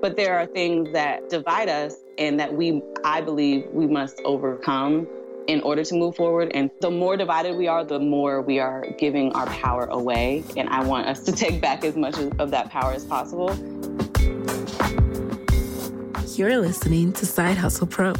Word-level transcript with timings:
But 0.00 0.16
there 0.16 0.38
are 0.38 0.46
things 0.46 0.92
that 0.92 1.28
divide 1.28 1.68
us 1.68 1.94
and 2.18 2.38
that 2.38 2.54
we, 2.54 2.82
I 3.04 3.20
believe, 3.20 3.66
we 3.72 3.86
must 3.86 4.20
overcome 4.24 5.06
in 5.48 5.60
order 5.62 5.82
to 5.82 5.94
move 5.94 6.14
forward. 6.14 6.52
And 6.54 6.70
the 6.80 6.90
more 6.90 7.16
divided 7.16 7.56
we 7.56 7.66
are, 7.66 7.84
the 7.84 7.98
more 7.98 8.40
we 8.40 8.60
are 8.60 8.86
giving 8.98 9.32
our 9.32 9.46
power 9.46 9.86
away. 9.86 10.44
And 10.56 10.68
I 10.68 10.84
want 10.84 11.06
us 11.06 11.24
to 11.24 11.32
take 11.44 11.60
back 11.60 11.84
as 11.84 11.96
much 11.96 12.16
of 12.38 12.50
that 12.50 12.70
power 12.70 12.92
as 12.92 13.04
possible. 13.04 13.54
You're 16.36 16.58
listening 16.58 17.12
to 17.14 17.26
Side 17.26 17.56
Hustle 17.56 17.88
Pro, 17.88 18.12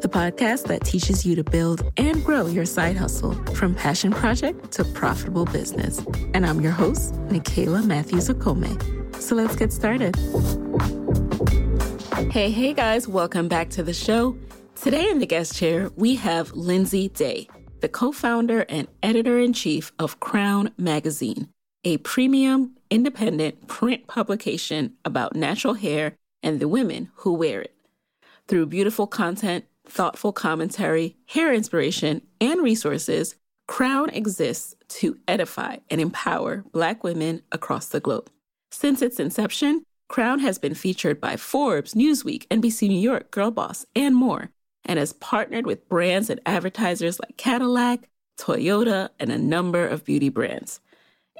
the 0.00 0.08
podcast 0.08 0.66
that 0.68 0.82
teaches 0.84 1.26
you 1.26 1.34
to 1.36 1.44
build 1.44 1.82
and 1.98 2.24
grow 2.24 2.46
your 2.46 2.64
side 2.64 2.96
hustle 2.96 3.32
from 3.54 3.74
passion 3.74 4.10
project 4.10 4.72
to 4.72 4.84
profitable 4.84 5.44
business. 5.44 5.98
And 6.32 6.46
I'm 6.46 6.60
your 6.62 6.72
host, 6.72 7.14
Nicaila 7.28 7.84
Matthews 7.84 8.28
Okome. 8.28 9.20
So 9.20 9.34
let's 9.34 9.56
get 9.56 9.72
started. 9.72 10.16
Hey, 12.30 12.50
hey 12.50 12.72
guys, 12.72 13.06
welcome 13.06 13.48
back 13.48 13.68
to 13.70 13.82
the 13.82 13.92
show. 13.92 14.38
Today 14.74 15.10
in 15.10 15.18
the 15.18 15.26
guest 15.26 15.54
chair, 15.54 15.90
we 15.96 16.14
have 16.16 16.52
Lindsey 16.52 17.08
Day, 17.08 17.48
the 17.80 17.88
co 17.88 18.12
founder 18.12 18.64
and 18.70 18.88
editor 19.02 19.38
in 19.38 19.52
chief 19.52 19.92
of 19.98 20.18
CRWN 20.20 20.72
Magazine, 20.78 21.48
a 21.84 21.98
premium, 21.98 22.76
independent 22.90 23.66
print 23.66 24.06
publication 24.06 24.94
about 25.04 25.36
natural 25.36 25.74
hair 25.74 26.16
and 26.42 26.58
the 26.58 26.68
women 26.68 27.10
who 27.16 27.34
wear 27.34 27.60
it. 27.60 27.74
Through 28.48 28.66
beautiful 28.66 29.06
content, 29.06 29.66
thoughtful 29.90 30.32
commentary, 30.32 31.16
hair 31.26 31.52
inspiration, 31.52 32.22
and 32.40 32.62
resources, 32.62 33.34
CRWN 33.68 34.16
exists 34.16 34.74
to 34.88 35.18
edify 35.28 35.76
and 35.90 36.00
empower 36.00 36.64
Black 36.72 37.04
women 37.04 37.42
across 37.52 37.86
the 37.86 38.00
globe. 38.00 38.30
Since 38.72 39.02
its 39.02 39.20
inception, 39.20 39.84
CRWN 40.10 40.40
has 40.40 40.58
been 40.58 40.74
featured 40.74 41.20
by 41.20 41.36
Forbes, 41.36 41.94
Newsweek, 41.94 42.46
NBC 42.48 42.88
New 42.88 43.00
York, 43.00 43.30
Girlboss, 43.30 43.84
and 43.94 44.16
more, 44.16 44.50
and 44.84 44.98
has 44.98 45.12
partnered 45.12 45.66
with 45.66 45.88
brands 45.88 46.30
and 46.30 46.40
advertisers 46.46 47.20
like 47.20 47.36
Cadillac, 47.36 48.08
Toyota, 48.38 49.10
and 49.20 49.30
a 49.30 49.38
number 49.38 49.86
of 49.86 50.04
beauty 50.04 50.28
brands. 50.28 50.80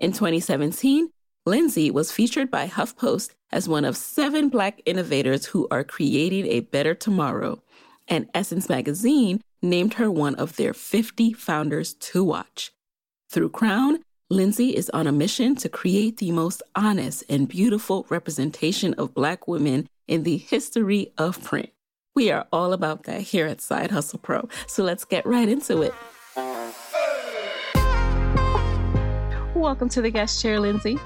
In 0.00 0.12
2017, 0.12 1.10
Lindsey 1.46 1.90
was 1.90 2.12
featured 2.12 2.50
by 2.50 2.68
HuffPost 2.68 3.30
as 3.50 3.68
one 3.68 3.84
of 3.84 3.96
seven 3.96 4.50
Black 4.50 4.80
innovators 4.86 5.46
who 5.46 5.66
are 5.70 5.82
creating 5.82 6.46
a 6.46 6.60
better 6.60 6.94
tomorrow, 6.94 7.62
and 8.10 8.28
Essence 8.34 8.68
Magazine 8.68 9.40
named 9.62 9.94
her 9.94 10.10
one 10.10 10.34
of 10.34 10.56
their 10.56 10.74
50 10.74 11.32
founders 11.32 11.94
to 11.94 12.24
watch. 12.24 12.72
Through 13.30 13.50
CRWN, 13.50 14.00
Lindsey 14.28 14.76
is 14.76 14.90
on 14.90 15.06
a 15.06 15.12
mission 15.12 15.54
to 15.56 15.68
create 15.68 16.18
the 16.18 16.32
most 16.32 16.62
honest 16.74 17.24
and 17.28 17.48
beautiful 17.48 18.06
representation 18.10 18.94
of 18.94 19.14
Black 19.14 19.46
women 19.46 19.88
in 20.08 20.24
the 20.24 20.36
history 20.36 21.12
of 21.16 21.42
print. 21.42 21.70
We 22.14 22.30
are 22.30 22.46
all 22.52 22.72
about 22.72 23.04
that 23.04 23.22
here 23.22 23.46
at 23.46 23.60
Side 23.60 23.92
Hustle 23.92 24.18
Pro, 24.18 24.48
so 24.66 24.82
let's 24.82 25.04
get 25.04 25.24
right 25.24 25.48
into 25.48 25.82
it. 25.82 25.94
Welcome 29.54 29.88
to 29.90 30.02
the 30.02 30.10
guest 30.10 30.42
chair, 30.42 30.58
Lindsey. 30.58 30.98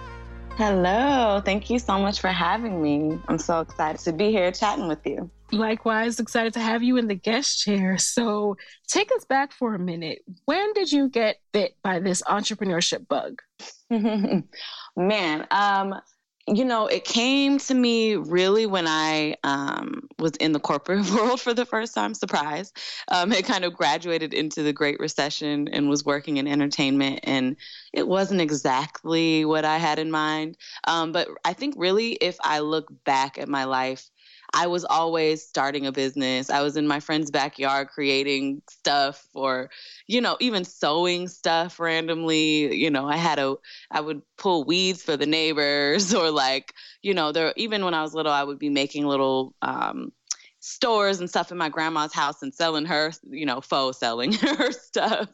Hello. 0.57 1.43
Thank 1.45 1.69
you 1.69 1.81
so 1.81 1.99
much 1.99 2.21
for 2.21 2.29
having 2.29 2.81
me. 2.81 3.19
I'm 3.27 3.39
so 3.39 3.59
excited 3.59 4.01
to 4.03 4.13
be 4.13 4.31
here 4.31 4.53
chatting 4.53 4.87
with 4.87 5.05
you. 5.05 5.29
Likewise, 5.51 6.21
excited 6.21 6.53
to 6.55 6.61
have 6.61 6.81
you 6.81 6.97
in 6.97 7.09
the 7.09 7.17
guest 7.17 7.61
chair. 7.63 7.99
So, 7.99 8.57
take 8.87 9.11
us 9.17 9.25
back 9.25 9.51
for 9.51 9.75
a 9.75 9.81
minute. 9.81 10.21
When 10.45 10.73
did 10.75 10.93
you 10.93 11.09
get 11.09 11.39
bit 11.53 11.77
by 11.83 11.99
this 11.99 12.23
entrepreneurship 12.23 13.09
bug? 13.09 13.43
Man, 14.97 15.47
um, 15.51 15.95
you 16.47 16.65
know, 16.65 16.87
it 16.87 17.05
came 17.05 17.59
to 17.59 17.75
me 17.75 18.17
really 18.17 18.67
when 18.67 18.87
I 18.87 19.37
um, 19.45 20.09
was 20.19 20.33
in 20.33 20.53
the 20.53 20.61
corporate 20.61 21.09
world 21.11 21.41
for 21.41 21.55
the 21.55 21.65
first 21.65 21.95
time. 21.95 22.13
Surprise! 22.13 22.73
Um, 23.09 23.33
it 23.33 23.47
kind 23.47 23.65
of 23.65 23.75
graduated 23.75 24.35
into 24.35 24.63
the 24.63 24.73
Great 24.73 25.01
Recession 25.01 25.69
and 25.69 25.89
was 25.89 26.05
working 26.05 26.37
in 26.37 26.47
entertainment, 26.47 27.21
and 27.25 27.57
it 27.93 28.07
wasn't 28.07 28.43
exactly 28.43 29.45
what 29.45 29.65
I 29.65 29.79
had 29.79 29.99
in 29.99 30.11
mind. 30.11 30.59
Um, 30.87 31.13
but 31.13 31.29
I 31.45 31.55
think 31.55 31.75
really, 31.79 32.13
if 32.13 32.37
I 32.43 32.59
look 32.59 32.93
back 33.05 33.39
at 33.39 33.49
my 33.49 33.65
life, 33.65 34.11
I 34.55 34.69
was 34.69 34.85
always 34.85 35.45
starting 35.45 35.85
a 35.85 35.93
business. 35.93 36.49
I 36.49 36.63
was 36.63 36.77
in 36.77 36.87
my 36.87 37.01
friend's 37.01 37.31
backyard 37.31 37.89
creating 37.89 38.63
stuff 38.71 39.27
or, 39.35 39.69
you 40.07 40.21
know, 40.21 40.37
even 40.39 40.65
sewing 40.65 41.27
stuff 41.27 41.81
randomly. 41.81 42.73
You 42.75 42.89
know, 42.89 43.07
I 43.07 43.17
had 43.17 43.41
a, 43.41 43.57
I 43.91 44.01
would 44.01 44.23
pull 44.39 44.63
weeds 44.65 45.03
for 45.03 45.17
the 45.17 45.27
neighbors 45.27 46.15
or 46.17 46.31
like, 46.31 46.73
you 47.03 47.15
know, 47.15 47.33
there, 47.33 47.53
even 47.57 47.85
when 47.85 47.95
I 47.95 48.03
was 48.03 48.15
little, 48.15 48.33
I 48.33 48.45
would 48.45 48.61
be 48.61 48.71
making 48.71 49.07
little, 49.07 49.55
um, 49.61 50.13
stores 50.61 51.21
and 51.21 51.29
stuff 51.29 51.53
in 51.53 51.59
my 51.59 51.69
grandma's 51.69 52.15
house 52.15 52.41
and 52.41 52.55
selling 52.55 52.87
her, 52.87 53.13
you 53.29 53.45
know, 53.45 53.61
faux 53.61 53.99
selling 53.99 54.33
her 54.41 54.71
stuff. 54.71 55.29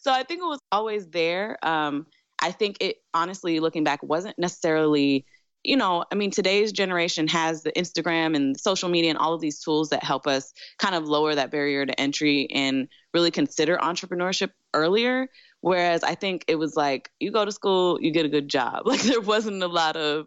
So 0.00 0.12
I 0.12 0.24
think 0.24 0.40
it 0.42 0.46
was 0.46 0.60
always 0.72 1.06
there. 1.06 1.58
Um, 1.62 2.06
I 2.42 2.50
think 2.50 2.76
it 2.80 2.96
honestly, 3.14 3.60
looking 3.60 3.84
back, 3.84 4.02
wasn't 4.02 4.38
necessarily 4.38 5.24
you 5.64 5.76
know, 5.76 6.04
I 6.12 6.14
mean, 6.14 6.30
today's 6.30 6.72
generation 6.72 7.26
has 7.28 7.62
the 7.62 7.72
Instagram 7.72 8.36
and 8.36 8.58
social 8.58 8.88
media 8.88 9.10
and 9.10 9.18
all 9.18 9.32
of 9.32 9.40
these 9.40 9.60
tools 9.60 9.88
that 9.88 10.04
help 10.04 10.26
us 10.26 10.52
kind 10.78 10.94
of 10.94 11.04
lower 11.04 11.34
that 11.34 11.50
barrier 11.50 11.86
to 11.86 12.00
entry 12.00 12.48
and 12.52 12.86
really 13.14 13.30
consider 13.30 13.78
entrepreneurship 13.78 14.50
earlier. 14.74 15.28
Whereas 15.62 16.04
I 16.04 16.14
think 16.14 16.44
it 16.48 16.56
was 16.56 16.76
like, 16.76 17.10
you 17.18 17.32
go 17.32 17.46
to 17.46 17.52
school, 17.52 17.98
you 18.00 18.10
get 18.10 18.26
a 18.26 18.28
good 18.28 18.48
job. 18.48 18.82
Like 18.84 19.00
there 19.00 19.22
wasn't 19.22 19.62
a 19.62 19.66
lot 19.66 19.96
of, 19.96 20.26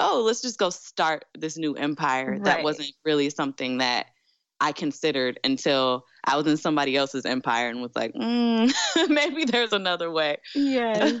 oh, 0.00 0.22
let's 0.26 0.42
just 0.42 0.58
go 0.58 0.70
start 0.70 1.24
this 1.38 1.56
new 1.56 1.74
empire. 1.74 2.32
Right. 2.32 2.44
That 2.44 2.64
wasn't 2.64 2.90
really 3.04 3.30
something 3.30 3.78
that 3.78 4.06
I 4.60 4.72
considered 4.72 5.40
until 5.42 6.04
I 6.24 6.36
was 6.36 6.46
in 6.46 6.56
somebody 6.56 6.96
else's 6.96 7.24
empire 7.24 7.68
and 7.68 7.82
was 7.82 7.96
like, 7.96 8.14
mm, 8.14 8.72
maybe 9.08 9.44
there's 9.44 9.72
another 9.72 10.10
way. 10.10 10.38
Yeah. 10.54 11.18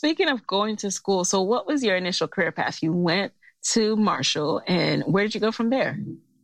Speaking 0.00 0.30
of 0.30 0.46
going 0.46 0.76
to 0.76 0.90
school, 0.90 1.26
so 1.26 1.42
what 1.42 1.66
was 1.66 1.84
your 1.84 1.94
initial 1.94 2.26
career 2.26 2.52
path? 2.52 2.82
You 2.82 2.90
went 2.90 3.34
to 3.72 3.96
Marshall, 3.96 4.62
and 4.66 5.02
where 5.02 5.24
did 5.24 5.34
you 5.34 5.42
go 5.42 5.52
from 5.52 5.68
there? 5.68 5.98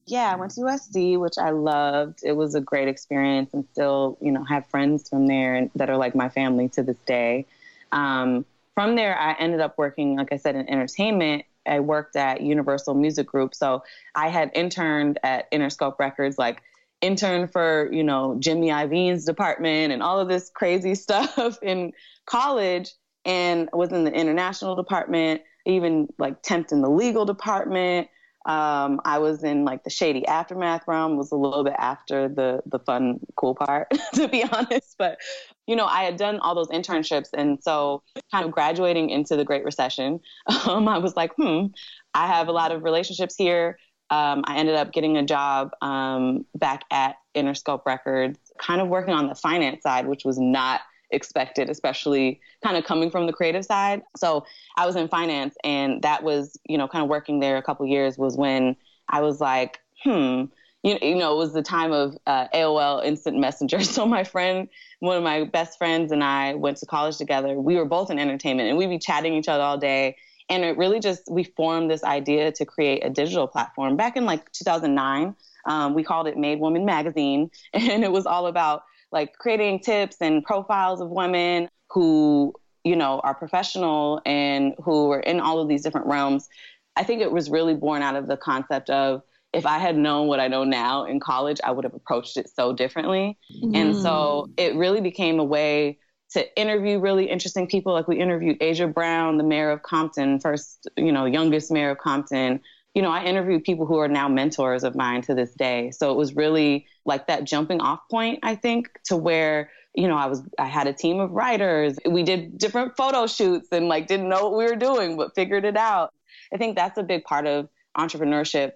Yeah, 0.05 0.31
I 0.31 0.37
went 0.37 0.51
to 0.57 0.61
USC, 0.61 1.19
which 1.19 1.39
I 1.39 1.49
loved. 1.49 2.19
It 2.23 2.33
was 2.33 2.55
a 2.55 2.61
great 2.61 2.87
experience, 2.87 3.55
and 3.55 3.65
still, 3.73 4.19
you 4.21 4.31
know, 4.31 4.45
have 4.45 4.67
friends 4.67 5.09
from 5.09 5.27
there 5.27 5.71
that 5.75 5.89
are 5.89 5.97
like 5.97 6.15
my 6.15 6.29
family 6.29 6.69
to 6.69 6.83
this 6.83 6.99
day. 7.07 7.47
Um, 7.93 8.45
from 8.75 8.95
there, 8.95 9.19
I 9.19 9.33
ended 9.39 9.61
up 9.61 9.79
working, 9.79 10.19
like 10.19 10.35
I 10.35 10.37
said, 10.37 10.55
in 10.55 10.69
entertainment. 10.69 11.47
I 11.65 11.81
worked 11.81 12.15
at 12.15 12.43
Universal 12.43 12.93
Music 12.97 13.27
Group, 13.27 13.55
so 13.55 13.85
I 14.15 14.29
had 14.29 14.51
interned 14.55 15.19
at 15.23 15.51
Interscope 15.51 15.99
Records, 15.99 16.37
like 16.37 16.61
intern 17.01 17.49
for 17.49 17.91
you 17.91 18.05
know 18.05 18.37
Jimmy 18.39 18.69
Iovine's 18.69 19.25
department 19.25 19.95
and 19.95 20.03
all 20.03 20.21
of 20.21 20.29
this 20.29 20.51
crazy 20.51 20.95
stuff 21.07 21.59
in 21.63 21.95
college 22.27 22.93
and 23.27 23.69
was 23.73 23.93
in 23.93 24.05
the 24.05 24.13
international 24.13 24.77
department, 24.77 25.43
even 25.67 26.09
like 26.17 26.43
temped 26.43 26.73
in 26.73 26.81
the 26.81 26.89
legal 26.89 27.27
department. 27.27 28.09
Um, 28.47 29.01
I 29.05 29.19
was 29.19 29.43
in 29.43 29.65
like 29.65 29.83
the 29.83 29.91
shady 29.91 30.25
aftermath 30.25 30.85
realm, 30.87 31.17
was 31.17 31.33
a 31.33 31.37
little 31.37 31.65
bit 31.65 31.75
after 31.77 32.29
the 32.29 32.63
the 32.65 32.79
fun, 32.79 33.19
cool 33.35 33.57
part, 33.57 33.89
to 34.15 34.29
be 34.29 34.45
honest. 34.45 34.95
But 34.97 35.19
you 35.67 35.75
know, 35.75 35.87
I 35.87 36.05
had 36.05 36.17
done 36.17 36.39
all 36.39 36.55
those 36.55 36.69
internships, 36.69 37.31
and 37.35 37.59
so 37.61 38.05
kind 38.31 38.47
of 38.47 38.53
graduating 38.53 39.11
into 39.11 39.35
the 39.35 39.45
Great 39.45 39.65
Recession, 39.65 40.21
um, 40.67 40.87
I 40.87 40.99
was 40.99 41.17
like, 41.17 41.33
hmm, 41.37 41.67
I 42.15 42.29
have 42.29 42.47
a 42.47 42.53
lot 42.53 42.71
of 42.71 42.85
relationships 42.85 43.35
here. 43.37 43.79
Um, 44.09 44.45
I 44.47 44.59
ended 44.59 44.77
up 44.77 44.93
getting 44.93 45.17
a 45.17 45.25
job 45.25 45.71
um, 45.83 46.47
back 46.55 46.85
at 46.93 47.17
Interscope 47.35 47.81
Records, 47.85 48.39
kind 48.57 48.81
of 48.81 48.87
working 48.87 49.13
on 49.13 49.27
the 49.27 49.35
finance 49.35 49.83
side, 49.83 50.07
which 50.07 50.25
was 50.25 50.39
not 50.39 50.83
expected, 51.11 51.71
especially 51.71 52.41
kind 52.63 52.77
of 52.77 52.85
coming 52.85 53.11
from 53.11 53.27
the 53.27 53.33
creative 53.33 53.65
side. 53.65 54.03
So 54.17 54.45
I 54.77 54.87
was 54.87 54.97
in 54.97 55.09
finance, 55.09 55.55
and 55.65 56.03
that 56.03 56.23
was, 56.23 56.59
you 56.65 56.79
know, 56.79 56.89
kind 56.89 57.03
of 57.03 57.09
working 57.09 57.41
there 57.41 57.57
a 57.57 57.63
couple 57.63 57.87
years 57.87 58.19
was 58.19 58.37
when 58.37 58.77
I 59.09 59.21
was 59.21 59.41
like, 59.41 59.79
hmm, 60.03 60.45
you, 60.83 60.99
you 61.03 61.17
know, 61.17 61.35
it 61.35 61.39
was 61.39 61.53
the 61.53 61.63
time 61.63 61.93
of 61.93 62.17
uh, 62.27 62.47
AOL 62.55 63.05
Instant 63.05 63.39
Messenger. 63.39 63.81
So 63.85 64.07
my 64.07 64.25
friend, 64.25 64.69
one 65.01 65.17
of 65.17 65.23
my 65.23 65.45
best 65.45 65.79
friends, 65.79 66.13
and 66.13 66.23
I 66.23 66.55
went 66.55 66.79
to 66.79 66.87
college 66.87 67.17
together. 67.17 67.55
We 67.55 67.77
were 67.77 67.85
both 67.85 68.11
in 68.11 68.19
entertainment, 68.19 68.69
and 68.69 68.79
we'd 68.79 68.89
be 68.89 68.99
chatting 68.99 69.35
each 69.35 69.49
other 69.49 69.63
all 69.63 69.79
day. 69.79 70.17
And 70.49 70.65
it 70.65 70.77
really 70.77 71.01
just 71.01 71.23
we 71.29 71.43
formed 71.43 71.91
this 71.91 72.05
idea 72.05 72.53
to 72.53 72.65
create 72.65 73.05
a 73.05 73.11
digital 73.11 73.49
platform 73.49 73.97
back 73.97 74.17
in 74.17 74.27
like 74.27 74.53
2009. 74.53 75.35
Um, 75.67 75.95
we 75.95 76.05
called 76.05 76.29
it 76.29 76.37
Made 76.37 76.61
Woman 76.61 76.85
Magazine, 76.85 77.51
and 77.73 78.05
it 78.05 78.13
was 78.13 78.27
all 78.27 78.47
about 78.47 78.83
like 79.13 79.35
creating 79.39 79.81
tips 79.81 80.17
and 80.21 80.45
profiles 80.45 81.01
of 81.01 81.09
women 81.11 81.69
who, 81.91 82.53
you 82.85 82.97
know, 82.97 83.21
are 83.21 83.35
professional 83.35 84.21
and 84.27 84.75
who 84.83 85.11
are 85.13 85.21
in 85.21 85.41
all 85.41 85.61
of 85.61 85.69
these 85.69 85.83
different 85.83 86.07
realms. 86.07 86.49
I 86.97 87.05
think 87.05 87.21
it 87.21 87.31
was 87.31 87.51
really 87.51 87.75
born 87.75 88.03
out 88.03 88.17
of 88.17 88.27
the 88.27 88.37
concept 88.37 88.91
of 88.91 89.23
if 89.53 89.65
I 89.65 89.79
had 89.79 89.97
known 89.97 90.27
what 90.27 90.41
I 90.41 90.49
know 90.49 90.65
now 90.65 91.05
in 91.05 91.21
college, 91.21 91.59
I 91.65 91.71
would 91.71 91.85
have 91.85 91.95
approached 91.95 92.37
it 92.37 92.51
so 92.55 92.73
differently. 92.73 93.39
Mm. 93.63 93.77
And 93.77 93.97
so 93.97 94.51
it 94.57 94.75
really 94.75 95.01
became 95.01 95.39
a 95.39 95.45
way 95.45 95.99
to 96.31 96.61
interview 96.61 96.99
really 96.99 97.31
interesting 97.31 97.67
people. 97.67 97.93
Like 97.93 98.09
we 98.09 98.19
interviewed 98.19 98.63
Aja 98.63 98.89
Brown, 98.89 99.39
the 99.39 99.45
mayor 99.45 99.71
of 99.71 99.83
Compton, 99.83 100.41
first, 100.41 100.89
you 100.97 101.13
know, 101.13 101.25
youngest 101.25 101.71
mayor 101.71 101.91
of 101.91 101.99
Compton 101.99 102.61
you 102.97 103.03
know, 103.03 103.11
I 103.11 103.25
interviewed 103.25 103.63
people 103.63 103.85
who 103.85 103.99
are 103.99 104.09
now 104.09 104.27
mentors 104.27 104.83
of 104.83 104.97
mine 104.97 105.21
to 105.23 105.35
this 105.35 105.53
day. 105.53 105.91
So 105.91 106.13
it 106.13 106.17
was 106.17 106.35
really 106.35 106.87
like 107.05 107.27
that 107.27 107.45
jumping 107.45 107.83
off 107.83 108.01
point, 108.11 108.39
I 108.43 108.55
think, 108.55 108.89
to 109.05 109.19
where, 109.19 109.71
you 109.95 110.09
know, 110.09 110.17
I 110.17 110.25
was, 110.25 110.43
I 110.59 110.65
had 110.65 110.87
a 110.87 110.95
team 110.95 111.21
of 111.21 111.31
writers. 111.31 111.99
We 112.09 112.23
did 112.23 112.57
different 112.57 112.97
photo 112.97 113.27
shoots 113.27 113.69
and 113.71 113.87
like 113.87 114.07
didn't 114.07 114.31
know 114.31 114.49
what 114.49 114.57
we 114.57 114.65
were 114.65 114.77
doing, 114.77 115.19
but 115.19 115.35
figured 115.35 115.67
it 115.67 115.77
out. 115.77 116.15
I 116.55 116.57
think 116.57 116.75
that's 116.75 116.97
a 116.97 117.03
big 117.03 117.25
part 117.25 117.47
of 117.47 117.69
entrepreneurship 117.99 118.73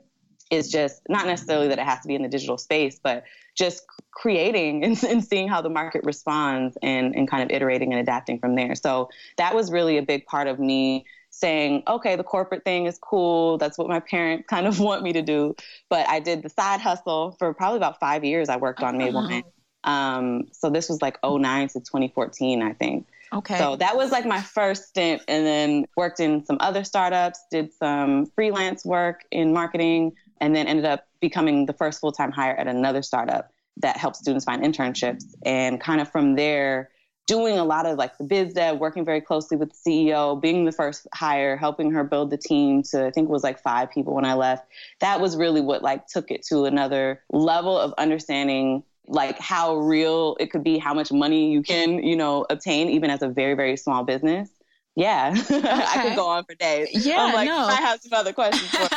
is 0.50 0.70
just 0.70 1.00
not 1.08 1.24
necessarily 1.24 1.68
that 1.68 1.78
it 1.78 1.86
has 1.86 2.00
to 2.00 2.08
be 2.08 2.14
in 2.14 2.20
the 2.20 2.28
digital 2.28 2.58
space, 2.58 3.00
but 3.02 3.24
just 3.56 3.86
creating 4.12 4.84
and, 4.84 5.02
and, 5.08 5.24
seeing 5.24 5.48
how 5.48 5.62
the 5.62 5.70
market 5.70 6.02
responds 6.04 6.76
and, 6.82 7.16
and 7.16 7.26
kind 7.26 7.42
of 7.42 7.50
iterating 7.50 7.94
and 7.94 8.02
adapting 8.02 8.38
from 8.38 8.54
there. 8.54 8.74
So 8.74 9.08
that 9.38 9.54
was 9.54 9.72
really 9.72 9.96
a 9.96 10.02
big 10.02 10.26
part 10.26 10.46
of 10.46 10.58
me 10.58 11.06
saying, 11.30 11.82
okay, 11.88 12.16
the 12.16 12.24
corporate 12.24 12.64
thing 12.64 12.86
is 12.86 12.98
cool. 13.00 13.56
That's 13.58 13.78
what 13.78 13.88
my 13.88 14.00
parents 14.00 14.46
kind 14.48 14.66
of 14.66 14.78
want 14.80 15.02
me 15.02 15.12
to 15.14 15.22
do. 15.22 15.54
But 15.88 16.08
I 16.08 16.20
did 16.20 16.42
the 16.42 16.50
side 16.50 16.80
hustle 16.80 17.36
for 17.38 17.54
probably 17.54 17.78
about 17.78 17.98
five 17.98 18.24
years. 18.24 18.48
I 18.48 18.56
worked 18.56 18.82
on 18.82 18.98
Made 18.98 19.14
Woman. 19.14 19.42
Um, 19.84 20.48
so 20.52 20.68
this 20.68 20.88
was 20.88 21.00
like 21.00 21.18
09 21.24 21.68
to 21.68 21.80
2014, 21.80 22.62
I 22.62 22.72
think. 22.74 23.06
Okay. 23.32 23.58
So 23.58 23.76
that 23.76 23.96
was 23.96 24.10
like 24.10 24.26
my 24.26 24.40
first 24.40 24.88
stint, 24.88 25.22
and 25.28 25.46
then 25.46 25.86
worked 25.96 26.18
in 26.18 26.44
some 26.44 26.56
other 26.60 26.82
startups, 26.82 27.38
did 27.50 27.72
some 27.72 28.26
freelance 28.34 28.84
work 28.84 29.24
in 29.30 29.52
marketing, 29.52 30.12
and 30.40 30.54
then 30.54 30.66
ended 30.66 30.84
up 30.84 31.06
becoming 31.20 31.66
the 31.66 31.72
first 31.72 32.00
full 32.00 32.12
time 32.12 32.32
hire 32.32 32.56
at 32.56 32.66
another 32.66 33.02
startup 33.02 33.52
that 33.76 33.96
helps 33.96 34.18
students 34.18 34.44
find 34.44 34.62
internships. 34.62 35.24
And 35.44 35.80
kind 35.80 36.00
of 36.00 36.10
from 36.10 36.34
there, 36.34 36.90
doing 37.30 37.56
a 37.56 37.64
lot 37.64 37.86
of 37.86 37.96
like 37.96 38.18
the 38.18 38.24
biz 38.24 38.54
dev, 38.54 38.78
working 38.78 39.04
very 39.04 39.20
closely 39.20 39.56
with 39.56 39.70
the 39.70 39.76
CEO, 39.88 40.40
being 40.40 40.64
the 40.64 40.72
first 40.72 41.06
hire, 41.14 41.56
helping 41.56 41.92
her 41.92 42.02
build 42.02 42.28
the 42.28 42.36
team 42.36 42.82
to 42.82 43.06
I 43.06 43.12
think 43.12 43.28
it 43.28 43.30
was 43.30 43.44
like 43.44 43.62
five 43.62 43.88
people 43.88 44.16
when 44.16 44.24
I 44.24 44.34
left. 44.34 44.66
That 44.98 45.20
was 45.20 45.36
really 45.36 45.60
what 45.60 45.80
like 45.80 46.08
took 46.08 46.32
it 46.32 46.42
to 46.46 46.64
another 46.64 47.22
level 47.30 47.78
of 47.78 47.94
understanding 47.98 48.82
like 49.06 49.38
how 49.38 49.76
real 49.76 50.36
it 50.40 50.50
could 50.50 50.64
be, 50.64 50.76
how 50.76 50.92
much 50.92 51.12
money 51.12 51.52
you 51.52 51.62
can, 51.62 52.02
you 52.02 52.16
know, 52.16 52.46
obtain 52.50 52.88
even 52.88 53.10
as 53.10 53.22
a 53.22 53.28
very, 53.28 53.54
very 53.54 53.76
small 53.76 54.02
business. 54.02 54.50
Yeah. 54.96 55.32
Okay. 55.32 55.60
I 55.64 56.02
could 56.02 56.16
go 56.16 56.26
on 56.26 56.44
for 56.44 56.56
days. 56.56 57.06
Yeah. 57.06 57.22
I'm 57.22 57.34
like, 57.34 57.48
no. 57.48 57.58
I 57.58 57.74
have 57.74 58.00
some 58.00 58.12
other 58.12 58.32
questions 58.32 58.72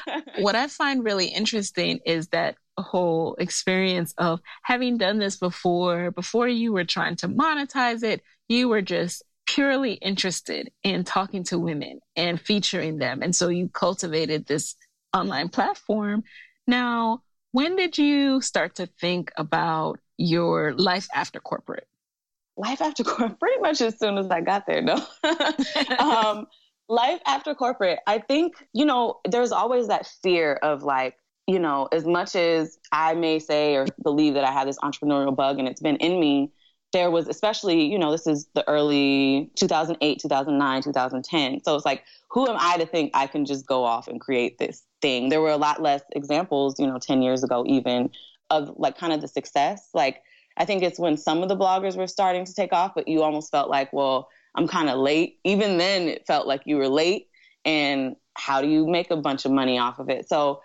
what 0.38 0.56
I 0.56 0.66
find 0.66 1.04
really 1.04 1.26
interesting 1.26 2.00
is 2.04 2.26
that 2.28 2.56
whole 2.78 3.34
experience 3.36 4.14
of 4.18 4.40
having 4.62 4.96
done 4.96 5.18
this 5.18 5.36
before, 5.36 6.10
before 6.10 6.48
you 6.48 6.72
were 6.72 6.84
trying 6.84 7.16
to 7.16 7.28
monetize 7.28 8.02
it, 8.02 8.22
you 8.48 8.68
were 8.68 8.82
just 8.82 9.22
purely 9.46 9.94
interested 9.94 10.70
in 10.82 11.04
talking 11.04 11.44
to 11.44 11.58
women 11.58 12.00
and 12.16 12.40
featuring 12.40 12.98
them. 12.98 13.22
And 13.22 13.34
so 13.34 13.48
you 13.48 13.68
cultivated 13.68 14.46
this 14.46 14.76
online 15.14 15.48
platform. 15.48 16.24
Now, 16.66 17.22
when 17.50 17.76
did 17.76 17.98
you 17.98 18.40
start 18.40 18.76
to 18.76 18.86
think 18.86 19.30
about 19.36 19.98
your 20.16 20.72
life 20.74 21.06
after 21.14 21.38
corporate? 21.40 21.86
Life 22.56 22.80
after 22.80 23.04
corporate, 23.04 23.38
pretty 23.38 23.60
much 23.60 23.80
as 23.80 23.98
soon 23.98 24.16
as 24.16 24.30
I 24.30 24.40
got 24.40 24.66
there, 24.66 24.80
no. 24.80 25.04
um, 25.98 26.46
life 26.88 27.20
after 27.26 27.54
corporate, 27.54 27.98
I 28.06 28.18
think, 28.18 28.54
you 28.72 28.86
know, 28.86 29.20
there's 29.28 29.52
always 29.52 29.88
that 29.88 30.06
fear 30.22 30.54
of 30.62 30.82
like, 30.82 31.16
you 31.52 31.58
know, 31.58 31.86
as 31.92 32.06
much 32.06 32.34
as 32.34 32.78
I 32.92 33.12
may 33.12 33.38
say 33.38 33.76
or 33.76 33.86
believe 34.02 34.34
that 34.34 34.44
I 34.44 34.50
have 34.52 34.66
this 34.66 34.78
entrepreneurial 34.78 35.36
bug 35.36 35.58
and 35.58 35.68
it's 35.68 35.82
been 35.82 35.96
in 35.96 36.18
me, 36.18 36.50
there 36.94 37.10
was 37.10 37.28
especially, 37.28 37.84
you 37.84 37.98
know, 37.98 38.10
this 38.10 38.26
is 38.26 38.48
the 38.54 38.66
early 38.68 39.50
2008, 39.56 40.18
2009, 40.20 40.82
2010. 40.82 41.62
So 41.62 41.76
it's 41.76 41.84
like, 41.84 42.04
who 42.30 42.48
am 42.48 42.56
I 42.58 42.78
to 42.78 42.86
think 42.86 43.10
I 43.14 43.26
can 43.26 43.44
just 43.44 43.66
go 43.66 43.84
off 43.84 44.08
and 44.08 44.18
create 44.18 44.58
this 44.58 44.82
thing? 45.02 45.28
There 45.28 45.42
were 45.42 45.50
a 45.50 45.58
lot 45.58 45.82
less 45.82 46.02
examples, 46.16 46.80
you 46.80 46.86
know, 46.86 46.98
10 46.98 47.20
years 47.20 47.44
ago, 47.44 47.64
even 47.66 48.10
of 48.48 48.72
like 48.76 48.96
kind 48.96 49.12
of 49.12 49.20
the 49.20 49.28
success. 49.28 49.90
Like, 49.92 50.22
I 50.56 50.64
think 50.64 50.82
it's 50.82 50.98
when 50.98 51.18
some 51.18 51.42
of 51.42 51.50
the 51.50 51.56
bloggers 51.56 51.96
were 51.96 52.06
starting 52.06 52.46
to 52.46 52.54
take 52.54 52.72
off, 52.72 52.92
but 52.94 53.08
you 53.08 53.22
almost 53.22 53.50
felt 53.50 53.68
like, 53.68 53.92
well, 53.92 54.28
I'm 54.54 54.68
kind 54.68 54.88
of 54.88 54.98
late. 54.98 55.38
Even 55.44 55.76
then, 55.76 56.08
it 56.08 56.26
felt 56.26 56.46
like 56.46 56.62
you 56.64 56.76
were 56.76 56.88
late. 56.88 57.28
And 57.64 58.16
how 58.34 58.62
do 58.62 58.68
you 58.68 58.86
make 58.86 59.10
a 59.10 59.16
bunch 59.16 59.44
of 59.44 59.50
money 59.50 59.78
off 59.78 59.98
of 59.98 60.08
it? 60.08 60.28
So 60.28 60.62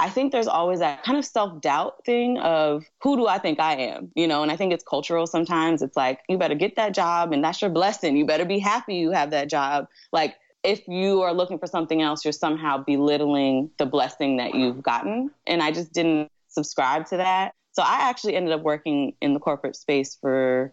I 0.00 0.08
think 0.08 0.30
there's 0.30 0.46
always 0.46 0.78
that 0.78 1.02
kind 1.02 1.18
of 1.18 1.24
self 1.24 1.60
doubt 1.60 2.04
thing 2.06 2.38
of 2.38 2.84
who 3.02 3.16
do 3.16 3.26
I 3.26 3.38
think 3.38 3.58
I 3.58 3.74
am? 3.74 4.12
You 4.14 4.28
know, 4.28 4.42
and 4.44 4.52
I 4.52 4.56
think 4.56 4.72
it's 4.72 4.84
cultural 4.84 5.26
sometimes. 5.26 5.82
It's 5.82 5.96
like, 5.96 6.20
you 6.28 6.38
better 6.38 6.54
get 6.54 6.76
that 6.76 6.94
job 6.94 7.32
and 7.32 7.42
that's 7.42 7.60
your 7.60 7.70
blessing. 7.70 8.16
You 8.16 8.24
better 8.24 8.44
be 8.44 8.60
happy 8.60 8.94
you 8.94 9.10
have 9.10 9.32
that 9.32 9.50
job. 9.50 9.88
Like, 10.12 10.36
if 10.62 10.86
you 10.86 11.22
are 11.22 11.32
looking 11.32 11.58
for 11.58 11.66
something 11.66 12.00
else, 12.00 12.24
you're 12.24 12.32
somehow 12.32 12.78
belittling 12.78 13.70
the 13.78 13.86
blessing 13.86 14.36
that 14.36 14.54
you've 14.54 14.82
gotten. 14.82 15.30
And 15.46 15.62
I 15.62 15.72
just 15.72 15.92
didn't 15.92 16.30
subscribe 16.48 17.06
to 17.06 17.16
that. 17.16 17.52
So 17.72 17.82
I 17.82 18.08
actually 18.08 18.36
ended 18.36 18.52
up 18.52 18.62
working 18.62 19.14
in 19.20 19.34
the 19.34 19.40
corporate 19.40 19.76
space 19.76 20.16
for, 20.20 20.72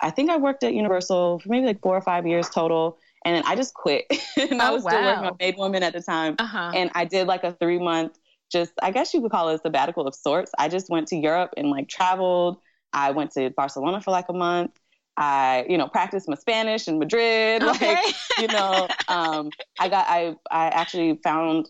I 0.00 0.10
think 0.10 0.30
I 0.30 0.36
worked 0.36 0.62
at 0.62 0.74
Universal 0.74 1.40
for 1.40 1.48
maybe 1.48 1.66
like 1.66 1.80
four 1.80 1.96
or 1.96 2.00
five 2.02 2.26
years 2.26 2.48
total. 2.48 2.98
And 3.24 3.36
then 3.36 3.42
I 3.46 3.56
just 3.56 3.74
quit. 3.74 4.06
and 4.36 4.60
oh, 4.60 4.64
I 4.64 4.70
was 4.70 4.82
wow. 4.82 4.90
still 4.90 5.04
working 5.04 5.24
on 5.24 5.36
Made 5.40 5.56
Woman 5.56 5.82
at 5.82 5.92
the 5.92 6.02
time. 6.02 6.36
Uh-huh. 6.38 6.72
And 6.74 6.90
I 6.94 7.04
did 7.04 7.26
like 7.26 7.44
a 7.44 7.52
three 7.52 7.78
month 7.78 8.18
just 8.50 8.72
I 8.82 8.90
guess 8.90 9.12
you 9.14 9.20
could 9.20 9.30
call 9.30 9.48
it 9.50 9.54
a 9.56 9.58
sabbatical 9.58 10.06
of 10.06 10.14
sorts. 10.14 10.52
I 10.58 10.68
just 10.68 10.88
went 10.88 11.08
to 11.08 11.16
Europe 11.16 11.54
and 11.56 11.70
like 11.70 11.88
traveled. 11.88 12.58
I 12.92 13.10
went 13.10 13.32
to 13.32 13.50
Barcelona 13.50 14.00
for 14.00 14.10
like 14.10 14.28
a 14.28 14.32
month. 14.32 14.72
I, 15.16 15.66
you 15.68 15.76
know, 15.76 15.88
practiced 15.88 16.28
my 16.28 16.36
Spanish 16.36 16.86
in 16.86 16.98
Madrid. 16.98 17.62
Okay. 17.68 17.94
Like, 17.94 18.14
you 18.38 18.46
know, 18.48 18.88
um, 19.08 19.50
I 19.78 19.88
got 19.88 20.06
I 20.08 20.36
I 20.50 20.66
actually 20.68 21.18
found 21.22 21.68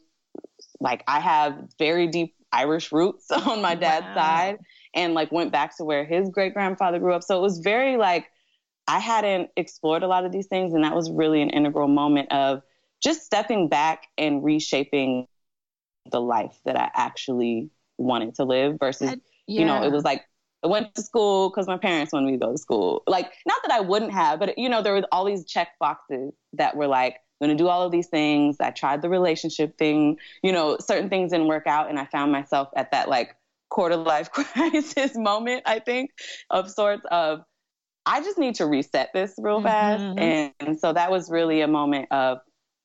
like 0.81 1.03
I 1.09 1.21
have 1.21 1.57
very 1.79 2.07
deep 2.07 2.35
Irish 2.53 2.93
roots 2.93 3.31
on 3.47 3.61
my 3.63 3.75
dad's 3.75 4.07
wow. 4.07 4.15
side 4.15 4.59
and 4.95 5.15
like 5.15 5.33
went 5.33 5.53
back 5.53 5.77
to 5.79 5.85
where 5.85 6.05
his 6.05 6.29
great 6.31 6.55
grandfather 6.55 6.99
grew 6.99 7.15
up. 7.15 7.23
So 7.23 7.39
it 7.39 7.43
was 7.43 7.59
very 7.59 7.97
like 7.97 8.27
I 8.87 9.01
hadn't 9.01 9.51
explored 9.57 10.03
a 10.03 10.07
lot 10.07 10.25
of 10.25 10.33
these 10.33 10.47
things 10.47 10.73
and 10.73 10.85
that 10.85 10.95
was 10.95 11.11
really 11.11 11.43
an 11.43 11.51
integral 11.51 11.89
moment 11.89 12.33
of 12.33 12.63
just 13.03 13.23
stepping 13.23 13.69
back 13.69 14.07
and 14.17 14.43
reshaping 14.43 15.27
the 16.11 16.21
life 16.21 16.59
that 16.65 16.77
I 16.77 16.91
actually 16.95 17.71
wanted 17.97 18.35
to 18.37 18.45
live 18.45 18.79
versus, 18.79 19.15
yeah. 19.47 19.61
you 19.61 19.67
know, 19.67 19.83
it 19.83 19.93
was 19.93 20.05
like 20.05 20.25
I 20.65 20.67
went 20.67 20.95
to 20.95 21.03
school 21.03 21.51
because 21.51 21.67
my 21.67 21.77
parents 21.77 22.13
wanted 22.13 22.27
me 22.27 22.33
to 22.33 22.39
go 22.39 22.53
to 22.53 22.59
school. 22.59 23.03
Like, 23.07 23.33
not 23.47 23.59
that 23.63 23.73
I 23.73 23.81
wouldn't 23.81 24.13
have, 24.13 24.39
but 24.39 24.59
you 24.59 24.69
know, 24.69 24.83
there 24.83 24.95
was 24.95 25.05
all 25.13 25.25
these 25.25 25.45
check 25.45 25.69
boxes 25.79 26.33
that 26.55 26.77
were 26.77 26.89
like, 26.89 27.15
I'm 27.41 27.47
going 27.47 27.57
to 27.57 27.63
do 27.63 27.69
all 27.69 27.83
of 27.83 27.93
these 27.93 28.09
things. 28.09 28.57
I 28.59 28.71
tried 28.71 29.01
the 29.01 29.09
relationship 29.09 29.79
thing, 29.79 30.19
you 30.43 30.51
know, 30.51 30.77
certain 30.81 31.09
things 31.09 31.31
didn't 31.31 31.47
work 31.47 31.67
out. 31.69 31.89
And 31.89 31.99
I 31.99 32.07
found 32.07 32.33
myself 32.33 32.69
at 32.75 32.91
that 32.91 33.09
like 33.09 33.37
quarter 33.69 33.97
life 33.97 34.31
crisis 34.33 35.17
moment, 35.17 35.63
I 35.65 35.79
think, 35.79 36.11
of 36.51 36.71
sorts 36.71 37.03
of, 37.11 37.43
I 38.05 38.23
just 38.23 38.39
need 38.39 38.57
to 38.57 38.67
reset 38.67 39.11
this 39.15 39.35
real 39.39 39.63
fast. 39.63 40.03
Mm-hmm. 40.03 40.19
And, 40.19 40.53
and 40.59 40.81
so 40.81 40.93
that 40.93 41.11
was 41.11 41.31
really 41.31 41.61
a 41.61 41.69
moment 41.69 42.09
of 42.11 42.39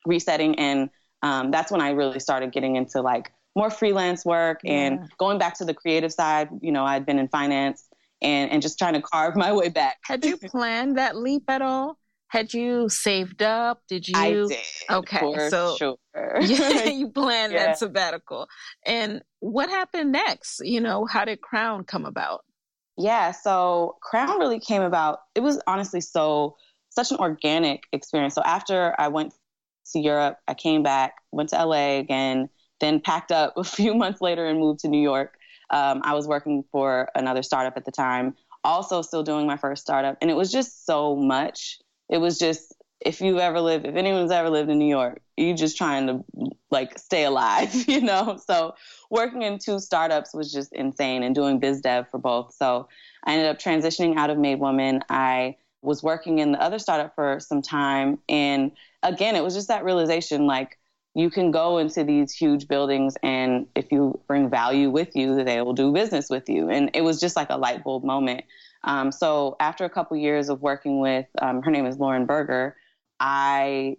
resetting 0.05 0.59
and 0.59 0.89
um, 1.23 1.51
that's 1.51 1.71
when 1.71 1.81
I 1.81 1.91
really 1.91 2.19
started 2.19 2.51
getting 2.51 2.75
into 2.75 3.01
like 3.01 3.31
more 3.55 3.69
freelance 3.69 4.25
work 4.25 4.59
yeah. 4.63 4.73
and 4.73 5.11
going 5.17 5.39
back 5.39 5.57
to 5.57 5.65
the 5.65 5.73
creative 5.73 6.11
side. 6.11 6.49
You 6.61 6.71
know, 6.71 6.83
I'd 6.83 7.05
been 7.05 7.17
in 7.17 7.29
finance 7.29 7.85
and, 8.21 8.51
and 8.51 8.61
just 8.61 8.77
trying 8.77 8.93
to 8.93 9.01
carve 9.13 9.35
my 9.35 9.53
way 9.53 9.69
back. 9.69 9.97
Had 10.03 10.23
you 10.23 10.37
planned 10.51 10.97
that 10.97 11.15
leap 11.15 11.43
at 11.47 11.61
all? 11.61 11.97
Had 12.27 12.53
you 12.53 12.89
saved 12.89 13.43
up? 13.43 13.83
Did 13.87 14.07
you? 14.07 14.13
I 14.15 14.31
did. 14.31 14.57
Okay, 14.89 15.49
so 15.49 15.75
sure. 15.77 15.97
yeah, 16.41 16.85
you 16.85 17.09
planned 17.09 17.53
yeah. 17.53 17.67
that 17.67 17.77
sabbatical. 17.77 18.47
And 18.85 19.21
what 19.39 19.69
happened 19.69 20.11
next? 20.11 20.59
You 20.65 20.81
know, 20.81 21.05
how 21.05 21.25
did 21.25 21.39
CRWN 21.41 21.85
come 21.85 22.05
about? 22.05 22.43
Yeah, 22.97 23.31
so 23.31 23.97
CRWN 24.11 24.39
really 24.39 24.59
came 24.59 24.81
about. 24.81 25.19
It 25.35 25.41
was 25.41 25.61
honestly 25.67 26.01
so 26.01 26.55
such 26.89 27.11
an 27.11 27.17
organic 27.17 27.83
experience. 27.93 28.33
So 28.33 28.41
after 28.43 28.95
I 28.99 29.09
went 29.09 29.33
to 29.91 29.99
Europe. 29.99 30.39
I 30.47 30.53
came 30.53 30.83
back, 30.83 31.15
went 31.31 31.49
to 31.49 31.65
LA 31.65 31.99
again, 31.99 32.49
then 32.79 32.99
packed 32.99 33.31
up 33.31 33.53
a 33.57 33.63
few 33.63 33.93
months 33.93 34.21
later 34.21 34.45
and 34.45 34.59
moved 34.59 34.79
to 34.81 34.87
New 34.87 35.01
York. 35.01 35.37
Um, 35.69 36.01
I 36.03 36.13
was 36.13 36.27
working 36.27 36.63
for 36.71 37.09
another 37.15 37.41
startup 37.41 37.77
at 37.77 37.85
the 37.85 37.91
time, 37.91 38.35
also 38.63 39.01
still 39.01 39.23
doing 39.23 39.47
my 39.47 39.57
first 39.57 39.81
startup. 39.81 40.17
And 40.21 40.29
it 40.29 40.35
was 40.35 40.51
just 40.51 40.85
so 40.85 41.15
much. 41.15 41.79
It 42.09 42.19
was 42.19 42.37
just, 42.37 42.73
if 42.99 43.21
you 43.21 43.39
ever 43.39 43.59
lived, 43.59 43.85
if 43.85 43.95
anyone's 43.95 44.31
ever 44.31 44.49
lived 44.49 44.69
in 44.69 44.77
New 44.77 44.87
York, 44.87 45.21
you 45.35 45.53
just 45.55 45.77
trying 45.77 46.07
to 46.07 46.23
like 46.69 46.97
stay 46.99 47.23
alive, 47.23 47.73
you 47.87 48.01
know? 48.01 48.39
So 48.45 48.75
working 49.09 49.41
in 49.41 49.57
two 49.57 49.79
startups 49.79 50.33
was 50.33 50.51
just 50.51 50.73
insane 50.73 51.23
and 51.23 51.33
doing 51.33 51.59
biz 51.59 51.81
dev 51.81 52.07
for 52.09 52.19
both. 52.19 52.53
So 52.53 52.87
I 53.25 53.33
ended 53.33 53.47
up 53.47 53.59
transitioning 53.59 54.15
out 54.17 54.29
of 54.29 54.37
Made 54.37 54.59
Woman. 54.59 55.01
I 55.09 55.55
was 55.83 56.01
working 56.01 56.39
in 56.39 56.53
the 56.53 56.61
other 56.61 56.79
startup 56.79 57.13
for 57.13 57.39
some 57.39 57.61
time. 57.61 58.19
And 58.29 58.71
again, 59.03 59.35
it 59.35 59.43
was 59.43 59.53
just 59.53 59.67
that 59.67 59.83
realization 59.83 60.47
like, 60.47 60.79
you 61.15 61.29
can 61.29 61.51
go 61.51 61.77
into 61.77 62.03
these 62.03 62.33
huge 62.33 62.67
buildings 62.67 63.15
and 63.21 63.67
if 63.75 63.91
you 63.91 64.19
bring 64.27 64.49
value 64.49 64.89
with 64.89 65.15
you 65.15 65.43
they 65.43 65.61
will 65.61 65.73
do 65.73 65.93
business 65.93 66.27
with 66.27 66.49
you. 66.49 66.71
And 66.71 66.89
it 66.95 67.01
was 67.01 67.19
just 67.19 67.35
like 67.35 67.51
a 67.51 67.57
light 67.57 67.83
bulb 67.83 68.03
moment. 68.03 68.45
Um, 68.83 69.11
so 69.11 69.55
after 69.59 69.85
a 69.85 69.91
couple 69.91 70.17
years 70.17 70.49
of 70.49 70.63
working 70.63 70.99
with 70.99 71.27
um, 71.39 71.61
her 71.61 71.69
name 71.69 71.85
is 71.85 71.97
lauren 71.99 72.25
berger 72.25 72.75
i 73.19 73.95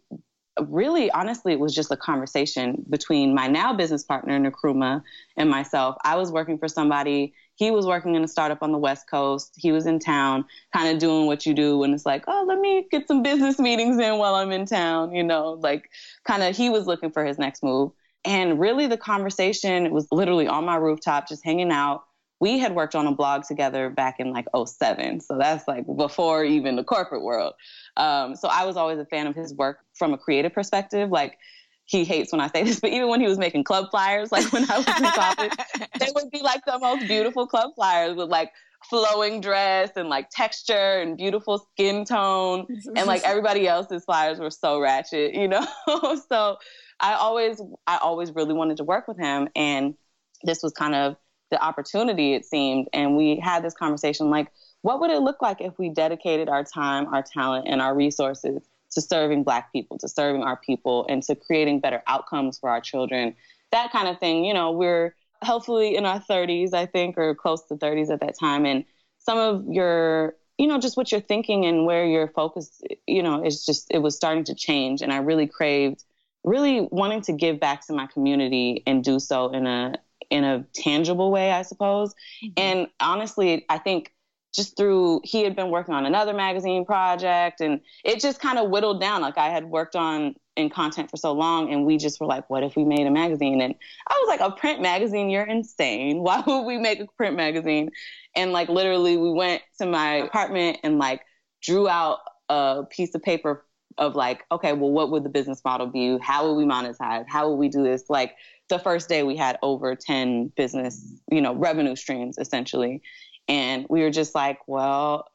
really 0.69 1.11
honestly 1.11 1.53
it 1.53 1.59
was 1.59 1.75
just 1.75 1.91
a 1.91 1.97
conversation 1.97 2.85
between 2.88 3.35
my 3.35 3.47
now 3.47 3.73
business 3.73 4.05
partner 4.05 4.38
nkrumah 4.38 5.03
and 5.37 5.50
myself. 5.50 5.97
I 6.05 6.17
was 6.17 6.31
working 6.31 6.59
for 6.59 6.69
somebody 6.69 7.35
he 7.56 7.70
was 7.70 7.87
working 7.87 8.14
in 8.14 8.25
a 8.25 8.28
startup 8.28 8.62
on 8.62 8.73
the 8.73 8.78
West 8.78 9.08
Coast. 9.08 9.54
He 9.56 9.73
was 9.73 9.87
in 9.87 9.99
town, 9.99 10.44
kind 10.75 10.88
of 10.88 10.99
doing 10.99 11.26
what 11.26 11.46
you 11.46 11.54
do 11.54 11.78
when 11.78 11.94
it's 11.94 12.06
like, 12.06 12.25
oh, 12.26 12.44
let 12.46 12.58
me 12.58 12.87
get 12.90 13.06
some 13.06 13.23
business 13.23 13.58
meetings 13.58 13.99
in 13.99 14.18
while 14.18 14.34
I'm 14.34 14.50
in 14.52 14.66
town, 14.66 15.14
you 15.14 15.23
know, 15.23 15.52
like 15.62 15.90
kind 16.26 16.42
of 16.42 16.56
he 16.56 16.70
was 16.70 16.87
looking 16.87 17.11
for 17.11 17.25
his 17.25 17.38
next 17.38 17.62
move. 17.62 17.92
And 18.25 18.58
really, 18.58 18.87
the 18.87 18.96
conversation 18.96 19.90
was 19.92 20.08
literally 20.11 20.49
on 20.49 20.64
my 20.64 20.76
rooftop, 20.76 21.28
just 21.28 21.44
hanging 21.44 21.70
out. 21.70 22.04
We 22.40 22.58
had 22.58 22.75
worked 22.75 22.94
on 22.94 23.06
a 23.06 23.12
blog 23.12 23.44
together 23.44 23.90
back 23.90 24.18
in 24.18 24.32
like 24.32 24.46
07. 24.54 25.20
So 25.20 25.38
that's 25.38 25.68
like 25.68 25.84
before 25.96 26.44
even 26.44 26.76
the 26.76 26.84
corporate 26.84 27.23
world. 27.23 27.54
Um, 27.96 28.34
so 28.34 28.49
I 28.49 28.64
was 28.64 28.76
always 28.76 28.99
a 28.99 29.04
fan 29.04 29.26
of 29.26 29.37
his 29.37 29.54
work 29.54 29.80
from 29.94 30.12
a 30.12 30.18
creative 30.18 30.52
perspective. 30.52 31.11
Like 31.11 31.38
he 31.87 32.05
hates 32.05 32.33
when 32.33 32.41
I 32.41 32.49
say 32.49 32.64
this, 32.64 32.81
but 32.81 32.91
even 32.91 33.09
when 33.09 33.21
he 33.21 33.26
was 33.26 33.38
making 33.38 33.64
club 33.64 33.91
flyers, 33.91 34.33
like 34.33 34.50
when 34.53 34.69
I 34.71 34.79
was 34.79 34.88
in 34.88 35.05
college, 35.05 35.53
they 36.00 36.09
would 36.14 36.31
be 36.31 36.41
like 36.43 36.64
the 36.64 36.79
most 36.79 37.07
beautiful 37.07 37.47
club 37.47 37.75
flyers 37.75 38.17
with 38.17 38.29
like 38.31 38.53
flowing 38.88 39.41
dress 39.41 39.91
and 39.97 40.09
like 40.09 40.31
texture 40.31 41.00
and 41.00 41.17
beautiful 41.17 41.67
skin 41.73 42.05
tone. 42.05 42.67
And 42.97 43.07
like 43.07 43.23
everybody 43.25 43.67
else's 43.67 44.05
flyers 44.05 44.38
were 44.38 44.50
so 44.50 44.81
ratchet, 44.81 45.35
you 45.35 45.49
know? 45.49 45.67
so 46.29 46.57
I 47.00 47.14
always, 47.14 47.61
I 47.87 47.99
always 47.99 48.33
really 48.33 48.55
wanted 48.55 48.79
to 48.79 48.85
work 48.85 49.07
with 49.07 49.19
him. 49.19 49.49
And 49.55 49.95
this 50.43 50.62
was 50.62 50.73
kind 50.73 50.95
of 50.95 51.17
the 51.50 51.62
opportunity, 51.62 52.35
it 52.35 52.47
seemed. 52.47 52.88
And 52.93 53.17
we 53.17 53.41
had 53.43 53.62
this 53.62 53.75
conversation 53.75 54.31
like, 54.31 54.49
what 54.83 55.00
would 55.00 55.11
it 55.11 55.21
look 55.21 55.41
like 55.41 55.61
if 55.61 55.79
we 55.79 55.91
dedicated 55.91 56.49
our 56.49 56.64
time, 56.64 57.12
our 57.12 57.23
talent, 57.23 57.67
and 57.69 57.81
our 57.81 57.95
resources 57.95 58.62
to 58.94 59.00
serving 59.00 59.44
Black 59.44 59.72
people, 59.72 59.98
to 59.98 60.08
serving 60.08 60.42
our 60.42 60.56
people, 60.56 61.06
and 61.08 61.22
to 61.24 61.34
creating 61.34 61.80
better 61.80 62.02
outcomes 62.06 62.58
for 62.58 62.70
our 62.70 62.80
children. 62.80 63.34
That 63.72 63.92
kind 63.92 64.08
of 64.08 64.18
thing. 64.18 64.44
You 64.44 64.54
know, 64.54 64.70
we're 64.70 65.14
hopefully 65.42 65.96
in 65.96 66.06
our 66.06 66.20
30s, 66.20 66.74
I 66.74 66.86
think, 66.86 67.18
or 67.18 67.34
close 67.34 67.62
to 67.66 67.74
30s 67.74 68.10
at 68.10 68.20
that 68.20 68.38
time. 68.38 68.64
And 68.66 68.84
some 69.18 69.38
of 69.38 69.66
your, 69.68 70.34
you 70.58 70.66
know, 70.66 70.78
just 70.78 70.96
what 70.96 71.12
you're 71.12 71.20
thinking 71.20 71.64
and 71.66 71.86
where 71.86 72.06
you're 72.06 72.28
focused, 72.28 72.86
you 73.06 73.22
know, 73.22 73.44
is 73.44 73.64
just, 73.64 73.86
it 73.90 73.98
was 73.98 74.16
starting 74.16 74.44
to 74.44 74.54
change. 74.54 75.02
And 75.02 75.12
I 75.12 75.18
really 75.18 75.46
craved, 75.46 76.04
really 76.44 76.88
wanting 76.90 77.22
to 77.22 77.32
give 77.32 77.60
back 77.60 77.86
to 77.86 77.92
my 77.92 78.06
community 78.06 78.82
and 78.86 79.02
do 79.02 79.18
so 79.18 79.50
in 79.50 79.66
a, 79.66 79.94
in 80.30 80.44
a 80.44 80.64
tangible 80.74 81.30
way, 81.30 81.52
I 81.52 81.62
suppose. 81.62 82.14
Mm-hmm. 82.42 82.52
And 82.56 82.86
honestly, 83.00 83.66
I 83.68 83.78
think 83.78 84.12
just 84.54 84.76
through 84.76 85.20
he 85.25 85.42
had 85.42 85.56
been 85.56 85.70
working 85.70 85.94
on 85.94 86.06
another 86.06 86.32
magazine 86.32 86.84
project 86.84 87.61
and 87.61 87.80
it 88.04 88.20
just 88.20 88.40
kind 88.40 88.58
of 88.58 88.70
whittled 88.70 89.00
down. 89.00 89.20
Like 89.20 89.37
i 89.37 89.49
had 89.49 89.64
worked 89.64 89.96
on 89.96 90.34
in 90.56 90.70
content 90.70 91.11
for 91.11 91.16
so 91.16 91.32
long 91.32 91.73
and 91.73 91.84
we 91.84 91.96
just 91.96 92.20
were 92.20 92.26
like 92.26 92.49
what 92.49 92.62
if 92.62 92.76
we 92.76 92.84
made 92.84 93.06
a 93.06 93.11
magazine? 93.11 93.61
And 93.61 93.75
i 94.08 94.14
was 94.23 94.28
like 94.28 94.40
a 94.40 94.54
print 94.54 94.80
magazine? 94.80 95.28
You're 95.28 95.44
insane. 95.44 96.18
Why 96.23 96.42
would 96.46 96.62
we 96.62 96.78
make 96.78 97.00
a 97.00 97.06
print 97.16 97.37
magazine? 97.37 97.90
And 98.37 98.52
like 98.52 98.68
literally 98.68 99.16
we 99.16 99.30
went 99.30 99.62
to 99.78 99.87
my 99.87 100.14
apartment 100.16 100.78
and 100.84 100.99
like 100.99 101.23
drew 101.62 101.88
out 101.88 102.20
a 102.49 102.84
piece 102.88 103.14
of 103.14 103.23
paper 103.23 103.64
of 103.96 104.14
like 104.16 104.44
okay 104.50 104.73
well 104.73 104.90
what 104.90 105.11
would 105.11 105.25
the 105.25 105.28
business 105.28 105.61
model 105.64 105.88
be? 105.88 106.16
How 106.18 106.46
would 106.46 106.54
we 106.54 106.64
monetize? 106.64 107.25
How 107.28 107.49
would 107.49 107.56
we 107.56 107.68
do 107.68 107.82
this? 107.82 108.04
Like 108.08 108.37
the 108.68 108.78
first 108.78 109.08
day 109.08 109.23
we 109.25 109.37
had 109.37 109.58
over 109.62 109.94
10 109.94 110.52
business 110.56 111.04
you 111.30 111.40
know 111.40 111.54
revenue 111.54 111.96
streams 111.96 112.38
essentially 112.38 113.02
and 113.48 113.86
we 113.88 114.00
were 114.02 114.10
just 114.10 114.34
like, 114.34 114.58
well, 114.66 115.26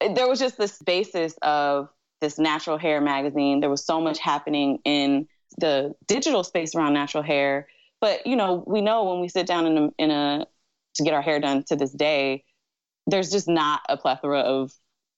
there 0.00 0.28
was 0.28 0.38
just 0.38 0.58
this 0.58 0.78
basis 0.78 1.34
of 1.42 1.88
this 2.20 2.38
natural 2.38 2.78
hair 2.78 3.00
magazine. 3.00 3.60
There 3.60 3.70
was 3.70 3.84
so 3.84 4.00
much 4.00 4.18
happening 4.18 4.78
in 4.84 5.28
the 5.58 5.94
digital 6.06 6.44
space 6.44 6.74
around 6.74 6.94
natural 6.94 7.22
hair. 7.22 7.68
But, 8.00 8.26
you 8.26 8.36
know, 8.36 8.62
we 8.66 8.80
know 8.80 9.04
when 9.04 9.20
we 9.20 9.28
sit 9.28 9.46
down 9.46 9.66
in 9.66 9.78
a, 9.78 9.88
in 9.98 10.10
a 10.10 10.46
to 10.96 11.02
get 11.02 11.14
our 11.14 11.22
hair 11.22 11.40
done 11.40 11.64
to 11.68 11.76
this 11.76 11.92
day, 11.92 12.44
there's 13.06 13.30
just 13.30 13.48
not 13.48 13.80
a 13.88 13.96
plethora 13.96 14.40
of 14.40 14.72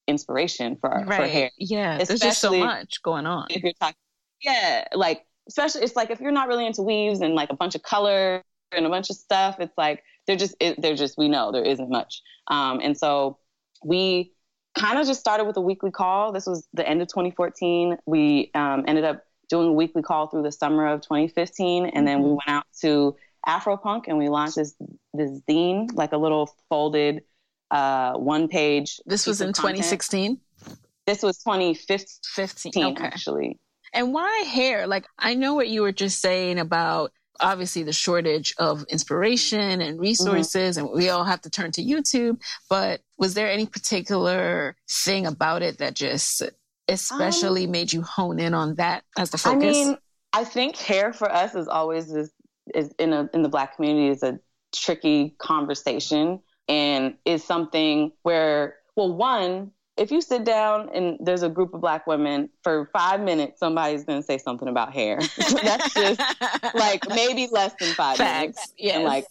inspiration 0.07 0.77
for, 0.79 0.89
our, 0.89 1.05
right. 1.05 1.21
for 1.21 1.27
hair. 1.27 1.51
Yeah, 1.57 1.95
Especially 1.95 2.05
there's 2.07 2.21
just 2.21 2.41
so 2.41 2.57
much 2.57 3.01
going 3.03 3.25
on. 3.25 3.47
If 3.49 3.63
you're 3.63 3.73
talking, 3.79 3.95
yeah, 4.41 4.85
like 4.93 5.25
especially 5.47 5.81
it's 5.81 5.95
like 5.95 6.09
if 6.11 6.21
you're 6.21 6.31
not 6.31 6.47
really 6.47 6.65
into 6.65 6.81
weaves 6.81 7.21
and 7.21 7.33
like 7.33 7.49
a 7.49 7.55
bunch 7.55 7.75
of 7.75 7.81
color 7.81 8.43
and 8.71 8.85
a 8.85 8.89
bunch 8.89 9.09
of 9.09 9.15
stuff, 9.15 9.57
it's 9.59 9.77
like 9.77 10.03
they're 10.29 10.37
just 10.37 10.55
it, 10.59 10.79
they're 10.79 10.95
just 10.95 11.17
we 11.17 11.27
know 11.27 11.51
there 11.51 11.63
isn't 11.63 11.89
much. 11.89 12.21
Um, 12.49 12.81
and 12.83 12.95
so 12.95 13.39
we 13.83 14.31
kind 14.77 14.99
of 14.99 15.07
just 15.07 15.19
started 15.19 15.45
with 15.45 15.57
a 15.57 15.61
weekly 15.61 15.89
call. 15.89 16.31
This 16.31 16.45
was 16.45 16.67
the 16.71 16.87
end 16.87 17.01
of 17.01 17.07
2014. 17.07 17.97
We 18.05 18.51
um, 18.53 18.85
ended 18.87 19.05
up 19.05 19.23
doing 19.49 19.69
a 19.69 19.73
weekly 19.73 20.03
call 20.03 20.27
through 20.27 20.43
the 20.43 20.51
summer 20.51 20.85
of 20.85 21.01
2015, 21.01 21.87
and 21.87 22.07
then 22.07 22.19
we 22.19 22.25
mm-hmm. 22.25 22.33
went 22.33 22.47
out 22.47 22.65
to 22.81 23.15
Afropunk 23.47 24.03
and 24.07 24.19
we 24.19 24.29
launched 24.29 24.57
this 24.57 24.75
this 25.15 25.31
zine, 25.49 25.89
like 25.95 26.11
a 26.11 26.17
little 26.17 26.55
folded 26.69 27.23
uh, 27.71 28.13
one 28.13 28.49
page. 28.49 28.99
This 29.07 29.25
was 29.25 29.41
in 29.41 29.51
2016. 29.51 30.37
This 31.07 31.23
was 31.23 31.39
2015, 31.39 32.85
okay. 32.85 33.03
actually. 33.03 33.57
And 33.95 34.13
why 34.13 34.43
hair? 34.47 34.85
Like 34.85 35.07
I 35.17 35.33
know 35.33 35.55
what 35.55 35.69
you 35.69 35.81
were 35.81 35.91
just 35.91 36.21
saying 36.21 36.59
about 36.59 37.13
obviously 37.39 37.83
the 37.83 37.93
shortage 37.93 38.53
of 38.57 38.83
inspiration 38.89 39.81
and 39.81 39.93
mm-hmm. 39.93 40.01
resources 40.01 40.77
mm-hmm. 40.77 40.87
and 40.87 40.95
we 40.95 41.09
all 41.09 41.23
have 41.23 41.41
to 41.41 41.49
turn 41.49 41.71
to 41.73 41.83
YouTube, 41.83 42.39
but 42.69 43.01
was 43.17 43.33
there 43.33 43.51
any 43.51 43.65
particular 43.65 44.75
thing 44.89 45.25
about 45.25 45.61
it 45.61 45.77
that 45.79 45.93
just 45.93 46.43
especially 46.87 47.65
um, 47.65 47.71
made 47.71 47.93
you 47.93 48.01
hone 48.01 48.39
in 48.39 48.53
on 48.53 48.75
that 48.75 49.03
as 49.17 49.29
the 49.29 49.37
focus? 49.37 49.77
I 49.77 49.83
mean, 49.83 49.97
I 50.33 50.43
think 50.43 50.75
hair 50.77 51.13
for 51.13 51.31
us 51.31 51.55
is 51.55 51.67
always 51.67 52.11
this 52.11 52.31
is 52.73 52.93
in 52.99 53.13
a 53.13 53.29
in 53.33 53.41
the 53.41 53.49
black 53.49 53.75
community 53.75 54.09
is 54.09 54.23
a 54.23 54.39
tricky 54.73 55.35
conversation 55.39 56.39
and 56.67 57.15
is 57.25 57.43
something 57.43 58.11
where 58.21 58.75
well 58.95 59.13
one 59.13 59.71
if 59.99 60.11
you 60.11 60.21
sit 60.21 60.45
down 60.45 60.89
and 60.93 61.17
there's 61.19 61.43
a 61.43 61.49
group 61.49 61.73
of 61.73 61.81
black 61.81 62.07
women 62.07 62.49
for 62.63 62.89
five 62.93 63.19
minutes, 63.19 63.59
somebody's 63.59 64.05
going 64.05 64.19
to 64.19 64.25
say 64.25 64.37
something 64.37 64.69
about 64.69 64.93
hair. 64.93 65.19
That's 65.61 65.93
just 65.93 66.21
like 66.73 67.07
maybe 67.09 67.49
less 67.51 67.73
than 67.79 67.93
five 67.93 68.17
Facts. 68.17 68.39
minutes. 68.39 68.73
Yes. 68.77 68.95
And 68.95 69.03
like, 69.03 69.25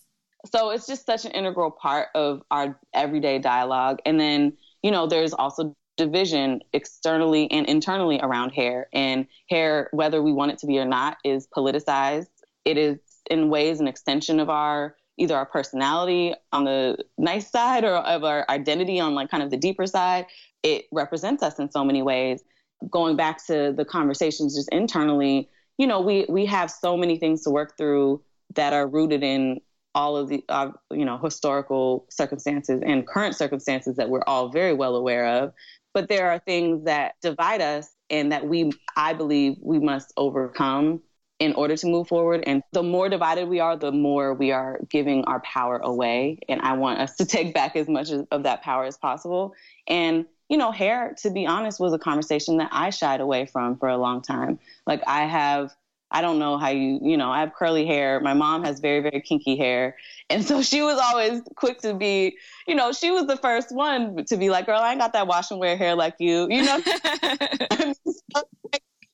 so 0.52 0.70
it's 0.70 0.87
just 0.87 1.06
such 1.06 1.25
an 1.25 1.32
integral 1.32 1.70
part 1.70 2.08
of 2.14 2.42
our 2.50 2.78
everyday 2.92 3.38
dialogue. 3.38 4.00
And 4.04 4.20
then, 4.20 4.52
you 4.82 4.90
know, 4.90 5.06
there's 5.06 5.32
also 5.32 5.75
division 5.96 6.60
externally 6.75 7.50
and 7.50 7.66
internally 7.66 8.20
around 8.20 8.50
hair. 8.50 8.88
And 8.92 9.26
hair, 9.48 9.88
whether 9.92 10.22
we 10.22 10.32
want 10.32 10.52
it 10.52 10.58
to 10.58 10.66
be 10.66 10.78
or 10.78 10.84
not, 10.84 11.16
is 11.25 11.48
politicized. 11.48 12.28
It 12.66 12.76
is 12.76 12.98
in 13.30 13.48
ways 13.48 13.80
an 13.80 13.88
extension 13.88 14.38
of 14.38 14.50
our 14.50 14.96
either 15.18 15.37
our 15.37 15.46
personality 15.46 16.32
on 16.52 16.64
the 16.64 16.96
nice 17.18 17.50
side 17.50 17.84
or 17.84 17.96
of 17.96 18.25
our 18.25 18.46
identity 18.48 19.00
on 19.00 19.14
like 19.14 19.28
kind 19.28 19.42
of 19.42 19.50
the 19.50 19.56
deeper 19.56 19.87
side 19.87 20.26
it 20.62 20.86
represents 20.92 21.42
us 21.42 21.58
in 21.58 21.70
so 21.70 21.84
many 21.84 22.02
ways. 22.02 22.42
Going 22.90 23.16
back 23.16 23.44
to 23.46 23.72
the 23.76 23.84
conversations 23.84 24.54
just 24.54 24.68
internally, 24.70 25.48
you 25.78 25.86
know, 25.86 26.00
we 26.00 26.26
we 26.28 26.46
have 26.46 26.70
so 26.70 26.96
many 26.96 27.18
things 27.18 27.42
to 27.44 27.50
work 27.50 27.76
through 27.76 28.22
that 28.54 28.72
are 28.72 28.86
rooted 28.86 29.22
in 29.22 29.60
all 29.94 30.16
of 30.16 30.28
the 30.28 30.44
uh, 30.48 30.70
you 30.90 31.04
know 31.04 31.18
historical 31.18 32.06
circumstances 32.10 32.82
and 32.84 33.06
current 33.06 33.34
circumstances 33.34 33.96
that 33.96 34.08
we're 34.08 34.22
all 34.26 34.48
very 34.50 34.72
well 34.72 34.96
aware 34.96 35.26
of. 35.26 35.52
But 35.94 36.08
there 36.08 36.30
are 36.30 36.38
things 36.38 36.84
that 36.84 37.14
divide 37.22 37.60
us 37.60 37.88
and 38.10 38.32
that 38.32 38.46
we 38.46 38.72
i 38.96 39.12
believe 39.12 39.56
we 39.60 39.78
must 39.78 40.12
overcome 40.16 41.02
in 41.38 41.52
order 41.54 41.76
to 41.76 41.86
move 41.86 42.08
forward. 42.08 42.42
And 42.46 42.62
the 42.72 42.82
more 42.82 43.08
divided 43.08 43.48
we 43.48 43.60
are 43.60 43.76
the 43.76 43.92
more 43.92 44.34
we 44.34 44.50
are 44.50 44.80
giving 44.90 45.24
our 45.24 45.40
power 45.40 45.78
away. 45.78 46.38
And 46.48 46.60
i 46.62 46.72
want 46.72 47.00
us 47.00 47.16
to 47.16 47.26
take 47.26 47.54
back 47.54 47.76
as 47.76 47.88
much 47.88 48.10
of 48.10 48.42
that 48.42 48.62
power 48.62 48.84
as 48.84 48.96
possible. 48.96 49.54
And 49.86 50.26
you 50.49 50.57
know, 50.57 50.71
hair, 50.71 51.14
to 51.23 51.31
be 51.31 51.47
honest, 51.47 51.78
was 51.78 51.93
a 51.93 51.99
conversation 51.99 52.57
that 52.59 52.71
I 52.73 52.90
shied 52.90 53.21
away 53.21 53.47
from 53.47 53.76
for 53.76 53.88
a 53.88 53.99
long 53.99 54.23
time. 54.23 54.59
Like 54.87 55.02
I 55.07 55.25
have, 55.25 55.75
I 56.11 56.23
don't 56.23 56.38
know 56.38 56.57
how 56.57 56.71
you, 56.71 56.99
you 57.02 57.17
know, 57.19 57.31
I 57.31 57.40
have 57.40 57.52
curly 57.55 57.87
hair. 57.87 58.19
My 58.21 58.33
mom 58.33 58.64
has 58.64 58.81
very, 58.81 59.00
very 59.00 59.21
kinky 59.21 59.57
hair. 59.57 59.97
And 60.31 60.45
so 60.45 60.61
she 60.61 60.83
was 60.83 60.99
always 61.02 61.40
quick 61.57 61.78
to 61.81 61.95
be, 61.95 62.37
you 62.67 62.75
know, 62.75 62.93
she 62.93 63.11
was 63.11 63.26
the 63.26 63.38
first 63.38 63.75
one 63.75 64.26
to 64.26 64.37
be 64.37 64.50
like, 64.50 64.67
girl, 64.67 64.78
I 64.78 64.90
ain't 64.90 65.00
got 65.00 65.14
that 65.14 65.26
wash 65.26 65.50
and 65.50 65.59
wear 65.59 65.75
hair 65.75 65.95
like 65.95 66.17
you, 66.19 66.47
you 66.50 66.62
know? 66.64 66.83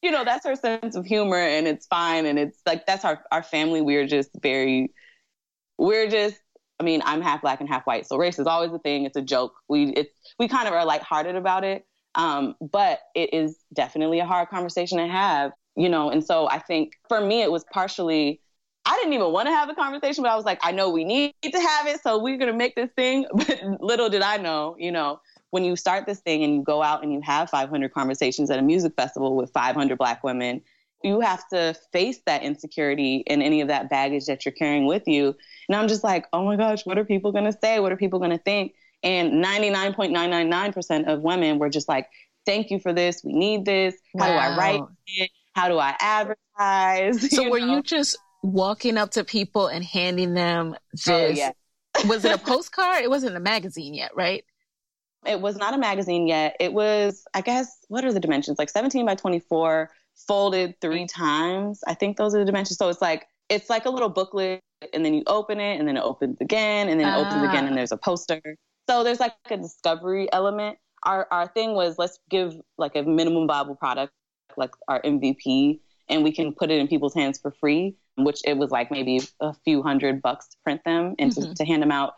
you 0.02 0.10
know, 0.10 0.24
that's 0.24 0.44
her 0.44 0.56
sense 0.56 0.96
of 0.96 1.06
humor 1.06 1.38
and 1.38 1.68
it's 1.68 1.86
fine. 1.86 2.26
And 2.26 2.36
it's 2.36 2.58
like, 2.66 2.84
that's 2.84 3.04
our, 3.04 3.22
our 3.30 3.44
family. 3.44 3.80
We're 3.80 4.08
just 4.08 4.30
very, 4.42 4.92
we're 5.78 6.08
just 6.10 6.36
I 6.80 6.82
mean, 6.82 7.02
I'm 7.04 7.20
half 7.20 7.42
black 7.42 7.60
and 7.60 7.68
half 7.68 7.86
white, 7.86 8.06
so 8.06 8.16
race 8.16 8.38
is 8.38 8.46
always 8.46 8.72
a 8.72 8.78
thing. 8.78 9.04
It's 9.04 9.16
a 9.16 9.22
joke. 9.22 9.54
We 9.68 9.90
it's 9.90 10.12
we 10.38 10.48
kind 10.48 10.66
of 10.66 10.74
are 10.74 10.84
lighthearted 10.84 11.36
about 11.36 11.64
it, 11.64 11.86
um, 12.14 12.56
but 12.60 13.00
it 13.14 13.32
is 13.32 13.58
definitely 13.72 14.20
a 14.20 14.26
hard 14.26 14.48
conversation 14.48 14.98
to 14.98 15.06
have, 15.06 15.52
you 15.76 15.88
know. 15.88 16.10
And 16.10 16.24
so 16.24 16.48
I 16.48 16.58
think 16.58 16.92
for 17.08 17.20
me, 17.20 17.42
it 17.42 17.52
was 17.52 17.64
partially 17.72 18.40
I 18.86 18.96
didn't 18.96 19.14
even 19.14 19.32
want 19.32 19.48
to 19.48 19.52
have 19.52 19.68
the 19.68 19.74
conversation, 19.74 20.22
but 20.22 20.30
I 20.30 20.36
was 20.36 20.44
like, 20.44 20.58
I 20.62 20.70
know 20.72 20.90
we 20.90 21.04
need 21.04 21.32
to 21.42 21.58
have 21.58 21.86
it, 21.86 22.02
so 22.02 22.18
we're 22.18 22.36
gonna 22.36 22.52
make 22.52 22.74
this 22.74 22.90
thing. 22.96 23.26
But 23.34 23.80
little 23.80 24.10
did 24.10 24.22
I 24.22 24.36
know, 24.36 24.76
you 24.78 24.92
know, 24.92 25.20
when 25.50 25.64
you 25.64 25.76
start 25.76 26.04
this 26.06 26.20
thing 26.20 26.42
and 26.42 26.54
you 26.54 26.62
go 26.62 26.82
out 26.82 27.02
and 27.02 27.12
you 27.12 27.20
have 27.22 27.48
500 27.48 27.92
conversations 27.94 28.50
at 28.50 28.58
a 28.58 28.62
music 28.62 28.94
festival 28.96 29.36
with 29.36 29.52
500 29.52 29.96
black 29.96 30.22
women 30.24 30.60
you 31.04 31.20
have 31.20 31.46
to 31.48 31.74
face 31.92 32.20
that 32.26 32.42
insecurity 32.42 33.24
and 33.26 33.42
any 33.42 33.60
of 33.60 33.68
that 33.68 33.90
baggage 33.90 34.24
that 34.26 34.44
you're 34.44 34.52
carrying 34.52 34.86
with 34.86 35.06
you. 35.06 35.36
And 35.68 35.76
I'm 35.76 35.86
just 35.86 36.02
like, 36.02 36.26
oh 36.32 36.44
my 36.44 36.56
gosh, 36.56 36.86
what 36.86 36.98
are 36.98 37.04
people 37.04 37.30
going 37.30 37.44
to 37.44 37.56
say? 37.62 37.78
What 37.78 37.92
are 37.92 37.96
people 37.96 38.18
going 38.18 38.30
to 38.30 38.38
think? 38.38 38.74
And 39.02 39.44
99.999% 39.44 41.12
of 41.12 41.20
women 41.20 41.58
were 41.58 41.68
just 41.68 41.88
like, 41.88 42.08
thank 42.46 42.70
you 42.70 42.78
for 42.78 42.92
this. 42.92 43.22
We 43.22 43.34
need 43.34 43.66
this. 43.66 43.94
How 44.18 44.30
wow. 44.30 44.32
do 44.32 44.38
I 44.38 44.56
write 44.56 44.82
it? 45.06 45.30
How 45.54 45.68
do 45.68 45.78
I 45.78 45.94
advertise? 46.00 47.30
So 47.34 47.42
you 47.42 47.50
were 47.50 47.60
know? 47.60 47.76
you 47.76 47.82
just 47.82 48.16
walking 48.42 48.96
up 48.96 49.10
to 49.12 49.24
people 49.24 49.66
and 49.66 49.84
handing 49.84 50.34
them 50.34 50.74
this? 50.92 51.08
Oh, 51.08 51.26
yeah. 51.26 51.52
was 52.06 52.24
it 52.24 52.32
a 52.32 52.38
postcard? 52.38 53.02
It 53.02 53.10
wasn't 53.10 53.36
a 53.36 53.40
magazine 53.40 53.92
yet, 53.92 54.12
right? 54.14 54.44
It 55.26 55.40
was 55.40 55.56
not 55.56 55.74
a 55.74 55.78
magazine 55.78 56.26
yet. 56.26 56.56
It 56.60 56.72
was, 56.72 57.24
I 57.34 57.40
guess, 57.40 57.76
what 57.88 58.04
are 58.04 58.12
the 58.12 58.20
dimensions? 58.20 58.58
Like 58.58 58.70
17 58.70 59.04
by 59.04 59.14
24 59.14 59.90
folded 60.26 60.80
three 60.80 61.06
times. 61.06 61.80
I 61.86 61.94
think 61.94 62.16
those 62.16 62.34
are 62.34 62.38
the 62.38 62.44
dimensions. 62.44 62.78
So 62.78 62.88
it's 62.88 63.02
like 63.02 63.26
it's 63.48 63.68
like 63.68 63.84
a 63.84 63.90
little 63.90 64.08
booklet, 64.08 64.60
and 64.92 65.04
then 65.04 65.14
you 65.14 65.22
open 65.26 65.60
it, 65.60 65.78
and 65.78 65.86
then 65.88 65.96
it 65.96 66.02
opens 66.02 66.38
again, 66.40 66.88
and 66.88 67.00
then 67.00 67.08
it 67.08 67.16
opens 67.16 67.42
again, 67.42 67.64
and 67.64 67.74
ah. 67.74 67.76
there's 67.76 67.92
a 67.92 67.96
poster. 67.96 68.40
So 68.88 69.04
there's 69.04 69.20
like 69.20 69.34
a 69.50 69.56
discovery 69.56 70.28
element. 70.32 70.78
Our 71.04 71.26
our 71.30 71.48
thing 71.48 71.74
was 71.74 71.98
let's 71.98 72.18
give 72.30 72.54
like 72.78 72.96
a 72.96 73.02
minimum 73.02 73.46
viable 73.46 73.76
product, 73.76 74.12
like 74.56 74.70
our 74.88 75.02
MVP, 75.02 75.80
and 76.08 76.22
we 76.24 76.32
can 76.32 76.52
put 76.52 76.70
it 76.70 76.78
in 76.78 76.88
people's 76.88 77.14
hands 77.14 77.38
for 77.38 77.50
free. 77.50 77.96
Which 78.16 78.40
it 78.44 78.56
was 78.56 78.70
like 78.70 78.92
maybe 78.92 79.20
a 79.40 79.52
few 79.64 79.82
hundred 79.82 80.22
bucks 80.22 80.46
to 80.48 80.56
print 80.62 80.82
them 80.84 81.16
and 81.18 81.32
mm-hmm. 81.32 81.50
to, 81.50 81.54
to 81.54 81.64
hand 81.64 81.82
them 81.82 81.90
out, 81.90 82.14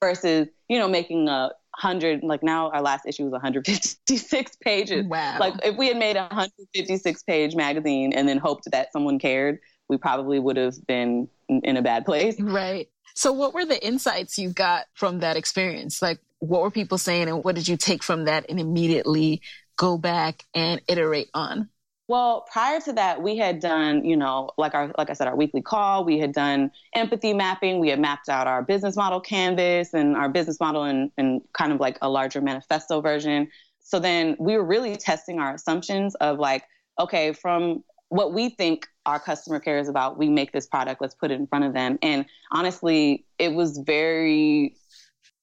versus 0.00 0.48
you 0.68 0.78
know 0.78 0.88
making 0.88 1.28
a 1.28 1.50
100 1.80 2.22
like 2.22 2.42
now 2.42 2.70
our 2.70 2.82
last 2.82 3.06
issue 3.06 3.24
was 3.24 3.32
156 3.32 4.56
pages. 4.64 5.06
Wow. 5.06 5.36
Like 5.38 5.54
if 5.62 5.76
we 5.76 5.88
had 5.88 5.96
made 5.96 6.16
a 6.16 6.22
156 6.22 7.22
page 7.22 7.54
magazine 7.54 8.12
and 8.12 8.28
then 8.28 8.38
hoped 8.38 8.70
that 8.70 8.92
someone 8.92 9.18
cared 9.18 9.58
we 9.88 9.96
probably 9.96 10.38
would 10.38 10.56
have 10.56 10.74
been 10.86 11.28
in 11.48 11.76
a 11.76 11.82
bad 11.82 12.04
place. 12.04 12.38
Right. 12.38 12.88
So 13.14 13.32
what 13.32 13.54
were 13.54 13.64
the 13.64 13.84
insights 13.84 14.38
you 14.38 14.50
got 14.50 14.84
from 14.94 15.20
that 15.20 15.36
experience? 15.36 16.02
Like 16.02 16.20
what 16.40 16.62
were 16.62 16.70
people 16.70 16.98
saying 16.98 17.28
and 17.28 17.42
what 17.42 17.54
did 17.54 17.66
you 17.66 17.76
take 17.76 18.02
from 18.02 18.26
that 18.26 18.46
and 18.48 18.60
immediately 18.60 19.40
go 19.76 19.96
back 19.98 20.44
and 20.54 20.80
iterate 20.88 21.30
on 21.34 21.68
well, 22.08 22.46
prior 22.50 22.80
to 22.80 22.92
that, 22.94 23.22
we 23.22 23.36
had 23.36 23.60
done, 23.60 24.02
you 24.02 24.16
know, 24.16 24.50
like 24.56 24.74
our, 24.74 24.90
like 24.96 25.10
I 25.10 25.12
said, 25.12 25.28
our 25.28 25.36
weekly 25.36 25.60
call. 25.60 26.06
We 26.06 26.18
had 26.18 26.32
done 26.32 26.70
empathy 26.94 27.34
mapping. 27.34 27.80
We 27.80 27.90
had 27.90 28.00
mapped 28.00 28.30
out 28.30 28.46
our 28.46 28.62
business 28.62 28.96
model 28.96 29.20
canvas 29.20 29.92
and 29.92 30.16
our 30.16 30.30
business 30.30 30.58
model 30.58 30.84
and 30.84 31.10
in 31.18 31.42
kind 31.52 31.70
of 31.70 31.80
like 31.80 31.98
a 32.00 32.08
larger 32.08 32.40
manifesto 32.40 33.02
version. 33.02 33.50
So 33.80 33.98
then 33.98 34.36
we 34.38 34.56
were 34.56 34.64
really 34.64 34.96
testing 34.96 35.38
our 35.38 35.54
assumptions 35.54 36.14
of 36.16 36.38
like, 36.38 36.64
okay, 36.98 37.34
from 37.34 37.84
what 38.08 38.32
we 38.32 38.48
think 38.48 38.86
our 39.04 39.20
customer 39.20 39.60
cares 39.60 39.86
about, 39.86 40.16
we 40.16 40.30
make 40.30 40.52
this 40.52 40.66
product. 40.66 41.02
Let's 41.02 41.14
put 41.14 41.30
it 41.30 41.38
in 41.38 41.46
front 41.46 41.66
of 41.66 41.74
them. 41.74 41.98
And 42.00 42.24
honestly, 42.50 43.26
it 43.38 43.52
was 43.52 43.76
very 43.78 44.76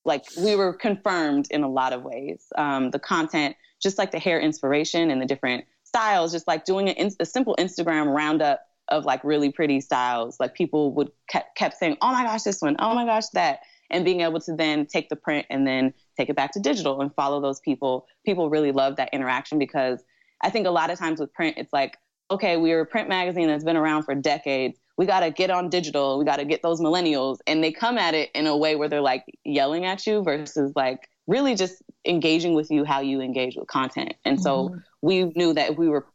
like 0.04 0.24
we 0.40 0.56
were 0.56 0.74
confirmed 0.74 1.48
in 1.52 1.64
a 1.64 1.70
lot 1.70 1.94
of 1.94 2.02
ways. 2.02 2.46
Um, 2.58 2.90
the 2.90 3.00
content, 3.00 3.56
just 3.82 4.00
like 4.00 4.10
the 4.10 4.20
hair 4.20 4.40
inspiration 4.40 5.12
and 5.12 5.22
the 5.22 5.26
different 5.28 5.66
styles, 5.96 6.32
just 6.32 6.48
like 6.48 6.66
doing 6.66 6.90
a, 6.90 7.26
simple 7.26 7.56
Instagram 7.58 8.14
roundup 8.14 8.62
of 8.90 9.06
like 9.06 9.24
really 9.24 9.52
pretty 9.52 9.80
styles. 9.80 10.38
Like 10.40 10.54
people 10.54 10.94
would 10.94 11.10
kept, 11.30 11.56
kept 11.56 11.78
saying, 11.78 11.98
"Oh 12.02 12.12
my 12.12 12.24
gosh, 12.24 12.44
this 12.44 12.62
one! 12.62 12.76
Oh 12.80 12.94
my 12.94 13.06
gosh, 13.06 13.28
that!" 13.34 13.60
And 13.90 14.04
being 14.04 14.22
able 14.22 14.40
to 14.42 14.56
then 14.56 14.86
take 14.88 15.10
the 15.10 15.16
print 15.16 15.46
and 15.50 15.66
then 15.66 15.94
take 16.18 16.30
it 16.30 16.36
back 16.36 16.52
to 16.54 16.60
digital 16.60 17.02
and 17.02 17.14
follow 17.14 17.40
those 17.40 17.60
people. 17.62 18.08
People 18.26 18.50
really 18.50 18.72
love 18.72 18.98
that 18.98 19.10
interaction 19.14 19.58
because 19.58 20.04
I 20.42 20.50
think 20.50 20.68
a 20.68 20.72
lot 20.72 20.90
of 20.90 21.00
times 21.00 21.20
with 21.20 21.34
print, 21.34 21.58
it's 21.58 21.72
like, 21.72 21.98
okay, 22.30 22.58
we're 22.58 22.82
a 22.82 22.86
print 22.86 23.08
magazine 23.08 23.48
that's 23.48 23.64
been 23.64 23.78
around 23.78 24.04
for 24.04 24.16
decades. 24.16 24.80
We 24.98 25.06
got 25.06 25.22
to 25.22 25.32
get 25.32 25.50
on 25.50 25.70
digital. 25.70 26.18
We 26.18 26.26
got 26.26 26.38
to 26.38 26.46
get 26.46 26.62
those 26.62 26.82
millennials. 26.82 27.38
And 27.48 27.64
they 27.64 27.72
come 27.72 27.98
at 27.98 28.16
it 28.16 28.32
in 28.34 28.48
a 28.48 28.58
way 28.58 28.76
where 28.76 28.90
they're 28.90 29.02
like 29.02 29.26
yelling 29.44 29.86
at 29.86 30.06
you 30.08 30.24
versus 30.24 30.72
like 30.76 31.10
really 31.28 31.56
just 31.56 31.82
engaging 32.06 32.54
with 32.54 32.70
you 32.70 32.84
how 32.86 33.00
you 33.02 33.22
engage 33.22 33.56
with 33.56 33.68
content. 33.68 34.14
And 34.26 34.42
so 34.42 34.70
mm-hmm. 34.70 34.78
we 35.02 35.24
knew 35.36 35.54
that 35.54 35.72
if 35.72 35.78
we 35.78 35.90
were 35.90 36.06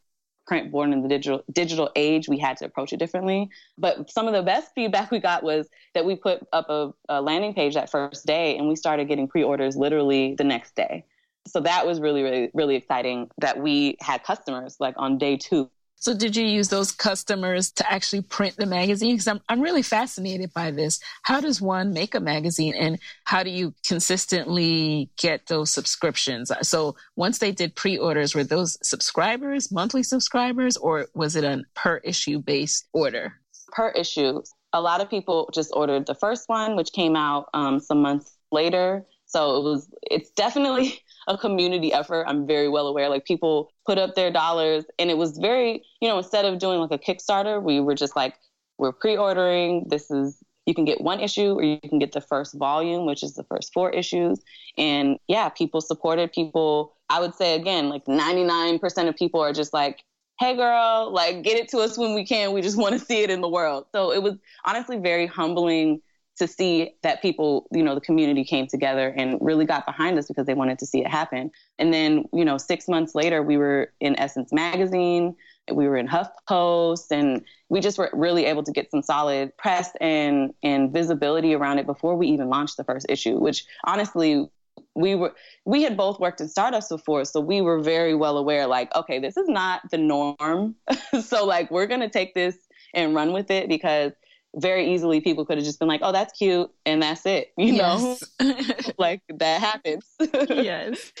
print 0.47 0.71
born 0.71 0.91
in 0.91 1.01
the 1.01 1.07
digital 1.07 1.43
digital 1.51 1.89
age, 1.95 2.27
we 2.27 2.37
had 2.37 2.57
to 2.57 2.65
approach 2.65 2.91
it 2.93 2.97
differently. 2.97 3.49
But 3.77 4.09
some 4.11 4.27
of 4.27 4.33
the 4.33 4.41
best 4.41 4.71
feedback 4.75 5.11
we 5.11 5.19
got 5.19 5.43
was 5.43 5.67
that 5.93 6.05
we 6.05 6.15
put 6.15 6.45
up 6.51 6.69
a, 6.69 6.91
a 7.09 7.21
landing 7.21 7.53
page 7.53 7.75
that 7.75 7.89
first 7.89 8.25
day 8.25 8.57
and 8.57 8.67
we 8.67 8.75
started 8.75 9.07
getting 9.07 9.27
pre-orders 9.27 9.75
literally 9.75 10.35
the 10.37 10.43
next 10.43 10.75
day. 10.75 11.05
So 11.47 11.59
that 11.61 11.87
was 11.87 11.99
really, 11.99 12.21
really, 12.21 12.51
really 12.53 12.75
exciting 12.75 13.29
that 13.39 13.59
we 13.59 13.97
had 13.99 14.23
customers 14.23 14.77
like 14.79 14.93
on 14.97 15.17
day 15.17 15.37
two 15.37 15.71
so 16.01 16.15
did 16.15 16.35
you 16.35 16.43
use 16.43 16.69
those 16.69 16.91
customers 16.91 17.71
to 17.73 17.89
actually 17.93 18.23
print 18.23 18.55
the 18.57 18.65
magazine? 18.65 19.13
Because 19.13 19.27
I'm, 19.27 19.39
I'm 19.47 19.61
really 19.61 19.83
fascinated 19.83 20.51
by 20.51 20.71
this. 20.71 20.99
How 21.21 21.39
does 21.39 21.61
one 21.61 21.93
make 21.93 22.15
a 22.15 22.19
magazine 22.19 22.73
and 22.73 22.97
how 23.25 23.43
do 23.43 23.51
you 23.51 23.75
consistently 23.85 25.11
get 25.17 25.45
those 25.45 25.71
subscriptions? 25.71 26.51
So 26.63 26.95
once 27.15 27.37
they 27.37 27.51
did 27.51 27.75
pre-orders, 27.75 28.33
were 28.33 28.43
those 28.43 28.79
subscribers, 28.81 29.71
monthly 29.71 30.01
subscribers, 30.01 30.75
or 30.75 31.05
was 31.13 31.35
it 31.35 31.43
a 31.43 31.61
per 31.75 31.97
issue 31.97 32.39
based 32.39 32.87
order? 32.93 33.35
Per 33.71 33.89
issue. 33.89 34.41
A 34.73 34.81
lot 34.81 35.01
of 35.01 35.09
people 35.09 35.51
just 35.53 35.69
ordered 35.71 36.07
the 36.07 36.15
first 36.15 36.49
one, 36.49 36.75
which 36.75 36.93
came 36.93 37.15
out 37.15 37.45
um, 37.53 37.79
some 37.79 38.01
months 38.01 38.37
later. 38.51 39.05
So 39.27 39.57
it 39.57 39.63
was, 39.63 39.87
it's 40.01 40.31
definitely 40.31 40.99
a 41.27 41.37
community 41.37 41.93
effort. 41.93 42.25
I'm 42.27 42.47
very 42.47 42.69
well 42.69 42.87
aware. 42.87 43.07
Like 43.07 43.25
people 43.25 43.71
put 43.85 43.97
up 43.97 44.15
their 44.15 44.31
dollars, 44.31 44.85
and 44.99 45.09
it 45.09 45.17
was 45.17 45.37
very, 45.37 45.83
you 46.01 46.07
know, 46.07 46.17
instead 46.17 46.45
of 46.45 46.59
doing 46.59 46.79
like 46.79 46.91
a 46.91 46.97
Kickstarter, 46.97 47.61
we 47.61 47.79
were 47.79 47.95
just 47.95 48.15
like, 48.15 48.35
we're 48.77 48.91
pre-ordering. 48.91 49.85
This 49.89 50.09
is 50.09 50.43
you 50.65 50.75
can 50.75 50.85
get 50.85 51.01
one 51.01 51.19
issue 51.19 51.53
or 51.53 51.63
you 51.63 51.79
can 51.81 51.99
get 51.99 52.11
the 52.11 52.21
first 52.21 52.53
volume, 52.55 53.05
which 53.05 53.23
is 53.23 53.33
the 53.33 53.43
first 53.43 53.73
four 53.73 53.89
issues. 53.89 54.39
And 54.77 55.17
yeah, 55.27 55.49
people 55.49 55.81
supported 55.81 56.31
people. 56.31 56.95
I 57.09 57.19
would 57.19 57.33
say 57.35 57.55
again, 57.55 57.89
like 57.89 58.05
99% 58.05 59.09
of 59.09 59.15
people 59.15 59.41
are 59.41 59.53
just 59.53 59.73
like, 59.73 60.03
hey 60.39 60.55
girl, 60.55 61.11
like 61.11 61.43
get 61.43 61.57
it 61.57 61.69
to 61.69 61.79
us 61.79 61.97
when 61.97 62.13
we 62.13 62.25
can. 62.25 62.51
We 62.51 62.61
just 62.61 62.77
want 62.77 62.93
to 62.93 62.99
see 62.99 63.21
it 63.21 63.29
in 63.29 63.41
the 63.41 63.49
world. 63.49 63.85
So 63.91 64.11
it 64.11 64.21
was 64.21 64.35
honestly 64.65 64.97
very 64.97 65.27
humbling 65.27 66.01
to 66.37 66.47
see 66.47 66.95
that 67.03 67.21
people, 67.21 67.67
you 67.71 67.83
know, 67.83 67.95
the 67.95 68.01
community 68.01 68.43
came 68.43 68.67
together 68.67 69.13
and 69.15 69.37
really 69.41 69.65
got 69.65 69.85
behind 69.85 70.17
us 70.17 70.27
because 70.27 70.45
they 70.45 70.53
wanted 70.53 70.79
to 70.79 70.85
see 70.85 70.99
it 70.99 71.07
happen. 71.07 71.51
And 71.77 71.93
then, 71.93 72.25
you 72.33 72.45
know, 72.45 72.57
six 72.57 72.87
months 72.87 73.13
later, 73.13 73.43
we 73.43 73.57
were 73.57 73.91
in 73.99 74.17
Essence 74.17 74.51
Magazine, 74.51 75.35
we 75.71 75.87
were 75.87 75.97
in 75.97 76.07
HuffPost, 76.07 77.11
and 77.11 77.43
we 77.69 77.79
just 77.79 77.97
were 77.97 78.09
really 78.13 78.45
able 78.45 78.63
to 78.63 78.71
get 78.71 78.89
some 78.91 79.01
solid 79.01 79.55
press 79.57 79.91
and 80.01 80.53
and 80.63 80.91
visibility 80.91 81.53
around 81.53 81.79
it 81.79 81.85
before 81.85 82.15
we 82.15 82.27
even 82.27 82.49
launched 82.49 82.77
the 82.77 82.83
first 82.83 83.05
issue. 83.09 83.37
Which 83.37 83.65
honestly, 83.85 84.47
we 84.95 85.15
were 85.15 85.33
we 85.65 85.83
had 85.83 85.95
both 85.95 86.19
worked 86.19 86.41
in 86.41 86.49
startups 86.49 86.89
before, 86.89 87.25
so 87.25 87.39
we 87.39 87.61
were 87.61 87.81
very 87.81 88.15
well 88.15 88.37
aware. 88.37 88.67
Like, 88.67 88.93
okay, 88.95 89.19
this 89.19 89.37
is 89.37 89.47
not 89.47 89.81
the 89.91 89.97
norm, 89.97 90.75
so 91.23 91.45
like 91.45 91.71
we're 91.71 91.87
gonna 91.87 92.09
take 92.09 92.33
this 92.33 92.55
and 92.93 93.15
run 93.15 93.31
with 93.31 93.49
it 93.51 93.69
because 93.69 94.11
very 94.55 94.93
easily 94.93 95.21
people 95.21 95.45
could 95.45 95.57
have 95.57 95.65
just 95.65 95.79
been 95.79 95.87
like, 95.87 96.01
oh, 96.03 96.11
that's 96.11 96.37
cute. 96.37 96.69
And 96.85 97.01
that's 97.01 97.25
it, 97.25 97.51
you 97.57 97.73
yes. 97.73 98.23
know, 98.39 98.55
like 98.97 99.21
that 99.29 99.61
happens. 99.61 100.05
yes. 100.49 101.11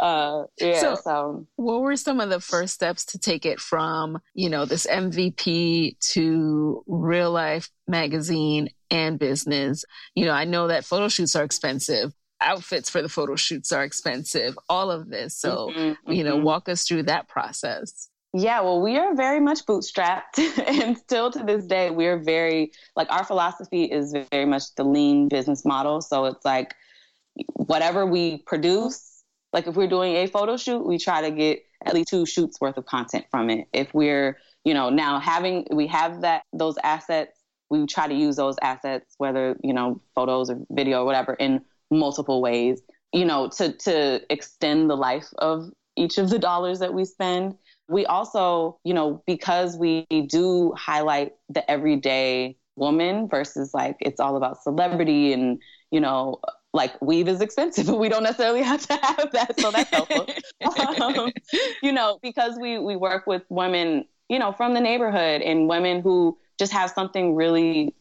Uh, 0.00 0.44
yeah. 0.60 0.80
So, 0.80 0.94
so, 0.96 1.46
what 1.56 1.82
were 1.82 1.96
some 1.96 2.20
of 2.20 2.30
the 2.30 2.40
first 2.40 2.74
steps 2.74 3.04
to 3.06 3.18
take 3.18 3.44
it 3.44 3.60
from, 3.60 4.18
you 4.34 4.48
know, 4.48 4.64
this 4.64 4.86
MVP 4.86 5.98
to 6.12 6.82
real 6.86 7.30
life 7.30 7.68
magazine 7.86 8.70
and 8.90 9.18
business? 9.18 9.84
You 10.14 10.24
know, 10.24 10.32
I 10.32 10.44
know 10.44 10.68
that 10.68 10.84
photo 10.84 11.08
shoots 11.08 11.36
are 11.36 11.44
expensive. 11.44 12.12
Outfits 12.40 12.90
for 12.90 13.02
the 13.02 13.08
photo 13.08 13.36
shoots 13.36 13.70
are 13.70 13.84
expensive, 13.84 14.58
all 14.68 14.90
of 14.90 15.08
this. 15.08 15.38
So, 15.38 15.70
mm-hmm, 15.76 16.10
you 16.10 16.24
know, 16.24 16.36
mm-hmm. 16.36 16.46
walk 16.46 16.68
us 16.68 16.84
through 16.84 17.04
that 17.04 17.28
process. 17.28 18.08
Yeah, 18.34 18.62
well, 18.62 18.80
we 18.80 18.96
are 18.96 19.14
very 19.14 19.40
much 19.40 19.66
bootstrapped. 19.66 20.38
and 20.66 20.96
still 20.96 21.30
to 21.30 21.42
this 21.44 21.66
day, 21.66 21.90
we're 21.90 22.18
very, 22.18 22.72
like, 22.96 23.10
our 23.10 23.24
philosophy 23.24 23.84
is 23.84 24.14
very 24.30 24.46
much 24.46 24.74
the 24.74 24.84
lean 24.84 25.28
business 25.28 25.64
model. 25.66 26.00
So 26.00 26.24
it's 26.24 26.44
like 26.44 26.74
whatever 27.54 28.06
we 28.06 28.38
produce, 28.38 29.22
like 29.52 29.66
if 29.66 29.74
we're 29.74 29.88
doing 29.88 30.16
a 30.16 30.26
photo 30.26 30.56
shoot, 30.56 30.86
we 30.86 30.98
try 30.98 31.20
to 31.20 31.30
get 31.30 31.62
at 31.84 31.94
least 31.94 32.08
two 32.08 32.24
shoots 32.24 32.58
worth 32.60 32.78
of 32.78 32.86
content 32.86 33.26
from 33.30 33.50
it. 33.50 33.68
If 33.72 33.92
we're, 33.92 34.38
you 34.64 34.72
know, 34.72 34.88
now 34.88 35.20
having, 35.20 35.66
we 35.70 35.86
have 35.88 36.22
that, 36.22 36.44
those 36.54 36.76
assets, 36.82 37.38
we 37.68 37.86
try 37.86 38.06
to 38.06 38.14
use 38.14 38.36
those 38.36 38.56
assets, 38.62 39.14
whether, 39.18 39.56
you 39.62 39.74
know, 39.74 40.00
photos 40.14 40.48
or 40.48 40.58
video 40.70 41.02
or 41.02 41.04
whatever, 41.04 41.34
in 41.34 41.62
multiple 41.90 42.40
ways, 42.40 42.80
you 43.12 43.26
know, 43.26 43.48
to, 43.48 43.72
to 43.72 44.20
extend 44.30 44.88
the 44.88 44.96
life 44.96 45.28
of 45.38 45.70
each 45.96 46.16
of 46.16 46.30
the 46.30 46.38
dollars 46.38 46.78
that 46.78 46.94
we 46.94 47.04
spend 47.04 47.54
we 47.88 48.06
also, 48.06 48.78
you 48.84 48.94
know, 48.94 49.22
because 49.26 49.76
we 49.76 50.06
do 50.28 50.72
highlight 50.76 51.32
the 51.48 51.68
everyday 51.70 52.56
woman 52.76 53.28
versus 53.28 53.74
like 53.74 53.96
it's 54.00 54.20
all 54.20 54.36
about 54.36 54.62
celebrity 54.62 55.32
and, 55.32 55.60
you 55.90 56.00
know, 56.00 56.40
like 56.72 57.00
weave 57.02 57.28
is 57.28 57.40
expensive, 57.40 57.86
but 57.88 57.98
we 57.98 58.08
don't 58.08 58.22
necessarily 58.22 58.62
have 58.62 58.86
to 58.86 58.94
have 58.94 59.30
that. 59.32 59.60
So 59.60 59.70
that's 59.70 59.90
helpful. 59.90 60.26
um, 61.00 61.32
you 61.82 61.92
know, 61.92 62.18
because 62.22 62.56
we 62.60 62.78
we 62.78 62.96
work 62.96 63.26
with 63.26 63.42
women, 63.48 64.04
you 64.28 64.38
know, 64.38 64.52
from 64.52 64.74
the 64.74 64.80
neighborhood 64.80 65.42
and 65.42 65.68
women 65.68 66.00
who 66.00 66.38
just 66.58 66.72
have 66.72 66.90
something 66.90 67.34
really 67.34 67.94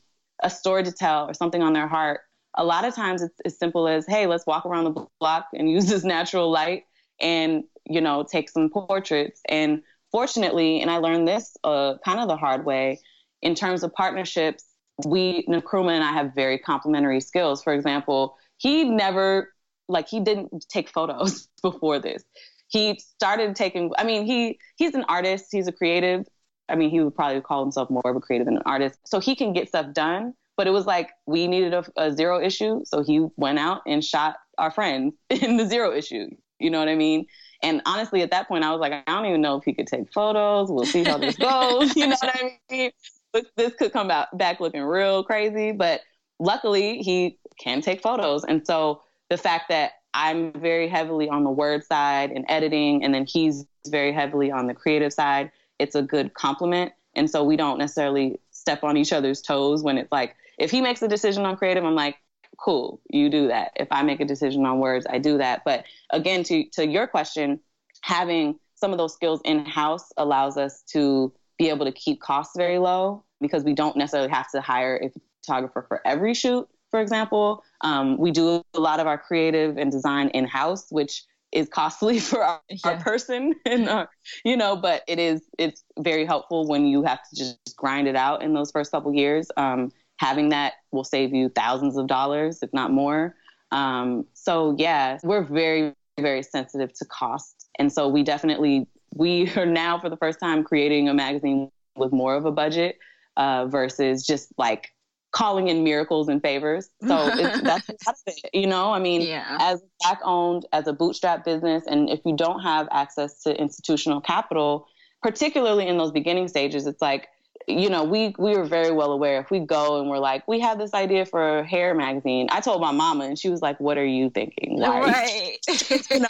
a 0.44 0.50
story 0.50 0.84
to 0.84 0.92
tell 0.92 1.30
or 1.30 1.34
something 1.34 1.62
on 1.62 1.74
their 1.74 1.88
heart. 1.88 2.22
A 2.56 2.64
lot 2.64 2.86
of 2.86 2.94
times 2.96 3.22
it's 3.22 3.40
as 3.46 3.58
simple 3.58 3.88
as, 3.88 4.06
hey, 4.08 4.28
let's 4.28 4.46
walk 4.46 4.66
around 4.66 4.86
the 4.86 5.06
block 5.20 5.48
and 5.54 5.70
use 5.70 5.88
this 5.88 6.04
natural 6.16 6.50
light 6.50 6.84
and 7.20 7.64
you 7.86 8.02
know, 8.02 8.26
take 8.30 8.50
some 8.50 8.70
portraits. 8.70 9.42
And 9.48 9.82
fortunately, 10.12 10.82
and 10.82 10.90
I 10.90 10.98
learned 10.98 11.28
this 11.28 11.56
uh, 11.64 11.96
kind 12.04 12.20
of 12.20 12.28
the 12.28 12.38
hard 12.38 12.66
way, 12.66 13.00
in 13.42 13.56
terms 13.56 13.84
of 13.84 13.94
partnerships, 13.94 14.66
we, 15.06 15.46
Nkrumah 15.48 15.92
and 15.92 16.04
I 16.04 16.12
have 16.12 16.36
very 16.36 16.60
complementary 16.60 17.22
skills. 17.22 17.64
For 17.64 17.74
example, 17.74 18.38
he 18.58 18.84
never, 18.84 19.52
like, 19.88 20.08
he 20.08 20.20
didn't 20.20 20.66
take 20.70 20.90
photos 20.90 21.48
before 21.64 22.00
this. 22.00 22.24
He 22.68 23.00
started 23.00 23.56
taking, 23.56 23.92
I 23.98 24.04
mean, 24.04 24.26
he 24.26 24.58
he's 24.78 24.94
an 24.94 25.04
artist, 25.10 25.48
he's 25.52 25.68
a 25.68 25.74
creative. 25.74 26.26
I 26.70 26.76
mean, 26.76 26.90
he 26.90 27.02
would 27.02 27.14
probably 27.16 27.42
call 27.42 27.62
himself 27.64 27.90
more 27.90 28.02
of 28.06 28.16
a 28.16 28.22
creative 28.22 28.46
than 28.46 28.58
an 28.58 28.64
artist. 28.66 28.98
So 29.06 29.20
he 29.20 29.36
can 29.36 29.52
get 29.52 29.68
stuff 29.68 29.94
done. 29.94 30.34
But 30.56 30.68
it 30.68 30.72
was 30.72 30.86
like 30.86 31.10
we 31.26 31.48
needed 31.48 31.74
a, 31.74 31.84
a 31.98 32.14
zero 32.14 32.40
issue. 32.40 32.82
So 32.86 33.04
he 33.04 33.28
went 33.36 33.58
out 33.60 33.82
and 33.88 34.04
shot 34.04 34.36
our 34.58 34.72
friends 34.72 35.16
in 35.30 35.58
the 35.58 35.66
zero 35.66 35.94
issue. 35.94 36.28
You 36.60 36.70
know 36.70 36.80
what 36.80 36.88
I 36.88 36.96
mean? 36.96 37.26
And 37.64 37.82
honestly, 37.86 38.22
at 38.22 38.32
that 38.32 38.48
point, 38.48 38.64
I 38.64 38.72
was 38.72 38.80
like, 38.80 38.94
I 38.94 39.04
don't 39.06 39.26
even 39.26 39.42
know 39.42 39.58
if 39.58 39.64
he 39.64 39.74
could 39.74 39.88
take 39.88 40.12
photos. 40.12 40.72
We'll 40.72 40.86
see 40.86 41.04
how 41.04 41.18
this 41.18 41.36
goes. 41.36 41.96
you 41.96 42.08
know 42.08 42.16
what 42.22 42.36
I 42.36 42.60
mean? 42.70 42.92
This, 43.34 43.46
this 43.56 43.74
could 43.76 43.94
come 43.94 44.10
out 44.12 44.36
back 44.38 44.60
looking 44.60 44.82
real 44.82 45.24
crazy, 45.24 45.72
but 45.72 46.02
luckily 46.40 47.00
he 47.00 47.38
can 47.60 47.82
take 47.82 48.02
photos. 48.02 48.44
And 48.44 48.66
so 48.66 49.04
the 49.30 49.38
fact 49.38 49.70
that 49.70 49.92
I'm 50.14 50.52
very 50.54 50.88
heavily 50.88 51.30
on 51.30 51.44
the 51.44 51.50
word 51.50 51.84
side 51.84 52.32
and 52.32 52.46
editing, 52.50 53.04
and 53.04 53.14
then 53.14 53.26
he's 53.26 53.66
very 53.88 54.12
heavily 54.12 54.52
on 54.52 54.68
the 54.68 54.74
creative 54.74 55.14
side, 55.14 55.52
it's 55.80 55.96
a 55.96 56.02
good 56.02 56.34
complement. 56.34 56.92
And 57.16 57.30
so 57.30 57.44
we 57.44 57.56
don't 57.58 57.78
necessarily 57.78 58.40
step 58.52 58.84
on 58.84 58.98
each 58.98 59.14
other's 59.14 59.42
toes 59.42 59.84
when 59.84 59.98
it's 59.98 60.12
like, 60.12 60.36
if 60.58 60.70
he 60.70 60.82
makes 60.82 61.02
a 61.02 61.08
decision 61.08 61.46
on 61.46 61.58
creative, 61.58 61.84
I'm 61.84 61.96
like, 61.96 62.18
cool, 62.58 63.02
you 63.10 63.30
do 63.30 63.48
that. 63.48 63.72
If 63.76 63.88
I 63.92 64.04
make 64.04 64.20
a 64.20 64.26
decision 64.26 64.66
on 64.66 64.80
words, 64.80 65.06
I 65.10 65.18
do 65.18 65.38
that. 65.38 65.64
But 65.66 65.86
again, 66.10 66.44
to, 66.44 66.64
to 66.74 66.88
your 66.88 67.08
question, 67.08 67.60
having 68.02 68.60
some 68.76 68.92
of 68.92 68.98
those 68.98 69.14
skills 69.14 69.42
in 69.46 69.66
house 69.66 70.12
allows 70.18 70.58
us 70.58 70.84
to 70.92 71.34
be 71.58 71.70
able 71.70 71.86
to 71.86 71.92
keep 71.92 72.20
costs 72.22 72.54
very 72.58 72.80
low 72.80 73.24
because 73.40 73.64
we 73.64 73.74
don't 73.74 73.96
necessarily 73.96 74.30
have 74.30 74.50
to 74.52 74.62
hire 74.62 74.98
a 74.98 75.12
photographer 75.44 75.86
for 75.88 76.02
every 76.06 76.34
shoot, 76.34 76.68
for 76.90 77.00
example. 77.00 77.64
Um, 77.82 78.18
we 78.18 78.32
do 78.32 78.64
a 78.74 78.80
lot 78.80 79.00
of 79.00 79.08
our 79.08 79.18
creative 79.18 79.78
and 79.78 79.92
design 79.92 80.30
in 80.30 80.46
house, 80.46 80.88
which 80.90 81.24
is 81.52 81.68
costly 81.70 82.20
for 82.30 82.44
our, 82.44 82.62
yeah. 82.70 82.78
our 82.84 82.98
person 82.98 83.54
and 83.66 83.90
our, 83.90 84.10
you 84.46 84.56
know 84.56 84.76
but 84.76 85.04
it 85.08 85.20
is 85.20 85.42
it's 85.58 85.84
very 86.00 86.26
helpful 86.26 86.68
when 86.68 86.86
you 86.86 87.04
have 87.04 87.20
to 87.30 87.36
just 87.36 87.76
grind 87.76 88.08
it 88.08 88.16
out 88.16 88.42
in 88.42 88.54
those 88.54 88.72
first 88.72 88.92
couple 88.92 89.14
years 89.14 89.50
um, 89.58 89.92
having 90.22 90.50
that 90.50 90.74
will 90.92 91.04
save 91.04 91.34
you 91.34 91.50
thousands 91.50 91.98
of 91.98 92.06
dollars, 92.06 92.60
if 92.62 92.72
not 92.74 92.92
more. 92.92 93.36
Um, 93.72 94.28
so 94.34 94.76
yeah, 94.78 95.18
we're 95.24 95.44
very, 95.44 95.94
very 96.20 96.44
sensitive 96.44 96.94
to 97.00 97.06
cost. 97.06 97.68
And 97.80 97.92
so 97.92 98.08
we 98.08 98.22
definitely, 98.22 98.88
we 99.16 99.52
are 99.56 99.66
now 99.66 100.00
for 100.00 100.10
the 100.10 100.18
first 100.18 100.40
time 100.40 100.64
creating 100.64 101.10
a 101.10 101.14
magazine 101.16 101.72
with 101.96 102.14
more 102.14 102.36
of 102.36 102.46
a 102.46 102.52
budget 102.52 103.00
uh, 103.36 103.66
versus 103.66 104.24
just 104.24 104.54
like 104.60 104.90
calling 105.32 105.70
in 105.70 105.84
miracles 105.84 106.28
and 106.28 106.40
favors. 106.40 106.90
So 107.08 107.28
it's, 107.34 107.62
that's, 107.62 107.88
that's 108.06 108.24
it, 108.28 108.50
you 108.54 108.68
know, 108.68 108.94
I 108.94 109.00
mean, 109.00 109.22
yeah. 109.22 109.58
as 109.60 109.82
black 110.02 110.20
owned, 110.24 110.68
as 110.72 110.86
a 110.86 110.94
bootstrap 110.94 111.44
business, 111.44 111.84
and 111.88 112.12
if 112.12 112.20
you 112.26 112.36
don't 112.36 112.60
have 112.60 112.88
access 112.92 113.42
to 113.44 113.60
institutional 113.60 114.22
capital, 114.22 114.86
particularly 115.24 115.88
in 115.88 115.98
those 115.98 116.12
beginning 116.12 116.48
stages, 116.48 116.86
it's 116.86 117.02
like, 117.02 117.28
you 117.68 117.90
know, 117.90 118.04
we 118.04 118.34
we 118.38 118.56
were 118.56 118.66
very 118.66 118.92
well 118.92 119.12
aware. 119.12 119.40
If 119.40 119.52
we 119.52 119.60
go 119.60 120.00
and 120.00 120.10
we're 120.10 120.20
like, 120.20 120.48
we 120.48 120.60
have 120.60 120.78
this 120.78 120.94
idea 120.94 121.26
for 121.26 121.60
a 121.60 121.66
hair 121.66 121.94
magazine. 121.94 122.48
I 122.52 122.62
told 122.62 122.82
my 122.82 122.92
mama, 122.92 123.26
and 123.26 123.38
she 123.38 123.50
was 123.50 123.62
like, 123.62 123.80
"What 123.80 123.98
are 123.98 124.06
you 124.06 124.30
thinking? 124.30 124.80
Why 124.80 125.02
right. 125.02 125.58
you 126.12 126.20
know, 126.20 126.28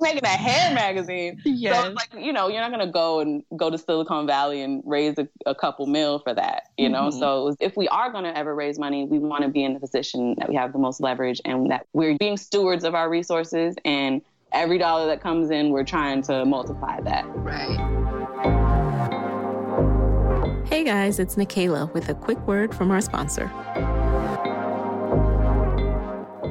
making 0.00 0.24
a 0.24 0.28
hair 0.28 0.74
magazine?" 0.74 1.40
Yes. 1.44 1.84
So 1.84 1.90
like, 1.90 2.14
you 2.18 2.32
know, 2.32 2.48
you're 2.48 2.60
not 2.60 2.70
gonna 2.70 2.90
go 2.90 3.20
and 3.20 3.42
go 3.56 3.70
to 3.70 3.78
Silicon 3.78 4.26
Valley 4.26 4.62
and 4.62 4.82
raise 4.84 5.18
a, 5.18 5.28
a 5.46 5.54
couple 5.54 5.86
mil 5.86 6.18
for 6.18 6.34
that. 6.34 6.70
You 6.76 6.88
know, 6.88 7.08
mm-hmm. 7.08 7.18
so 7.18 7.56
if 7.60 7.76
we 7.76 7.88
are 7.88 8.10
gonna 8.12 8.32
ever 8.34 8.54
raise 8.54 8.78
money, 8.78 9.04
we 9.04 9.18
want 9.18 9.42
to 9.42 9.48
be 9.48 9.64
in 9.64 9.74
the 9.74 9.80
position 9.80 10.34
that 10.38 10.48
we 10.48 10.54
have 10.56 10.72
the 10.72 10.78
most 10.78 11.00
leverage 11.00 11.40
and 11.44 11.70
that 11.70 11.86
we're 11.92 12.16
being 12.18 12.36
stewards 12.36 12.84
of 12.84 12.94
our 12.94 13.08
resources 13.08 13.74
and 13.84 14.22
every 14.52 14.78
dollar 14.78 15.06
that 15.06 15.20
comes 15.20 15.50
in, 15.50 15.70
we're 15.70 15.84
trying 15.84 16.22
to 16.22 16.44
multiply 16.44 17.00
that. 17.00 17.24
Right. 17.26 18.13
Guys, 20.84 21.18
it's 21.18 21.36
Nicaila 21.36 21.90
with 21.94 22.10
a 22.10 22.14
quick 22.14 22.38
word 22.46 22.74
from 22.74 22.90
our 22.90 23.00
sponsor. 23.00 23.50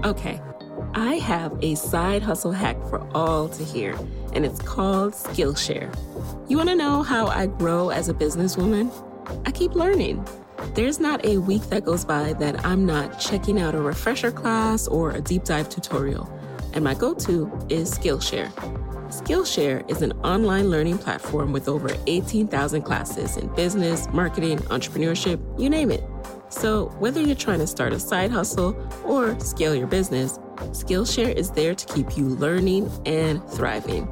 Okay, 0.04 0.42
I 0.96 1.16
have 1.22 1.56
a 1.62 1.76
side 1.76 2.24
hustle 2.24 2.52
hack 2.52 2.76
for 2.90 3.08
all 3.16 3.48
to 3.50 3.64
hear, 3.64 3.96
and 4.34 4.44
it's 4.44 4.60
called 4.60 5.14
Skillshare. 5.14 5.94
You 6.50 6.58
want 6.58 6.70
to 6.70 6.76
know 6.76 7.04
how 7.04 7.28
I 7.28 7.46
grow 7.46 7.90
as 7.90 8.10
a 8.10 8.14
businesswoman? 8.16 8.92
I 9.46 9.52
keep 9.52 9.76
learning. 9.76 10.28
There's 10.74 11.00
not 11.00 11.24
a 11.24 11.38
week 11.38 11.62
that 11.70 11.86
goes 11.86 12.04
by 12.04 12.34
that 12.34 12.66
I'm 12.66 12.88
not 12.88 13.20
checking 13.20 13.62
out 13.62 13.76
a 13.76 13.82
refresher 13.82 14.32
class 14.32 14.88
or 14.88 15.12
a 15.12 15.22
deep 15.22 15.44
dive 15.44 15.70
tutorial, 15.70 16.28
and 16.74 16.84
my 16.84 16.96
go 16.96 17.14
to 17.14 17.52
is 17.70 17.92
Skillshare. 17.92 18.52
Skillshare 19.14 19.88
is 19.92 20.02
an 20.02 20.12
online 20.24 20.72
learning 20.72 20.98
platform 20.98 21.54
with 21.54 21.68
over 21.68 21.96
18,000 22.08 22.82
classes 22.82 23.38
in 23.38 23.48
business, 23.54 24.08
marketing, 24.12 24.58
entrepreneurship, 24.58 25.40
you 25.60 25.70
name 25.70 25.92
it. 25.92 26.04
So, 26.50 26.88
whether 26.98 27.22
you're 27.22 27.36
trying 27.36 27.60
to 27.60 27.68
start 27.68 27.94
a 27.94 28.00
side 28.00 28.32
hustle 28.32 28.76
or 29.06 29.40
scale 29.40 29.76
your 29.76 29.86
business, 29.86 30.40
Skillshare 30.72 31.32
is 31.32 31.52
there 31.52 31.76
to 31.76 31.94
keep 31.94 32.18
you 32.18 32.26
learning 32.26 32.90
and 33.06 33.48
thriving. 33.52 34.10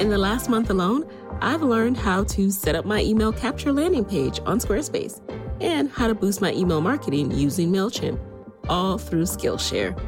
In 0.00 0.10
the 0.10 0.18
last 0.18 0.50
month 0.50 0.68
alone, 0.68 1.10
I've 1.40 1.62
learned 1.62 1.96
how 1.96 2.24
to 2.24 2.50
set 2.50 2.76
up 2.76 2.84
my 2.84 3.00
email 3.00 3.32
capture 3.32 3.72
landing 3.72 4.04
page 4.04 4.38
on 4.44 4.58
Squarespace 4.58 5.22
and 5.62 5.90
how 5.90 6.08
to 6.08 6.14
boost 6.14 6.42
my 6.42 6.52
email 6.52 6.82
marketing 6.82 7.30
using 7.30 7.72
MailChimp, 7.72 8.20
all 8.68 8.98
through 8.98 9.24
Skillshare. 9.24 9.98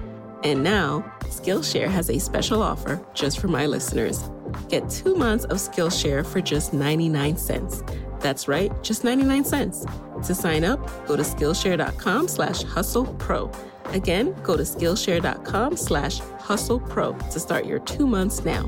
And 0.44 0.62
now, 0.62 1.02
Skillshare 1.20 1.88
has 1.88 2.10
a 2.10 2.18
special 2.18 2.62
offer 2.62 3.04
just 3.14 3.40
for 3.40 3.48
my 3.48 3.66
listeners. 3.66 4.28
Get 4.68 4.88
two 4.90 5.14
months 5.14 5.46
of 5.46 5.56
Skillshare 5.56 6.24
for 6.24 6.42
just 6.42 6.74
99 6.74 7.38
cents. 7.38 7.82
That's 8.20 8.46
right, 8.46 8.70
just 8.82 9.04
99 9.04 9.44
cents. 9.44 9.86
To 10.26 10.34
sign 10.34 10.64
up, 10.64 10.80
go 11.06 11.16
to 11.16 11.22
Skillshare.com 11.22 12.28
slash 12.28 12.62
hustle 12.62 13.06
pro. 13.14 13.50
Again, 13.86 14.34
go 14.42 14.56
to 14.56 14.62
Skillshare.com 14.62 15.76
slash 15.76 16.20
hustle 16.38 16.80
pro 16.80 17.12
to 17.14 17.40
start 17.40 17.64
your 17.64 17.78
two 17.80 18.06
months 18.06 18.44
now. 18.44 18.64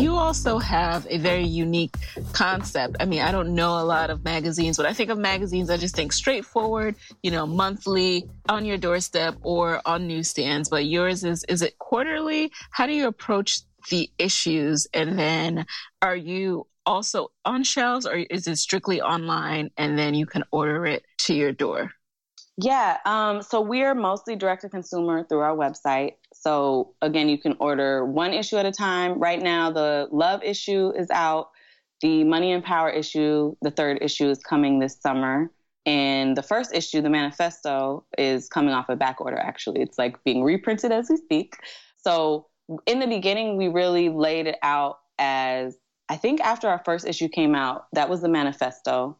You 0.00 0.14
also 0.14 0.58
have 0.58 1.06
a 1.10 1.18
very 1.18 1.44
unique 1.44 1.94
concept. 2.32 2.96
I 3.00 3.04
mean, 3.04 3.20
I 3.20 3.32
don't 3.32 3.54
know 3.54 3.80
a 3.80 3.84
lot 3.84 4.10
of 4.10 4.24
magazines. 4.24 4.78
When 4.78 4.86
I 4.86 4.92
think 4.92 5.10
of 5.10 5.18
magazines, 5.18 5.70
I 5.70 5.76
just 5.76 5.96
think 5.96 6.12
straightforward, 6.12 6.96
you 7.22 7.30
know, 7.30 7.46
monthly 7.46 8.28
on 8.48 8.64
your 8.64 8.76
doorstep 8.76 9.36
or 9.42 9.80
on 9.84 10.06
newsstands. 10.06 10.68
But 10.68 10.86
yours 10.86 11.24
is, 11.24 11.44
is 11.48 11.62
it 11.62 11.78
quarterly? 11.78 12.52
How 12.70 12.86
do 12.86 12.92
you 12.92 13.08
approach 13.08 13.60
the 13.90 14.10
issues? 14.18 14.86
And 14.94 15.18
then 15.18 15.66
are 16.00 16.16
you 16.16 16.66
also 16.86 17.28
on 17.44 17.64
shelves 17.64 18.06
or 18.06 18.14
is 18.14 18.46
it 18.46 18.56
strictly 18.56 19.00
online 19.00 19.70
and 19.76 19.98
then 19.98 20.14
you 20.14 20.26
can 20.26 20.44
order 20.50 20.86
it 20.86 21.04
to 21.18 21.34
your 21.34 21.52
door? 21.52 21.92
Yeah, 22.60 22.98
um, 23.04 23.40
so 23.40 23.60
we're 23.60 23.94
mostly 23.94 24.34
direct 24.34 24.62
to 24.62 24.68
consumer 24.68 25.22
through 25.22 25.38
our 25.38 25.56
website. 25.56 26.14
So 26.34 26.92
again, 27.00 27.28
you 27.28 27.38
can 27.38 27.54
order 27.60 28.04
one 28.04 28.32
issue 28.34 28.56
at 28.56 28.66
a 28.66 28.72
time. 28.72 29.20
Right 29.20 29.40
now, 29.40 29.70
the 29.70 30.08
love 30.10 30.42
issue 30.42 30.92
is 30.96 31.08
out. 31.10 31.50
The 32.00 32.24
money 32.24 32.50
and 32.50 32.64
power 32.64 32.90
issue, 32.90 33.54
the 33.62 33.70
third 33.70 33.98
issue, 34.02 34.28
is 34.28 34.40
coming 34.40 34.80
this 34.80 35.00
summer. 35.00 35.52
And 35.86 36.36
the 36.36 36.42
first 36.42 36.74
issue, 36.74 37.00
the 37.00 37.10
manifesto, 37.10 38.04
is 38.18 38.48
coming 38.48 38.74
off 38.74 38.88
a 38.88 38.96
back 38.96 39.20
order, 39.20 39.38
actually. 39.38 39.80
It's 39.80 39.96
like 39.96 40.22
being 40.24 40.42
reprinted 40.42 40.90
as 40.90 41.08
we 41.08 41.16
speak. 41.16 41.54
So 41.96 42.48
in 42.86 42.98
the 42.98 43.06
beginning, 43.06 43.56
we 43.56 43.68
really 43.68 44.08
laid 44.08 44.48
it 44.48 44.58
out 44.64 44.98
as 45.20 45.76
I 46.08 46.16
think 46.16 46.40
after 46.40 46.68
our 46.68 46.82
first 46.84 47.06
issue 47.06 47.28
came 47.28 47.54
out, 47.54 47.86
that 47.92 48.10
was 48.10 48.20
the 48.20 48.28
manifesto. 48.28 49.16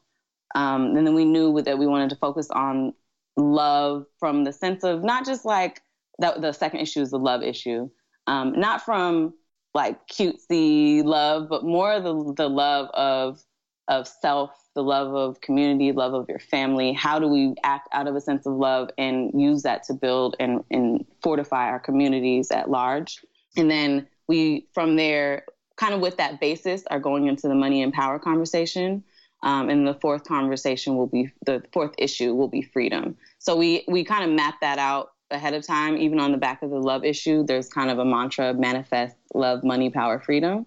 Um, 0.56 0.96
and 0.96 1.06
then 1.06 1.14
we 1.14 1.24
knew 1.24 1.62
that 1.62 1.78
we 1.78 1.86
wanted 1.86 2.10
to 2.10 2.16
focus 2.16 2.48
on 2.50 2.94
love 3.38 4.06
from 4.18 4.44
the 4.44 4.52
sense 4.52 4.84
of 4.84 5.02
not 5.02 5.24
just 5.24 5.44
like 5.44 5.82
that 6.18 6.40
the 6.40 6.52
second 6.52 6.80
issue 6.80 7.00
is 7.00 7.10
the 7.10 7.18
love 7.18 7.42
issue. 7.42 7.88
Um, 8.26 8.58
not 8.58 8.84
from 8.84 9.34
like 9.74 10.06
cutesy 10.08 11.04
love, 11.04 11.48
but 11.48 11.64
more 11.64 12.00
the 12.00 12.34
the 12.36 12.48
love 12.48 12.88
of 12.94 13.42
of 13.88 14.06
self, 14.06 14.50
the 14.74 14.82
love 14.82 15.14
of 15.14 15.40
community, 15.40 15.92
love 15.92 16.12
of 16.12 16.28
your 16.28 16.38
family. 16.38 16.92
How 16.92 17.18
do 17.18 17.26
we 17.26 17.54
act 17.62 17.88
out 17.92 18.06
of 18.06 18.14
a 18.14 18.20
sense 18.20 18.44
of 18.46 18.52
love 18.54 18.90
and 18.98 19.30
use 19.34 19.62
that 19.62 19.82
to 19.84 19.94
build 19.94 20.36
and, 20.38 20.62
and 20.70 21.06
fortify 21.22 21.68
our 21.68 21.80
communities 21.80 22.50
at 22.50 22.70
large? 22.70 23.24
And 23.56 23.70
then 23.70 24.06
we 24.28 24.68
from 24.74 24.96
there, 24.96 25.44
kind 25.76 25.94
of 25.94 26.00
with 26.00 26.18
that 26.18 26.38
basis, 26.38 26.84
are 26.90 27.00
going 27.00 27.28
into 27.28 27.48
the 27.48 27.54
money 27.54 27.82
and 27.82 27.92
power 27.92 28.18
conversation. 28.18 29.04
Um, 29.42 29.70
and 29.70 29.86
the 29.86 29.94
fourth 29.94 30.24
conversation 30.24 30.96
will 30.96 31.06
be 31.06 31.30
the 31.46 31.62
fourth 31.72 31.94
issue 31.96 32.34
will 32.34 32.48
be 32.48 32.62
freedom. 32.62 33.16
So 33.38 33.56
we 33.56 33.84
we 33.86 34.04
kind 34.04 34.24
of 34.24 34.34
map 34.34 34.56
that 34.60 34.78
out 34.78 35.12
ahead 35.30 35.54
of 35.54 35.66
time, 35.66 35.96
even 35.96 36.20
on 36.20 36.32
the 36.32 36.38
back 36.38 36.62
of 36.62 36.70
the 36.70 36.78
love 36.78 37.04
issue, 37.04 37.44
there's 37.44 37.68
kind 37.68 37.90
of 37.90 37.98
a 37.98 38.04
mantra 38.04 38.54
manifest 38.54 39.16
love, 39.34 39.62
money, 39.62 39.90
power, 39.90 40.18
freedom. 40.18 40.66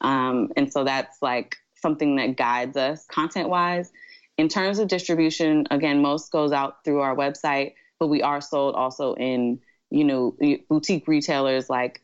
Um, 0.00 0.50
and 0.56 0.72
so 0.72 0.84
that's 0.84 1.20
like 1.20 1.56
something 1.74 2.16
that 2.16 2.36
guides 2.36 2.76
us 2.76 3.06
content 3.06 3.48
wise. 3.48 3.92
In 4.36 4.48
terms 4.48 4.78
of 4.78 4.88
distribution, 4.88 5.66
again, 5.70 6.00
most 6.00 6.30
goes 6.30 6.52
out 6.52 6.84
through 6.84 7.00
our 7.00 7.14
website, 7.14 7.74
but 7.98 8.06
we 8.06 8.22
are 8.22 8.40
sold 8.40 8.74
also 8.76 9.14
in, 9.14 9.60
you 9.90 10.04
know, 10.04 10.36
boutique 10.68 11.08
retailers 11.08 11.68
like 11.68 12.00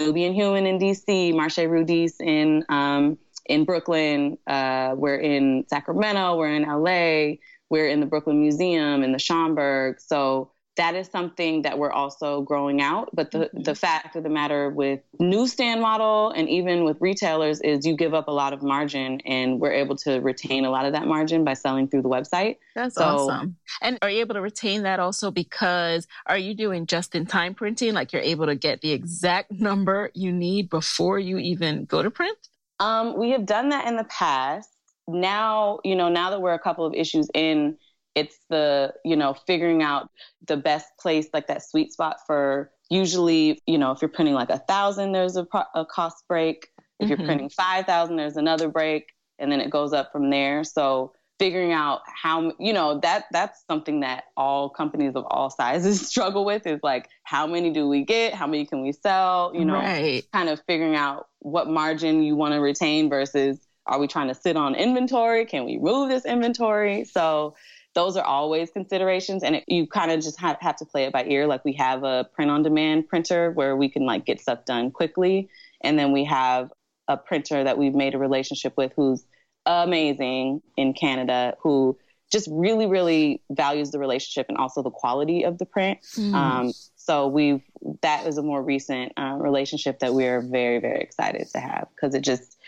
Nubian 0.00 0.34
Hueman 0.34 0.66
in 0.66 0.78
DC, 0.78 1.32
Marché 1.32 1.68
Rue 1.68 1.84
Dix 1.84 2.20
in 2.20 2.64
um, 2.68 3.18
in 3.46 3.64
Brooklyn. 3.64 4.38
Uh, 4.46 4.94
we're 4.96 5.16
in 5.16 5.64
Sacramento. 5.68 6.36
We're 6.36 6.54
in 6.54 6.62
LA. 6.62 7.38
We're 7.70 7.88
in 7.88 8.00
the 8.00 8.06
Brooklyn 8.06 8.40
Museum 8.40 9.02
in 9.02 9.12
the 9.12 9.18
Schomburg. 9.18 10.00
So 10.00 10.52
that 10.76 10.94
is 10.94 11.08
something 11.08 11.62
that 11.62 11.78
we're 11.78 11.92
also 11.92 12.42
growing 12.42 12.80
out. 12.80 13.10
But 13.12 13.30
the, 13.30 13.38
mm-hmm. 13.38 13.62
the 13.62 13.74
fact 13.74 14.16
of 14.16 14.22
the 14.22 14.30
matter 14.30 14.70
with 14.70 15.00
newsstand 15.20 15.80
model 15.80 16.30
and 16.30 16.48
even 16.48 16.84
with 16.84 16.96
retailers 17.00 17.60
is 17.60 17.86
you 17.86 17.96
give 17.96 18.14
up 18.14 18.28
a 18.28 18.30
lot 18.30 18.52
of 18.52 18.62
margin 18.62 19.20
and 19.26 19.60
we're 19.60 19.72
able 19.72 19.96
to 19.96 20.20
retain 20.20 20.64
a 20.64 20.70
lot 20.70 20.86
of 20.86 20.92
that 20.92 21.06
margin 21.06 21.44
by 21.44 21.54
selling 21.54 21.88
through 21.88 22.02
the 22.02 22.08
website. 22.08 22.56
That's 22.74 22.94
so, 22.94 23.04
awesome. 23.04 23.56
And 23.82 23.98
are 24.00 24.10
you 24.10 24.20
able 24.20 24.34
to 24.34 24.40
retain 24.40 24.82
that 24.82 24.98
also 24.98 25.30
because 25.30 26.06
are 26.26 26.38
you 26.38 26.54
doing 26.54 26.86
just 26.86 27.14
in 27.14 27.26
time 27.26 27.54
printing? 27.54 27.92
Like 27.92 28.12
you're 28.12 28.22
able 28.22 28.46
to 28.46 28.54
get 28.54 28.80
the 28.80 28.92
exact 28.92 29.52
number 29.52 30.10
you 30.14 30.32
need 30.32 30.70
before 30.70 31.18
you 31.18 31.36
even 31.38 31.84
go 31.84 32.02
to 32.02 32.10
print? 32.10 32.38
Um, 32.82 33.16
we 33.16 33.30
have 33.30 33.46
done 33.46 33.68
that 33.68 33.86
in 33.86 33.96
the 33.96 34.04
past. 34.04 34.68
Now, 35.06 35.78
you 35.84 35.94
know, 35.94 36.08
now 36.08 36.30
that 36.30 36.40
we're 36.40 36.52
a 36.52 36.58
couple 36.58 36.84
of 36.84 36.94
issues 36.94 37.28
in, 37.32 37.76
it's 38.14 38.38
the 38.50 38.92
you 39.04 39.16
know 39.16 39.34
figuring 39.46 39.82
out 39.82 40.10
the 40.46 40.56
best 40.56 40.86
place 41.00 41.28
like 41.32 41.46
that 41.46 41.62
sweet 41.62 41.92
spot 41.92 42.16
for 42.26 42.70
usually 42.90 43.58
you 43.66 43.78
know 43.78 43.90
if 43.90 44.02
you're 44.02 44.08
printing 44.08 44.34
like 44.34 44.50
a 44.50 44.58
thousand 44.58 45.12
there's 45.12 45.36
a, 45.36 45.46
pro- 45.46 45.62
a 45.74 45.86
cost 45.86 46.22
break 46.28 46.68
if 47.00 47.08
mm-hmm. 47.08 47.08
you're 47.08 47.26
printing 47.26 47.48
5000 47.48 48.16
there's 48.16 48.36
another 48.36 48.68
break 48.68 49.06
and 49.38 49.50
then 49.50 49.62
it 49.62 49.70
goes 49.70 49.94
up 49.94 50.12
from 50.12 50.28
there 50.28 50.62
so 50.62 51.14
figuring 51.42 51.72
out 51.72 52.02
how 52.06 52.52
you 52.60 52.72
know 52.72 53.00
that 53.00 53.24
that's 53.32 53.64
something 53.68 53.98
that 53.98 54.26
all 54.36 54.70
companies 54.70 55.16
of 55.16 55.24
all 55.28 55.50
sizes 55.50 56.06
struggle 56.08 56.44
with 56.44 56.68
is 56.68 56.78
like 56.84 57.08
how 57.24 57.48
many 57.48 57.72
do 57.72 57.88
we 57.88 58.04
get? 58.04 58.32
How 58.32 58.46
many 58.46 58.64
can 58.64 58.80
we 58.80 58.92
sell? 58.92 59.50
You 59.52 59.64
know 59.64 59.74
right. 59.74 60.22
kind 60.32 60.48
of 60.48 60.62
figuring 60.68 60.94
out 60.94 61.26
what 61.40 61.68
margin 61.68 62.22
you 62.22 62.36
want 62.36 62.54
to 62.54 62.60
retain 62.60 63.10
versus 63.10 63.58
are 63.86 63.98
we 63.98 64.06
trying 64.06 64.28
to 64.28 64.36
sit 64.36 64.56
on 64.56 64.76
inventory? 64.76 65.44
Can 65.44 65.64
we 65.64 65.78
move 65.78 66.08
this 66.08 66.24
inventory? 66.24 67.04
So 67.04 67.56
those 67.96 68.16
are 68.16 68.24
always 68.24 68.70
considerations 68.70 69.42
and 69.42 69.56
it, 69.56 69.64
you 69.66 69.88
kind 69.88 70.12
of 70.12 70.20
just 70.20 70.38
have, 70.38 70.56
have 70.60 70.76
to 70.76 70.84
play 70.84 71.06
it 71.06 71.12
by 71.12 71.24
ear. 71.24 71.48
Like 71.48 71.64
we 71.64 71.72
have 71.72 72.04
a 72.04 72.28
print 72.32 72.52
on 72.52 72.62
demand 72.62 73.08
printer 73.08 73.50
where 73.50 73.74
we 73.76 73.88
can 73.88 74.06
like 74.06 74.24
get 74.24 74.40
stuff 74.40 74.64
done 74.64 74.92
quickly 74.92 75.50
and 75.82 75.98
then 75.98 76.12
we 76.12 76.24
have 76.24 76.70
a 77.08 77.16
printer 77.16 77.64
that 77.64 77.76
we've 77.76 77.94
made 77.94 78.14
a 78.14 78.18
relationship 78.18 78.74
with 78.76 78.92
who's 78.94 79.24
amazing 79.66 80.60
in 80.76 80.92
canada 80.92 81.54
who 81.60 81.96
just 82.30 82.48
really 82.50 82.86
really 82.86 83.42
values 83.50 83.90
the 83.90 83.98
relationship 83.98 84.46
and 84.48 84.56
also 84.56 84.82
the 84.82 84.90
quality 84.90 85.44
of 85.44 85.58
the 85.58 85.66
print 85.66 85.98
mm. 86.16 86.34
um, 86.34 86.72
So 87.04 87.26
we've 87.26 87.62
that 88.02 88.26
is 88.26 88.38
a 88.38 88.42
more 88.42 88.62
recent 88.62 89.12
uh, 89.16 89.36
relationship 89.38 89.98
that 89.98 90.14
we 90.14 90.26
are 90.26 90.40
very 90.40 90.78
very 90.78 91.00
excited 91.00 91.48
to 91.52 91.58
have 91.58 91.88
because 91.94 92.14
it 92.14 92.22
just 92.22 92.58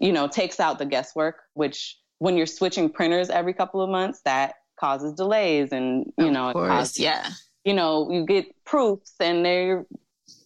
you 0.00 0.12
know 0.12 0.28
takes 0.28 0.58
out 0.60 0.78
the 0.78 0.86
guesswork, 0.86 1.42
which 1.54 1.98
when 2.18 2.36
you're 2.36 2.46
switching 2.46 2.88
printers 2.88 3.28
every 3.28 3.52
couple 3.52 3.82
of 3.82 3.90
months, 3.90 4.20
that 4.24 4.54
causes 4.76 5.12
delays 5.12 5.72
and 5.72 6.10
you 6.16 6.26
of 6.26 6.32
know 6.32 6.52
course, 6.52 6.68
causes, 6.68 6.98
yeah. 6.98 7.28
You 7.64 7.74
know 7.74 8.10
you 8.10 8.24
get 8.24 8.46
proofs 8.64 9.14
and 9.20 9.44
they're 9.44 9.84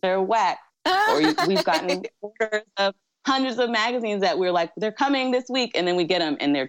they're 0.02 0.20
whack, 0.20 0.58
or 0.84 1.20
you, 1.20 1.34
we've 1.46 1.64
gotten 1.64 2.02
orders 2.20 2.62
of 2.78 2.94
hundreds 3.26 3.58
of 3.58 3.70
magazines 3.70 4.22
that 4.22 4.38
we're 4.38 4.52
like 4.52 4.72
they're 4.76 4.92
coming 4.92 5.30
this 5.30 5.46
week, 5.48 5.72
and 5.74 5.86
then 5.86 5.96
we 5.96 6.04
get 6.04 6.20
them 6.20 6.36
and 6.40 6.54
they're 6.54 6.68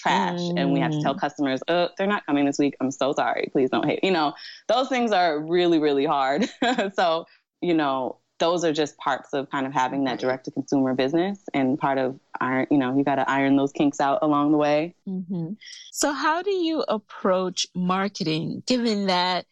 trash 0.00 0.40
mm. 0.40 0.54
and 0.56 0.72
we 0.72 0.80
have 0.80 0.90
to 0.90 1.00
tell 1.00 1.14
mm. 1.14 1.20
customers 1.20 1.60
oh 1.68 1.88
they're 1.96 2.06
not 2.06 2.26
coming 2.26 2.44
this 2.44 2.58
week 2.58 2.74
i'm 2.80 2.90
so 2.90 3.12
sorry 3.12 3.48
please 3.52 3.70
don't 3.70 3.86
hate 3.86 4.00
you 4.02 4.10
know 4.10 4.34
those 4.66 4.88
things 4.88 5.12
are 5.12 5.38
really 5.38 5.78
really 5.78 6.04
hard 6.04 6.48
so 6.94 7.24
you 7.60 7.74
know 7.74 8.18
those 8.40 8.64
are 8.64 8.72
just 8.72 8.96
parts 8.98 9.32
of 9.32 9.48
kind 9.50 9.66
of 9.66 9.72
having 9.72 10.04
that 10.04 10.18
direct 10.18 10.44
to 10.44 10.50
consumer 10.50 10.94
business 10.94 11.38
and 11.54 11.78
part 11.78 11.98
of 11.98 12.18
iron 12.40 12.66
you 12.70 12.78
know 12.78 12.96
you 12.96 13.04
got 13.04 13.16
to 13.16 13.30
iron 13.30 13.56
those 13.56 13.72
kinks 13.72 14.00
out 14.00 14.18
along 14.22 14.50
the 14.52 14.58
way 14.58 14.94
mm-hmm. 15.08 15.52
so 15.92 16.12
how 16.12 16.42
do 16.42 16.50
you 16.50 16.84
approach 16.88 17.66
marketing 17.74 18.62
given 18.66 19.06
that 19.06 19.46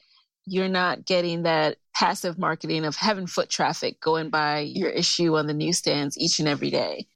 you're 0.45 0.69
not 0.69 1.05
getting 1.05 1.45
that 1.45 1.77
passive 1.95 2.39
marketing 2.39 2.85
of 2.85 2.97
having 2.97 3.27
foot 3.27 3.49
traffic 3.49 4.01
going 4.01 4.31
by 4.31 4.61
your 4.61 4.91
issue 4.91 5.37
on 5.37 5.47
the 5.47 5.55
newsstands 5.55 6.19
each 6.19 6.39
and 6.39 6.49
every 6.49 6.71
day 6.71 7.07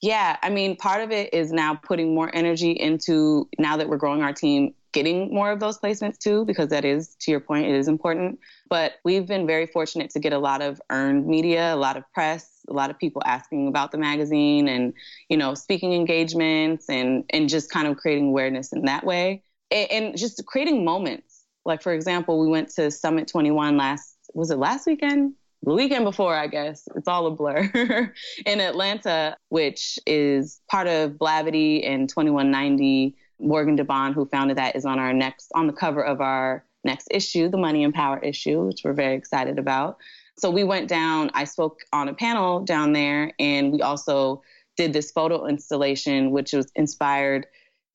yeah, 0.00 0.36
I 0.42 0.50
mean, 0.50 0.76
part 0.76 1.02
of 1.02 1.10
it 1.10 1.34
is 1.34 1.50
now 1.52 1.74
putting 1.74 2.14
more 2.14 2.30
energy 2.32 2.70
into 2.70 3.48
now 3.58 3.76
that 3.76 3.88
we're 3.88 3.96
growing 3.96 4.22
our 4.22 4.32
team, 4.32 4.74
getting 4.92 5.34
more 5.34 5.50
of 5.50 5.58
those 5.58 5.78
placements 5.78 6.18
too, 6.18 6.44
because 6.44 6.68
that 6.68 6.84
is, 6.84 7.16
to 7.20 7.32
your 7.32 7.40
point, 7.40 7.66
it 7.66 7.74
is 7.74 7.88
important. 7.88 8.38
But 8.68 8.94
we've 9.04 9.26
been 9.26 9.46
very 9.46 9.66
fortunate 9.66 10.10
to 10.10 10.20
get 10.20 10.32
a 10.32 10.38
lot 10.38 10.62
of 10.62 10.80
earned 10.90 11.26
media, 11.26 11.74
a 11.74 11.76
lot 11.76 11.96
of 11.96 12.04
press, 12.14 12.60
a 12.68 12.72
lot 12.72 12.90
of 12.90 12.98
people 12.98 13.22
asking 13.24 13.66
about 13.66 13.90
the 13.90 13.98
magazine 13.98 14.68
and, 14.68 14.94
you 15.28 15.36
know, 15.36 15.54
speaking 15.54 15.92
engagements 15.94 16.88
and 16.88 17.24
and 17.30 17.48
just 17.48 17.70
kind 17.70 17.88
of 17.88 17.96
creating 17.96 18.28
awareness 18.28 18.72
in 18.72 18.84
that 18.84 19.04
way. 19.04 19.42
And, 19.72 19.90
and 19.90 20.16
just 20.16 20.44
creating 20.46 20.84
moments. 20.84 21.42
Like 21.64 21.82
for 21.82 21.92
example, 21.92 22.38
we 22.38 22.46
went 22.46 22.70
to 22.76 22.90
Summit 22.92 23.26
21 23.26 23.76
last 23.76 24.17
was 24.38 24.50
it 24.50 24.58
last 24.58 24.86
weekend? 24.86 25.34
the 25.64 25.74
weekend 25.74 26.04
before, 26.04 26.34
I 26.34 26.46
guess, 26.46 26.88
it's 26.94 27.08
all 27.08 27.26
a 27.26 27.32
blur, 27.32 27.68
in 28.46 28.60
Atlanta, 28.60 29.36
which 29.48 29.98
is 30.06 30.60
part 30.70 30.86
of 30.86 31.12
Blavity 31.12 31.86
and 31.86 32.12
21Ninety. 32.12 33.14
Morgan 33.40 33.76
DeBaun, 33.76 34.14
who 34.14 34.26
founded 34.26 34.58
that, 34.58 34.74
is 34.74 34.84
on 34.84 34.98
our 34.98 35.12
next, 35.12 35.50
on 35.54 35.68
the 35.68 35.72
cover 35.72 36.04
of 36.04 36.20
our 36.20 36.64
next 36.82 37.08
issue, 37.10 37.48
the 37.48 37.56
Money 37.56 37.84
and 37.84 37.94
Power 37.94 38.18
issue, 38.18 38.66
which 38.66 38.82
we're 38.84 38.92
very 38.92 39.14
excited 39.14 39.58
about. 39.58 39.98
So 40.36 40.50
we 40.50 40.64
went 40.64 40.88
down, 40.88 41.30
I 41.34 41.44
spoke 41.44 41.80
on 41.92 42.08
a 42.08 42.14
panel 42.14 42.60
down 42.64 42.92
there, 42.92 43.32
and 43.38 43.72
we 43.72 43.80
also 43.80 44.42
did 44.76 44.92
this 44.92 45.12
photo 45.12 45.46
installation, 45.46 46.32
which 46.32 46.52
was 46.52 46.70
inspired 46.74 47.46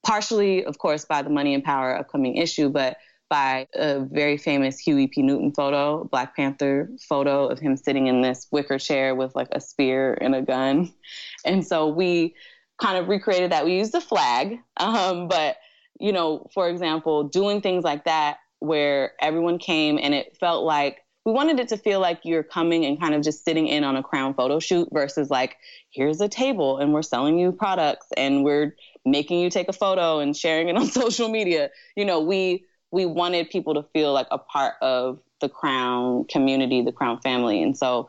partially, 0.06 0.64
of 0.66 0.78
course, 0.78 1.06
by 1.06 1.22
the 1.22 1.30
Money 1.30 1.54
and 1.54 1.64
Power 1.64 1.98
upcoming 1.98 2.38
issue, 2.38 2.70
but 2.70 2.98
by 3.34 3.68
a 3.74 4.00
very 4.00 4.38
famous 4.38 4.78
Huey 4.78 5.08
P. 5.08 5.24
Newton 5.24 5.52
photo, 5.52 6.04
Black 6.04 6.36
Panther 6.36 6.88
photo 7.10 7.48
of 7.48 7.58
him 7.58 7.76
sitting 7.76 8.06
in 8.06 8.22
this 8.22 8.46
wicker 8.52 8.78
chair 8.78 9.16
with 9.16 9.36
like 9.36 9.48
a 9.54 9.60
spear 9.60 10.16
and 10.22 10.36
a 10.36 10.44
gun. 10.44 10.94
And 11.44 11.66
so 11.66 11.88
we 11.88 12.36
kind 12.80 12.96
of 12.96 13.08
recreated 13.08 13.52
that. 13.52 13.66
We 13.66 13.76
used 13.76 13.96
a 13.96 14.02
flag, 14.02 14.60
um, 14.78 15.28
but 15.28 15.58
you 16.00 16.12
know, 16.12 16.48
for 16.54 16.70
example, 16.70 17.24
doing 17.24 17.60
things 17.60 17.84
like 17.84 18.06
that 18.06 18.38
where 18.60 19.14
everyone 19.20 19.58
came 19.58 19.98
and 20.00 20.14
it 20.14 20.38
felt 20.40 20.64
like 20.64 21.00
we 21.26 21.32
wanted 21.32 21.60
it 21.60 21.70
to 21.70 21.78
feel 21.78 22.00
like 22.00 22.20
you're 22.24 22.44
coming 22.44 22.86
and 22.86 23.00
kind 23.00 23.16
of 23.16 23.24
just 23.24 23.44
sitting 23.44 23.66
in 23.68 23.84
on 23.84 23.96
a 23.96 24.04
CRWN 24.04 24.36
photo 24.36 24.60
shoot 24.60 24.88
versus 24.92 25.32
like 25.32 25.58
here's 25.90 26.22
a 26.22 26.30
table 26.30 26.78
and 26.78 26.94
we're 26.94 27.02
selling 27.02 27.40
you 27.40 27.52
products 27.52 28.06
and 28.16 28.44
we're 28.44 28.76
making 29.06 29.40
you 29.40 29.50
take 29.50 29.70
a 29.70 29.74
photo 29.74 30.20
and 30.20 30.38
sharing 30.38 30.70
it 30.70 30.78
on 30.78 30.86
social 31.02 31.30
media 31.30 31.72
you 31.96 32.06
know 32.06 32.22
we 32.22 32.64
we 32.94 33.08
wanted 33.08 33.50
people 33.50 33.74
to 33.74 33.82
feel 33.92 34.14
like 34.14 34.28
a 34.30 34.38
part 34.38 34.76
of 34.80 35.20
the 35.42 35.50
CRWN 35.50 36.30
community, 36.30 36.84
the 36.84 36.92
CRWN 36.92 37.24
family. 37.24 37.64
And 37.64 37.76
so 37.76 38.08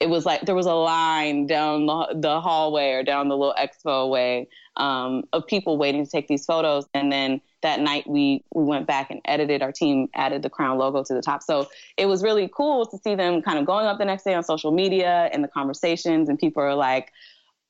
it 0.00 0.08
was 0.08 0.24
like 0.24 0.40
there 0.46 0.54
was 0.54 0.64
a 0.64 0.74
line 0.74 1.46
down 1.46 1.84
the, 1.84 2.16
the 2.18 2.40
hallway 2.40 2.92
or 2.92 3.02
down 3.02 3.28
the 3.28 3.36
little 3.36 3.54
expo 3.60 4.10
way 4.10 4.48
um, 4.78 5.24
of 5.34 5.46
people 5.46 5.76
waiting 5.76 6.02
to 6.02 6.10
take 6.10 6.28
these 6.28 6.46
photos. 6.46 6.86
And 6.94 7.12
then 7.12 7.42
that 7.60 7.80
night 7.80 8.08
we, 8.08 8.42
we 8.54 8.64
went 8.64 8.86
back 8.86 9.10
and 9.10 9.20
edited. 9.26 9.60
Our 9.60 9.70
team 9.70 10.08
added 10.14 10.40
the 10.40 10.48
CRWN 10.48 10.78
logo 10.78 11.04
to 11.04 11.12
the 11.12 11.20
top. 11.20 11.42
So 11.42 11.68
it 11.98 12.06
was 12.06 12.22
really 12.22 12.50
cool 12.56 12.86
to 12.86 12.98
see 13.04 13.14
them 13.14 13.42
kind 13.42 13.58
of 13.58 13.66
going 13.66 13.84
up 13.84 13.98
the 13.98 14.06
next 14.06 14.24
day 14.24 14.32
on 14.32 14.44
social 14.44 14.72
media 14.72 15.28
and 15.34 15.44
the 15.44 15.48
conversations. 15.48 16.30
And 16.30 16.38
people 16.38 16.62
are 16.62 16.74
like, 16.74 17.12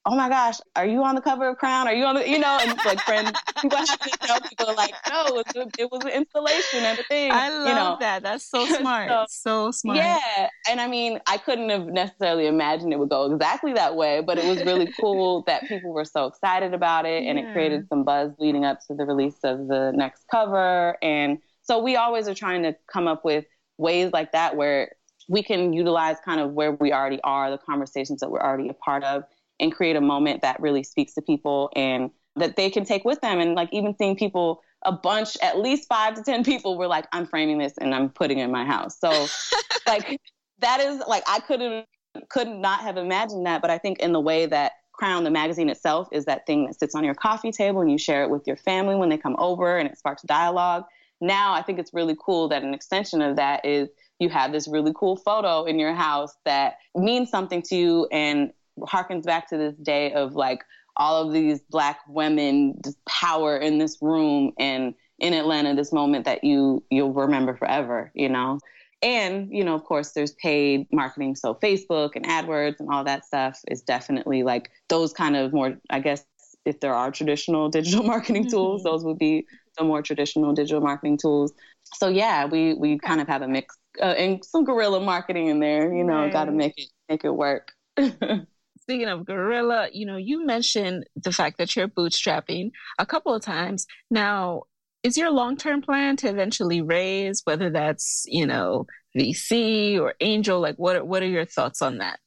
oh 0.04 0.16
my 0.16 0.28
gosh, 0.28 0.56
are 0.74 0.86
you 0.86 1.02
on 1.04 1.14
the 1.14 1.20
cover 1.20 1.48
of 1.48 1.58
CRWN? 1.58 1.86
Are 1.86 1.94
you 1.94 2.04
on 2.04 2.16
the, 2.16 2.28
you 2.28 2.38
know, 2.38 2.58
and 2.60 2.76
like 2.84 3.00
friends, 3.00 3.30
people 3.60 3.78
have 3.78 4.00
to 4.00 4.18
tell 4.18 4.40
people 4.40 4.74
like, 4.74 4.94
no, 5.08 5.26
it 5.26 5.34
was, 5.34 5.44
a, 5.56 5.70
it 5.78 5.92
was 5.92 6.04
an 6.04 6.10
installation 6.10 6.80
and 6.80 6.98
a 6.98 7.02
thing. 7.04 7.30
I 7.30 7.50
love 7.50 7.68
you 7.68 7.74
know? 7.74 7.96
that. 8.00 8.22
That's 8.22 8.44
so 8.44 8.66
smart. 8.78 9.08
so, 9.08 9.26
so, 9.28 9.70
smart. 9.70 9.98
Yeah. 9.98 10.48
And 10.68 10.80
I 10.80 10.88
mean, 10.88 11.20
I 11.26 11.38
couldn't 11.38 11.70
have 11.70 11.86
necessarily 11.86 12.46
imagined 12.46 12.92
it 12.92 12.98
would 12.98 13.10
go 13.10 13.32
exactly 13.32 13.74
that 13.74 13.94
way, 13.94 14.20
but 14.20 14.38
it 14.38 14.44
was 14.44 14.64
really 14.64 14.92
cool 15.00 15.42
that 15.46 15.62
people 15.68 15.92
were 15.92 16.04
so 16.04 16.26
excited 16.26 16.74
about 16.74 17.06
it 17.06 17.24
and 17.24 17.38
yeah. 17.38 17.48
it 17.48 17.52
created 17.52 17.86
some 17.88 18.02
buzz 18.02 18.32
leading 18.38 18.64
up 18.64 18.80
to 18.88 18.94
the 18.94 19.04
release 19.04 19.38
of 19.44 19.68
the 19.68 19.92
next 19.94 20.24
cover. 20.30 20.96
And 21.02 21.38
so 21.62 21.78
we 21.78 21.94
always 21.94 22.26
are 22.26 22.34
trying 22.34 22.64
to 22.64 22.74
come 22.92 23.06
up 23.06 23.24
with 23.24 23.44
ways 23.78 24.10
like 24.12 24.32
that 24.32 24.56
where 24.56 24.92
we 25.28 25.44
can 25.44 25.72
utilize 25.72 26.16
kind 26.24 26.40
of 26.40 26.52
where 26.52 26.72
we 26.72 26.92
already 26.92 27.20
are, 27.22 27.50
the 27.50 27.58
conversations 27.58 28.20
that 28.20 28.30
we're 28.30 28.40
already 28.40 28.68
a 28.68 28.74
part 28.74 29.04
of 29.04 29.22
and 29.62 29.72
create 29.72 29.96
a 29.96 30.00
moment 30.00 30.42
that 30.42 30.60
really 30.60 30.82
speaks 30.82 31.14
to 31.14 31.22
people 31.22 31.70
and 31.76 32.10
that 32.36 32.56
they 32.56 32.68
can 32.68 32.84
take 32.84 33.04
with 33.04 33.20
them. 33.20 33.38
And 33.38 33.54
like 33.54 33.68
even 33.72 33.96
seeing 33.96 34.16
people, 34.16 34.60
a 34.84 34.92
bunch, 34.92 35.36
at 35.40 35.58
least 35.58 35.88
five 35.88 36.14
to 36.14 36.22
10 36.22 36.44
people 36.44 36.76
were 36.76 36.88
like, 36.88 37.06
I'm 37.12 37.26
framing 37.26 37.58
this 37.58 37.74
and 37.78 37.94
I'm 37.94 38.10
putting 38.10 38.40
it 38.40 38.44
in 38.44 38.50
my 38.50 38.64
house. 38.64 38.98
So 38.98 39.26
like 39.86 40.20
that 40.58 40.80
is 40.80 41.00
like, 41.06 41.22
I 41.28 41.38
couldn't, 41.40 41.86
could 42.28 42.48
not 42.48 42.80
have 42.80 42.96
imagined 42.96 43.46
that. 43.46 43.62
But 43.62 43.70
I 43.70 43.78
think 43.78 44.00
in 44.00 44.12
the 44.12 44.20
way 44.20 44.46
that 44.46 44.72
CRWN, 45.00 45.24
the 45.24 45.30
magazine 45.30 45.68
itself, 45.68 46.08
is 46.12 46.24
that 46.24 46.46
thing 46.46 46.66
that 46.66 46.78
sits 46.78 46.94
on 46.94 47.04
your 47.04 47.14
coffee 47.14 47.52
table 47.52 47.80
and 47.80 47.90
you 47.90 47.98
share 47.98 48.24
it 48.24 48.30
with 48.30 48.46
your 48.46 48.56
family 48.56 48.96
when 48.96 49.08
they 49.08 49.16
come 49.16 49.36
over 49.38 49.78
and 49.78 49.88
it 49.88 49.96
sparks 49.96 50.22
dialogue. 50.22 50.84
Now 51.20 51.54
I 51.54 51.62
think 51.62 51.78
it's 51.78 51.94
really 51.94 52.16
cool 52.20 52.48
that 52.48 52.64
an 52.64 52.74
extension 52.74 53.22
of 53.22 53.36
that 53.36 53.64
is 53.64 53.88
you 54.18 54.28
have 54.28 54.52
this 54.52 54.68
really 54.68 54.92
cool 54.94 55.16
photo 55.16 55.64
in 55.64 55.78
your 55.78 55.94
house 55.94 56.32
that 56.44 56.78
means 56.94 57.30
something 57.30 57.62
to 57.62 57.76
you 57.76 58.08
and 58.10 58.52
harkens 58.80 59.24
back 59.24 59.48
to 59.48 59.56
this 59.56 59.74
day 59.76 60.12
of 60.12 60.34
like 60.34 60.62
all 60.96 61.26
of 61.26 61.32
these 61.32 61.60
black 61.70 62.00
women 62.08 62.80
power 63.06 63.56
in 63.56 63.78
this 63.78 63.98
room 64.00 64.52
and 64.58 64.94
in 65.18 65.34
Atlanta 65.34 65.74
this 65.74 65.92
moment 65.92 66.24
that 66.24 66.42
you 66.44 66.82
you'll 66.90 67.12
remember 67.12 67.54
forever 67.54 68.10
you 68.14 68.28
know 68.28 68.58
and 69.02 69.48
you 69.50 69.64
know 69.64 69.74
of 69.74 69.84
course 69.84 70.12
there's 70.12 70.32
paid 70.34 70.86
marketing 70.92 71.34
so 71.34 71.54
Facebook 71.54 72.10
and 72.14 72.26
AdWords 72.26 72.80
and 72.80 72.88
all 72.90 73.04
that 73.04 73.24
stuff 73.24 73.60
is 73.68 73.82
definitely 73.82 74.42
like 74.42 74.70
those 74.88 75.12
kind 75.12 75.36
of 75.36 75.52
more 75.52 75.78
I 75.90 76.00
guess 76.00 76.24
if 76.64 76.80
there 76.80 76.94
are 76.94 77.10
traditional 77.10 77.68
digital 77.70 78.04
marketing 78.04 78.50
tools 78.50 78.82
mm-hmm. 78.82 78.90
those 78.90 79.04
would 79.04 79.18
be 79.18 79.46
the 79.78 79.84
more 79.84 80.02
traditional 80.02 80.52
digital 80.52 80.80
marketing 80.80 81.18
tools 81.18 81.52
so 81.94 82.08
yeah 82.08 82.44
we 82.44 82.74
we 82.74 82.98
kind 82.98 83.20
of 83.20 83.28
have 83.28 83.42
a 83.42 83.48
mix 83.48 83.76
uh, 84.00 84.06
and 84.06 84.44
some 84.44 84.64
guerrilla 84.64 85.00
marketing 85.00 85.48
in 85.48 85.60
there 85.60 85.94
you 85.94 86.04
know 86.04 86.22
right. 86.22 86.32
got 86.32 86.44
to 86.44 86.52
make 86.52 86.74
it 86.76 86.88
make 87.08 87.24
it 87.24 87.34
work 87.34 87.72
speaking 88.92 89.08
of 89.08 89.24
guerrilla, 89.24 89.88
you 89.90 90.04
know, 90.04 90.18
you 90.18 90.44
mentioned 90.44 91.06
the 91.16 91.32
fact 91.32 91.56
that 91.56 91.74
you're 91.74 91.88
bootstrapping 91.88 92.72
a 92.98 93.06
couple 93.06 93.34
of 93.34 93.40
times. 93.40 93.86
Now, 94.10 94.64
is 95.02 95.16
your 95.16 95.30
long-term 95.30 95.80
plan 95.80 96.16
to 96.18 96.28
eventually 96.28 96.82
raise, 96.82 97.40
whether 97.44 97.70
that's, 97.70 98.24
you 98.26 98.46
know, 98.46 98.84
VC 99.18 99.98
or 99.98 100.12
angel? 100.20 100.60
Like 100.60 100.76
what 100.76 101.06
what 101.06 101.22
are 101.22 101.28
your 101.28 101.46
thoughts 101.46 101.80
on 101.80 101.98
that? 101.98 102.18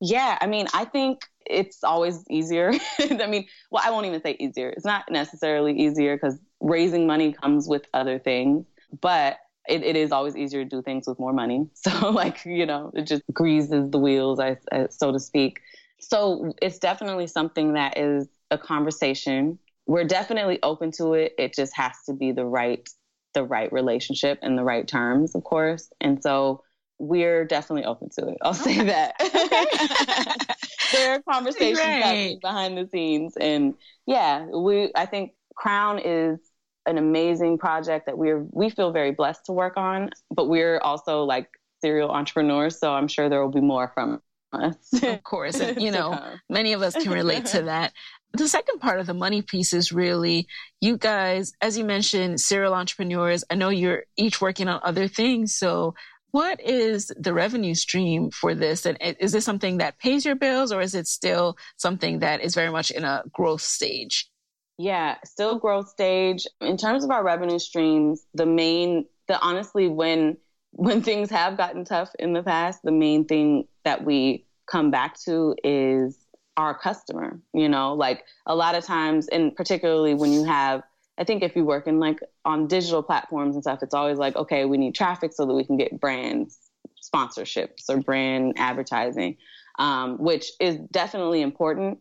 Yeah, 0.00 0.36
I 0.40 0.48
mean, 0.48 0.66
I 0.74 0.84
think 0.84 1.20
it's 1.46 1.84
always 1.84 2.24
easier. 2.28 2.72
I 2.98 3.28
mean, 3.28 3.46
well, 3.70 3.84
I 3.86 3.92
won't 3.92 4.06
even 4.06 4.20
say 4.20 4.36
easier. 4.40 4.70
It's 4.70 4.84
not 4.84 5.04
necessarily 5.12 5.78
easier 5.78 6.16
because 6.16 6.40
raising 6.60 7.06
money 7.06 7.32
comes 7.32 7.68
with 7.68 7.86
other 7.94 8.18
things, 8.18 8.66
but 9.00 9.38
it, 9.68 9.82
it 9.82 9.96
is 9.96 10.12
always 10.12 10.36
easier 10.36 10.64
to 10.64 10.68
do 10.68 10.82
things 10.82 11.06
with 11.06 11.18
more 11.18 11.32
money. 11.32 11.68
So, 11.74 12.10
like, 12.10 12.44
you 12.44 12.66
know, 12.66 12.90
it 12.94 13.06
just 13.06 13.22
greases 13.32 13.90
the 13.90 13.98
wheels, 13.98 14.40
I, 14.40 14.56
I, 14.72 14.88
so 14.90 15.12
to 15.12 15.20
speak. 15.20 15.60
So, 16.08 16.52
it's 16.60 16.78
definitely 16.78 17.26
something 17.26 17.74
that 17.74 17.98
is 17.98 18.28
a 18.50 18.58
conversation. 18.58 19.58
We're 19.86 20.04
definitely 20.04 20.58
open 20.62 20.90
to 20.92 21.14
it. 21.14 21.34
It 21.38 21.54
just 21.54 21.74
has 21.76 21.92
to 22.06 22.14
be 22.14 22.32
the 22.32 22.46
right 22.46 22.88
the 23.34 23.44
right 23.44 23.72
relationship 23.72 24.38
and 24.42 24.56
the 24.56 24.62
right 24.62 24.86
terms, 24.86 25.34
of 25.34 25.42
course. 25.44 25.90
And 26.00 26.22
so 26.22 26.62
we're 26.98 27.44
definitely 27.44 27.84
open 27.84 28.08
to 28.18 28.28
it. 28.28 28.38
I'll 28.42 28.54
say 28.54 28.80
that. 28.84 29.16
there 30.92 31.14
are 31.14 31.22
conversations 31.28 31.80
right. 31.80 32.02
happening 32.02 32.38
behind 32.40 32.78
the 32.78 32.88
scenes 32.90 33.36
and 33.36 33.74
yeah, 34.06 34.46
we 34.46 34.92
I 34.94 35.06
think 35.06 35.32
CRWN 35.58 36.02
is 36.04 36.38
an 36.86 36.98
amazing 36.98 37.58
project 37.58 38.06
that 38.06 38.18
we're 38.18 38.46
we 38.50 38.70
feel 38.70 38.92
very 38.92 39.12
blessed 39.12 39.46
to 39.46 39.52
work 39.52 39.76
on, 39.76 40.10
but 40.30 40.48
we're 40.48 40.78
also 40.78 41.24
like 41.24 41.48
serial 41.80 42.10
entrepreneurs, 42.10 42.78
so 42.78 42.92
I'm 42.92 43.08
sure 43.08 43.28
there 43.28 43.42
will 43.42 43.52
be 43.52 43.60
more 43.60 43.90
from. 43.94 44.22
Of 44.62 45.22
course, 45.24 45.60
and 45.60 45.80
you 45.80 45.90
know, 45.90 46.18
many 46.48 46.72
of 46.72 46.82
us 46.82 46.94
can 46.94 47.12
relate 47.12 47.46
to 47.46 47.62
that. 47.62 47.92
The 48.36 48.48
second 48.48 48.80
part 48.80 48.98
of 48.98 49.06
the 49.06 49.14
money 49.14 49.42
piece 49.42 49.72
is 49.72 49.92
really 49.92 50.48
you 50.80 50.98
guys, 50.98 51.52
as 51.60 51.78
you 51.78 51.84
mentioned, 51.84 52.40
serial 52.40 52.74
entrepreneurs. 52.74 53.44
I 53.48 53.54
know 53.54 53.68
you're 53.68 54.06
each 54.16 54.40
working 54.40 54.66
on 54.66 54.80
other 54.82 55.06
things, 55.06 55.54
so 55.54 55.94
what 56.32 56.60
is 56.60 57.12
the 57.16 57.32
revenue 57.32 57.76
stream 57.76 58.32
for 58.32 58.56
this? 58.56 58.86
And 58.86 58.98
is 59.20 59.30
this 59.30 59.44
something 59.44 59.78
that 59.78 60.00
pays 60.00 60.24
your 60.24 60.34
bills 60.34 60.72
or 60.72 60.80
is 60.80 60.96
it 60.96 61.06
still 61.06 61.56
something 61.76 62.18
that 62.18 62.40
is 62.40 62.56
very 62.56 62.72
much 62.72 62.90
in 62.90 63.04
a 63.04 63.22
growth 63.32 63.60
stage? 63.60 64.28
Yeah, 64.76 65.14
still 65.24 65.60
growth 65.60 65.88
stage. 65.88 66.44
In 66.60 66.76
terms 66.76 67.04
of 67.04 67.12
our 67.12 67.22
revenue 67.22 67.60
streams, 67.60 68.26
the 68.34 68.46
main 68.46 69.04
the 69.28 69.40
honestly 69.40 69.86
when 69.86 70.36
when 70.72 71.02
things 71.02 71.30
have 71.30 71.56
gotten 71.56 71.84
tough 71.84 72.10
in 72.18 72.32
the 72.32 72.42
past, 72.42 72.80
the 72.82 72.90
main 72.90 73.26
thing 73.26 73.68
that 73.84 74.04
we 74.04 74.46
come 74.66 74.90
back 74.90 75.18
to 75.20 75.54
is 75.62 76.18
our 76.56 76.76
customer, 76.76 77.40
you 77.52 77.68
know, 77.68 77.94
like 77.94 78.24
a 78.46 78.54
lot 78.54 78.74
of 78.74 78.84
times 78.84 79.28
and 79.28 79.54
particularly 79.54 80.14
when 80.14 80.32
you 80.32 80.44
have 80.44 80.82
I 81.16 81.24
think 81.24 81.42
if 81.42 81.54
you 81.54 81.64
work 81.64 81.86
in 81.86 82.00
like 82.00 82.18
on 82.44 82.66
digital 82.66 83.02
platforms 83.02 83.54
and 83.54 83.62
stuff, 83.62 83.82
it's 83.82 83.94
always 83.94 84.18
like, 84.18 84.34
okay, 84.34 84.64
we 84.64 84.76
need 84.76 84.94
traffic 84.94 85.32
so 85.32 85.46
that 85.46 85.54
we 85.54 85.64
can 85.64 85.76
get 85.76 86.00
brands 86.00 86.58
sponsorships 87.04 87.88
or 87.88 87.98
brand 87.98 88.54
advertising, 88.56 89.36
um, 89.78 90.18
which 90.18 90.50
is 90.60 90.76
definitely 90.90 91.42
important. 91.42 91.98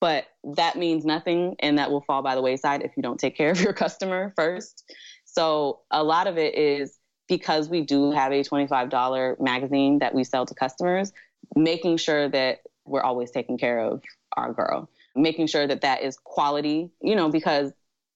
But 0.00 0.26
that 0.56 0.76
means 0.76 1.04
nothing, 1.04 1.54
and 1.60 1.78
that 1.78 1.90
will 1.90 2.02
fall 2.02 2.22
by 2.22 2.34
the 2.34 2.42
wayside 2.42 2.82
if 2.82 2.92
you 2.96 3.02
don't 3.02 3.18
take 3.18 3.36
care 3.36 3.50
of 3.50 3.60
your 3.60 3.72
customer 3.84 4.32
first. 4.36 4.92
So 5.24 5.80
a 5.90 6.02
lot 6.02 6.26
of 6.26 6.38
it 6.38 6.56
is 6.56 6.98
because 7.28 7.68
we 7.68 7.82
do 7.82 8.10
have 8.10 8.32
a 8.32 8.42
$25 8.42 9.40
magazine 9.40 9.98
that 10.00 10.14
we 10.14 10.24
sell 10.24 10.46
to 10.46 10.54
customers, 10.54 11.12
making 11.54 11.96
sure 11.96 12.28
that 12.28 12.60
we're 12.84 13.02
always 13.02 13.30
taking 13.30 13.58
care 13.58 13.80
of 13.80 14.02
our 14.36 14.52
girl, 14.52 14.88
making 15.14 15.46
sure 15.46 15.66
that 15.66 15.82
that 15.82 16.02
is 16.02 16.16
quality, 16.16 16.90
you 17.00 17.14
know, 17.14 17.28
because 17.28 17.72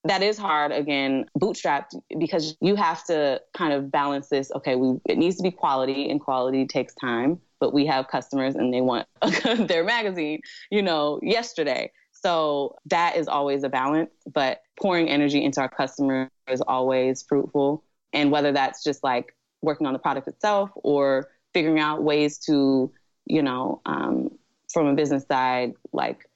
that 0.07 0.23
is 0.23 0.39
hard 0.39 0.73
again 0.73 1.27
bootstrapped 1.39 1.95
because 2.19 2.57
you 2.61 2.77
have 2.77 3.05
to 3.05 3.41
kind 3.55 3.73
of 3.73 3.91
balance 3.91 4.29
this 4.29 4.53
okay 4.55 4.77
we 4.77 4.99
it 5.07 5.19
needs 5.19 5.37
to 5.37 5.43
be 5.43 5.51
quality 5.51 6.09
and 6.09 6.21
quality 6.21 6.65
takes 6.67 6.95
time 6.95 7.41
but 7.59 7.73
we 7.73 7.87
have 7.87 8.07
customers 8.09 8.55
and 8.55 8.73
they 8.73 8.81
want 8.81 9.07
their 9.67 9.85
magazine 9.85 10.41
you 10.71 10.83
know 10.83 11.19
yesterday. 11.23 11.91
So 12.13 12.77
that 12.87 13.17
is 13.17 13.29
always 13.29 13.63
a 13.63 13.69
balance 13.69 14.11
but 14.33 14.63
pouring 14.81 15.09
energy 15.09 15.45
into 15.45 15.61
our 15.61 15.69
customers 15.69 16.29
is 16.49 16.61
always 16.63 17.23
fruitful 17.23 17.85
and 18.17 18.33
whether 18.33 18.51
that's 18.51 18.83
just 18.83 19.05
like 19.05 19.37
working 19.63 19.87
on 19.87 19.93
the 19.93 19.99
product 19.99 20.27
itself 20.27 20.71
or 20.75 21.29
figuring 21.53 21.79
out 21.79 22.03
ways 22.03 22.39
to 22.39 22.91
you 23.27 23.43
know 23.43 23.81
um, 23.87 24.31
from 24.73 24.87
a 24.87 24.95
business 24.95 25.25
side 25.29 25.75
like 25.93 26.29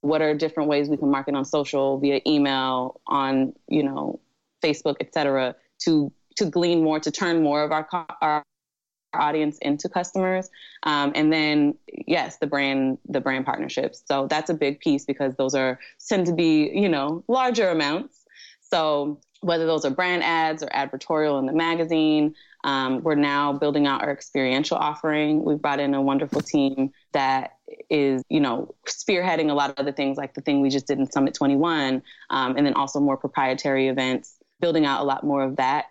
what 0.00 0.22
are 0.22 0.34
different 0.34 0.68
ways 0.68 0.88
we 0.88 0.96
can 0.96 1.10
market 1.10 1.34
on 1.34 1.44
social 1.44 1.98
via 1.98 2.20
email 2.26 3.00
on 3.06 3.52
you 3.68 3.82
know 3.82 4.18
facebook 4.62 4.96
etc 5.00 5.54
to 5.78 6.10
to 6.36 6.46
glean 6.46 6.82
more 6.82 7.00
to 7.00 7.10
turn 7.10 7.42
more 7.42 7.62
of 7.62 7.72
our 7.72 7.86
our 8.22 8.44
audience 9.14 9.58
into 9.62 9.88
customers. 9.88 10.50
Um, 10.82 11.12
and 11.14 11.32
then 11.32 11.74
yes 12.06 12.38
the 12.38 12.46
brand 12.46 12.98
the 13.08 13.20
brand 13.20 13.46
partnerships. 13.46 14.02
So 14.06 14.26
that's 14.28 14.50
a 14.50 14.54
big 14.54 14.80
piece 14.80 15.04
because 15.04 15.34
those 15.36 15.54
are 15.54 15.78
tend 16.08 16.26
to 16.26 16.34
be 16.34 16.70
you 16.74 16.88
know 16.88 17.24
larger 17.28 17.70
amounts. 17.70 18.24
So 18.60 19.20
whether 19.40 19.66
those 19.66 19.84
are 19.84 19.90
brand 19.90 20.22
ads 20.22 20.62
or 20.62 20.68
advertorial 20.68 21.38
in 21.38 21.46
the 21.46 21.52
magazine 21.52 22.34
um, 22.64 23.02
we're 23.02 23.14
now 23.14 23.52
building 23.52 23.86
out 23.86 24.02
our 24.02 24.10
experiential 24.10 24.76
offering 24.76 25.44
we've 25.44 25.62
brought 25.62 25.80
in 25.80 25.94
a 25.94 26.02
wonderful 26.02 26.40
team 26.40 26.92
that 27.12 27.52
is, 27.90 28.22
you 28.28 28.40
know, 28.40 28.74
spearheading 28.86 29.50
a 29.50 29.54
lot 29.54 29.70
of 29.70 29.78
other 29.78 29.92
things 29.92 30.16
like 30.16 30.34
the 30.34 30.40
thing 30.40 30.60
we 30.60 30.70
just 30.70 30.86
did 30.86 30.98
in 30.98 31.10
Summit 31.10 31.34
21, 31.34 32.02
um, 32.30 32.56
and 32.56 32.66
then 32.66 32.74
also 32.74 33.00
more 33.00 33.16
proprietary 33.16 33.88
events, 33.88 34.36
building 34.60 34.86
out 34.86 35.00
a 35.00 35.04
lot 35.04 35.24
more 35.24 35.42
of 35.42 35.56
that. 35.56 35.86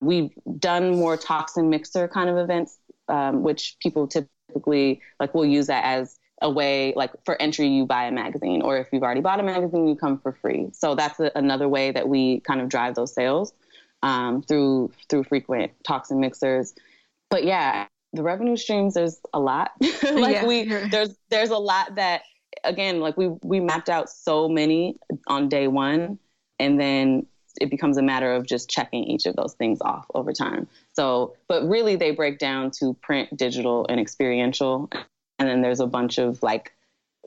We've 0.00 0.30
done 0.58 0.96
more 0.96 1.16
toxin 1.16 1.70
mixer 1.70 2.08
kind 2.08 2.28
of 2.28 2.36
events, 2.36 2.78
um, 3.08 3.42
which 3.42 3.76
people 3.80 4.08
typically 4.08 5.00
like 5.20 5.34
will 5.34 5.46
use 5.46 5.68
that 5.68 5.84
as 5.84 6.18
a 6.42 6.50
way 6.50 6.92
like 6.96 7.12
for 7.24 7.40
entry 7.40 7.68
you 7.68 7.86
buy 7.86 8.04
a 8.04 8.12
magazine 8.12 8.60
or 8.62 8.76
if 8.76 8.88
you've 8.92 9.02
already 9.02 9.20
bought 9.20 9.40
a 9.40 9.42
magazine 9.42 9.88
you 9.88 9.96
come 9.96 10.18
for 10.18 10.32
free. 10.32 10.68
So 10.72 10.94
that's 10.94 11.18
a, 11.20 11.30
another 11.34 11.68
way 11.68 11.92
that 11.92 12.08
we 12.08 12.40
kind 12.40 12.60
of 12.60 12.68
drive 12.68 12.94
those 12.94 13.14
sales 13.14 13.54
um, 14.02 14.42
through 14.42 14.90
through 15.08 15.24
frequent 15.24 15.72
talks 15.84 16.10
and 16.10 16.20
mixers. 16.20 16.74
But 17.30 17.44
yeah 17.44 17.86
the 18.12 18.22
revenue 18.22 18.56
streams 18.56 18.94
there's 18.94 19.20
a 19.32 19.40
lot. 19.40 19.72
Like 20.02 20.34
yeah. 20.34 20.46
we 20.46 20.64
there's 20.64 21.16
there's 21.30 21.50
a 21.50 21.58
lot 21.58 21.94
that 21.94 22.22
again 22.64 23.00
like 23.00 23.16
we 23.16 23.28
we 23.42 23.60
mapped 23.60 23.88
out 23.88 24.10
so 24.10 24.48
many 24.48 24.98
on 25.26 25.48
day 25.48 25.68
one 25.68 26.18
and 26.58 26.78
then 26.78 27.26
it 27.60 27.70
becomes 27.70 27.98
a 27.98 28.02
matter 28.02 28.32
of 28.32 28.46
just 28.46 28.70
checking 28.70 29.04
each 29.04 29.26
of 29.26 29.36
those 29.36 29.54
things 29.54 29.78
off 29.80 30.06
over 30.14 30.32
time. 30.32 30.66
So 30.92 31.36
but 31.48 31.66
really 31.68 31.96
they 31.96 32.10
break 32.10 32.38
down 32.38 32.70
to 32.80 32.94
print 33.02 33.34
digital 33.36 33.86
and 33.88 34.00
experiential 34.00 34.90
and 35.42 35.50
then 35.50 35.62
there's 35.62 35.80
a 35.80 35.86
bunch 35.86 36.18
of 36.18 36.42
like 36.42 36.72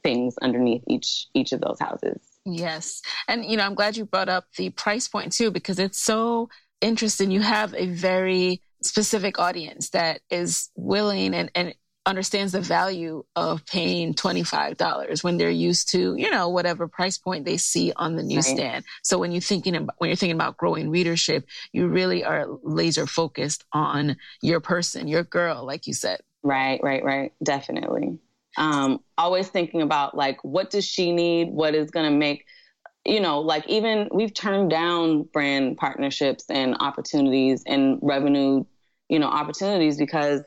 things 0.04 0.38
underneath 0.42 0.84
each 0.88 1.28
each 1.34 1.52
of 1.52 1.62
those 1.62 1.80
houses 1.80 2.22
yes 2.46 3.02
and 3.28 3.44
you 3.46 3.58
know 3.58 3.64
i'm 3.64 3.76
glad 3.76 3.98
you 3.98 4.06
brought 4.06 4.30
up 4.30 4.46
the 4.58 4.70
price 4.72 5.08
point 5.08 5.32
too 5.32 5.52
because 5.52 5.80
it's 5.80 6.00
so 6.00 6.50
interesting 6.82 7.32
you 7.32 7.42
have 7.42 7.74
a 7.74 7.88
very 7.88 8.62
specific 8.82 9.40
audience 9.40 9.90
that 9.90 10.22
is 10.30 10.70
willing 10.76 11.34
and, 11.34 11.52
and 11.56 11.74
understands 12.06 12.52
the 12.52 12.62
value 12.62 13.24
of 13.36 13.66
paying 13.66 14.14
$25 14.14 15.24
when 15.24 15.38
they're 15.38 15.50
used 15.50 15.90
to, 15.92 16.16
you 16.16 16.30
know, 16.30 16.50
whatever 16.50 16.88
price 16.88 17.18
point 17.18 17.46
they 17.46 17.58
see 17.58 17.92
on 17.96 18.16
the 18.16 18.24
newsstand. 18.24 18.74
Right. 18.74 18.84
So 19.04 19.18
when 19.18 19.32
you're 19.32 19.42
thinking 19.42 19.76
about, 19.76 19.96
when 19.98 20.10
you're 20.10 20.16
thinking 20.16 20.36
about 20.36 20.58
growing 20.58 20.90
readership, 20.90 21.46
you 21.72 21.88
really 21.88 22.24
are 22.24 22.48
laser 22.64 23.08
focused 23.08 23.66
on 23.74 24.18
your 24.42 24.60
person, 24.60 25.08
your 25.08 25.24
girl, 25.24 25.66
like 25.66 25.88
you 25.88 25.94
said. 25.94 26.20
Right, 26.46 26.80
right, 26.84 27.04
right. 27.04 27.34
Definitely. 27.44 28.20
Um, 28.58 29.00
always 29.18 29.50
thinking 29.50 29.82
about 29.82 30.16
like, 30.16 30.38
what 30.44 30.70
does 30.70 30.86
she 30.86 31.12
need? 31.12 31.50
What 31.50 31.76
is 31.76 31.92
to 31.92 32.16
make, 32.16 32.46
you 33.06 33.20
know, 33.20 33.42
like 33.42 33.68
even 33.68 34.08
we've 34.14 34.34
turned 34.34 34.70
down 34.70 35.24
brand 35.24 35.78
partnerships 35.78 36.46
and 36.50 36.78
opportunities 36.80 37.64
and 37.66 38.00
revenue 38.02 38.64
you 39.10 39.20
know, 39.20 39.28
opportunities 39.28 39.98
because 39.98 40.42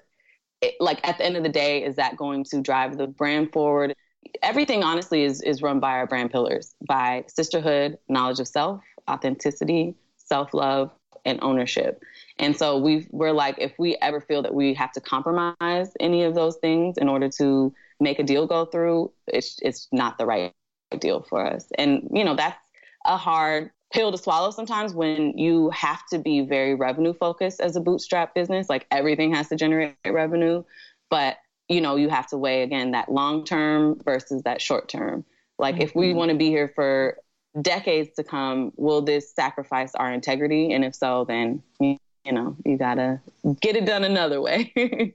it, 0.61 0.75
like 0.81 1.07
at 1.07 1.19
the 1.19 1.25
end 1.25 1.37
of 1.37 1.43
the 1.43 1.49
day, 1.49 1.85
is 1.85 1.97
that 1.97 2.17
going 2.17 2.45
to 2.45 2.61
drive 2.61 2.97
the 2.99 3.07
brand 3.07 3.53
forward? 3.53 3.95
Everything 4.43 4.83
honestly 4.83 5.25
is, 5.25 5.41
is 5.43 5.63
run 5.63 5.81
by 5.81 5.93
our 5.93 6.07
brand 6.07 6.31
pillars 6.31 6.75
by 6.87 7.25
sisterhood, 7.29 7.99
knowledge 8.09 8.41
of 8.41 8.49
self, 8.49 8.81
authenticity, 9.09 9.95
self-love, 10.17 10.91
and 11.25 11.39
ownership. 11.43 12.03
And 12.39 12.57
so 12.57 12.79
we 12.79 13.07
we're 13.11 13.33
like, 13.33 13.57
if 13.59 13.73
we 13.79 13.97
ever 14.01 14.21
feel 14.21 14.43
that 14.43 14.55
we 14.55 14.75
have 14.75 14.93
to 14.93 15.01
compromise 15.01 15.93
any 16.01 16.23
of 16.23 16.35
those 16.35 16.57
things 16.57 16.97
in 16.99 17.09
order 17.09 17.29
to 17.39 17.75
make 18.01 18.19
a 18.19 18.23
deal 18.23 18.47
go 18.47 18.65
through, 18.65 19.11
it's 19.27 19.59
it's 19.63 19.89
not 19.93 20.19
the 20.19 20.27
right 20.27 20.53
deal 21.01 21.27
for 21.29 21.45
us. 21.45 21.67
And 21.77 22.09
you 22.13 22.25
know, 22.25 22.37
that's 22.37 22.59
a 23.05 23.17
hard 23.17 23.71
pill 23.93 24.13
to 24.13 24.19
swallow 24.19 24.51
sometimes 24.51 24.93
when 24.95 25.37
you 25.39 25.71
have 25.71 26.07
to 26.09 26.19
be 26.19 26.43
very 26.43 26.75
revenue 26.75 27.15
focused 27.15 27.61
as 27.61 27.75
a 27.75 27.81
bootstrap 27.81 28.35
business 28.35 28.69
like 28.69 28.87
everything 28.91 29.33
has 29.33 29.49
to 29.49 29.57
generate 29.57 29.95
revenue 30.07 30.63
but 31.09 31.39
you 31.69 31.81
know 31.81 31.97
you 31.97 32.09
have 32.09 32.27
to 32.27 32.37
weigh 32.37 32.63
again 32.63 32.91
that 32.91 33.11
long 33.11 33.45
term 33.45 33.99
versus 34.05 34.43
that 34.43 34.61
short 34.61 34.89
term 34.89 35.25
like 35.59 35.77
mm-hmm. 35.77 35.85
if 35.85 35.95
we 35.95 36.09
mm-hmm. 36.09 36.19
want 36.19 36.31
to 36.31 36.37
be 36.37 36.49
here 36.49 36.69
for 36.69 37.17
decades 37.63 38.15
to 38.15 38.23
come 38.23 38.73
will 38.77 39.01
this 39.01 39.33
sacrifice 39.33 39.95
our 39.95 40.13
integrity 40.13 40.73
and 40.73 40.85
if 40.85 40.95
so 40.95 41.25
then 41.25 41.63
you 41.81 41.97
know 42.33 42.57
you 42.65 42.77
gotta 42.77 43.21
get 43.61 43.77
it 43.77 43.85
done 43.85 44.05
another 44.05 44.41
way 44.41 45.15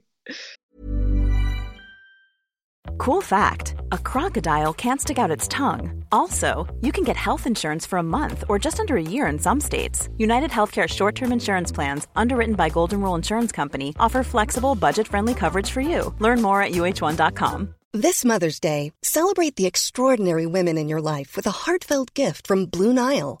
cool 2.98 3.20
fact 3.20 3.74
a 3.92 3.98
crocodile 3.98 4.72
can't 4.72 5.00
stick 5.00 5.18
out 5.18 5.30
its 5.30 5.48
tongue 5.48 6.04
also, 6.14 6.72
you 6.80 6.92
can 6.92 7.02
get 7.02 7.16
health 7.16 7.44
insurance 7.44 7.84
for 7.84 7.98
a 7.98 8.02
month 8.18 8.44
or 8.48 8.56
just 8.56 8.78
under 8.78 8.96
a 8.96 9.02
year 9.14 9.26
in 9.26 9.36
some 9.40 9.60
states. 9.60 10.08
United 10.16 10.50
Healthcare 10.50 10.88
short 10.88 11.16
term 11.16 11.32
insurance 11.32 11.72
plans, 11.72 12.06
underwritten 12.14 12.54
by 12.54 12.68
Golden 12.68 13.00
Rule 13.00 13.16
Insurance 13.16 13.50
Company, 13.50 13.94
offer 13.98 14.22
flexible, 14.22 14.76
budget 14.76 15.08
friendly 15.08 15.34
coverage 15.34 15.70
for 15.72 15.80
you. 15.80 16.14
Learn 16.20 16.40
more 16.40 16.62
at 16.62 16.70
uhone.com. 16.70 17.74
This 17.92 18.24
Mother's 18.24 18.60
Day, 18.60 18.92
celebrate 19.02 19.56
the 19.56 19.66
extraordinary 19.66 20.46
women 20.46 20.78
in 20.78 20.88
your 20.88 21.00
life 21.00 21.34
with 21.36 21.48
a 21.48 21.58
heartfelt 21.64 22.14
gift 22.14 22.46
from 22.46 22.66
Blue 22.66 22.92
Nile. 22.92 23.40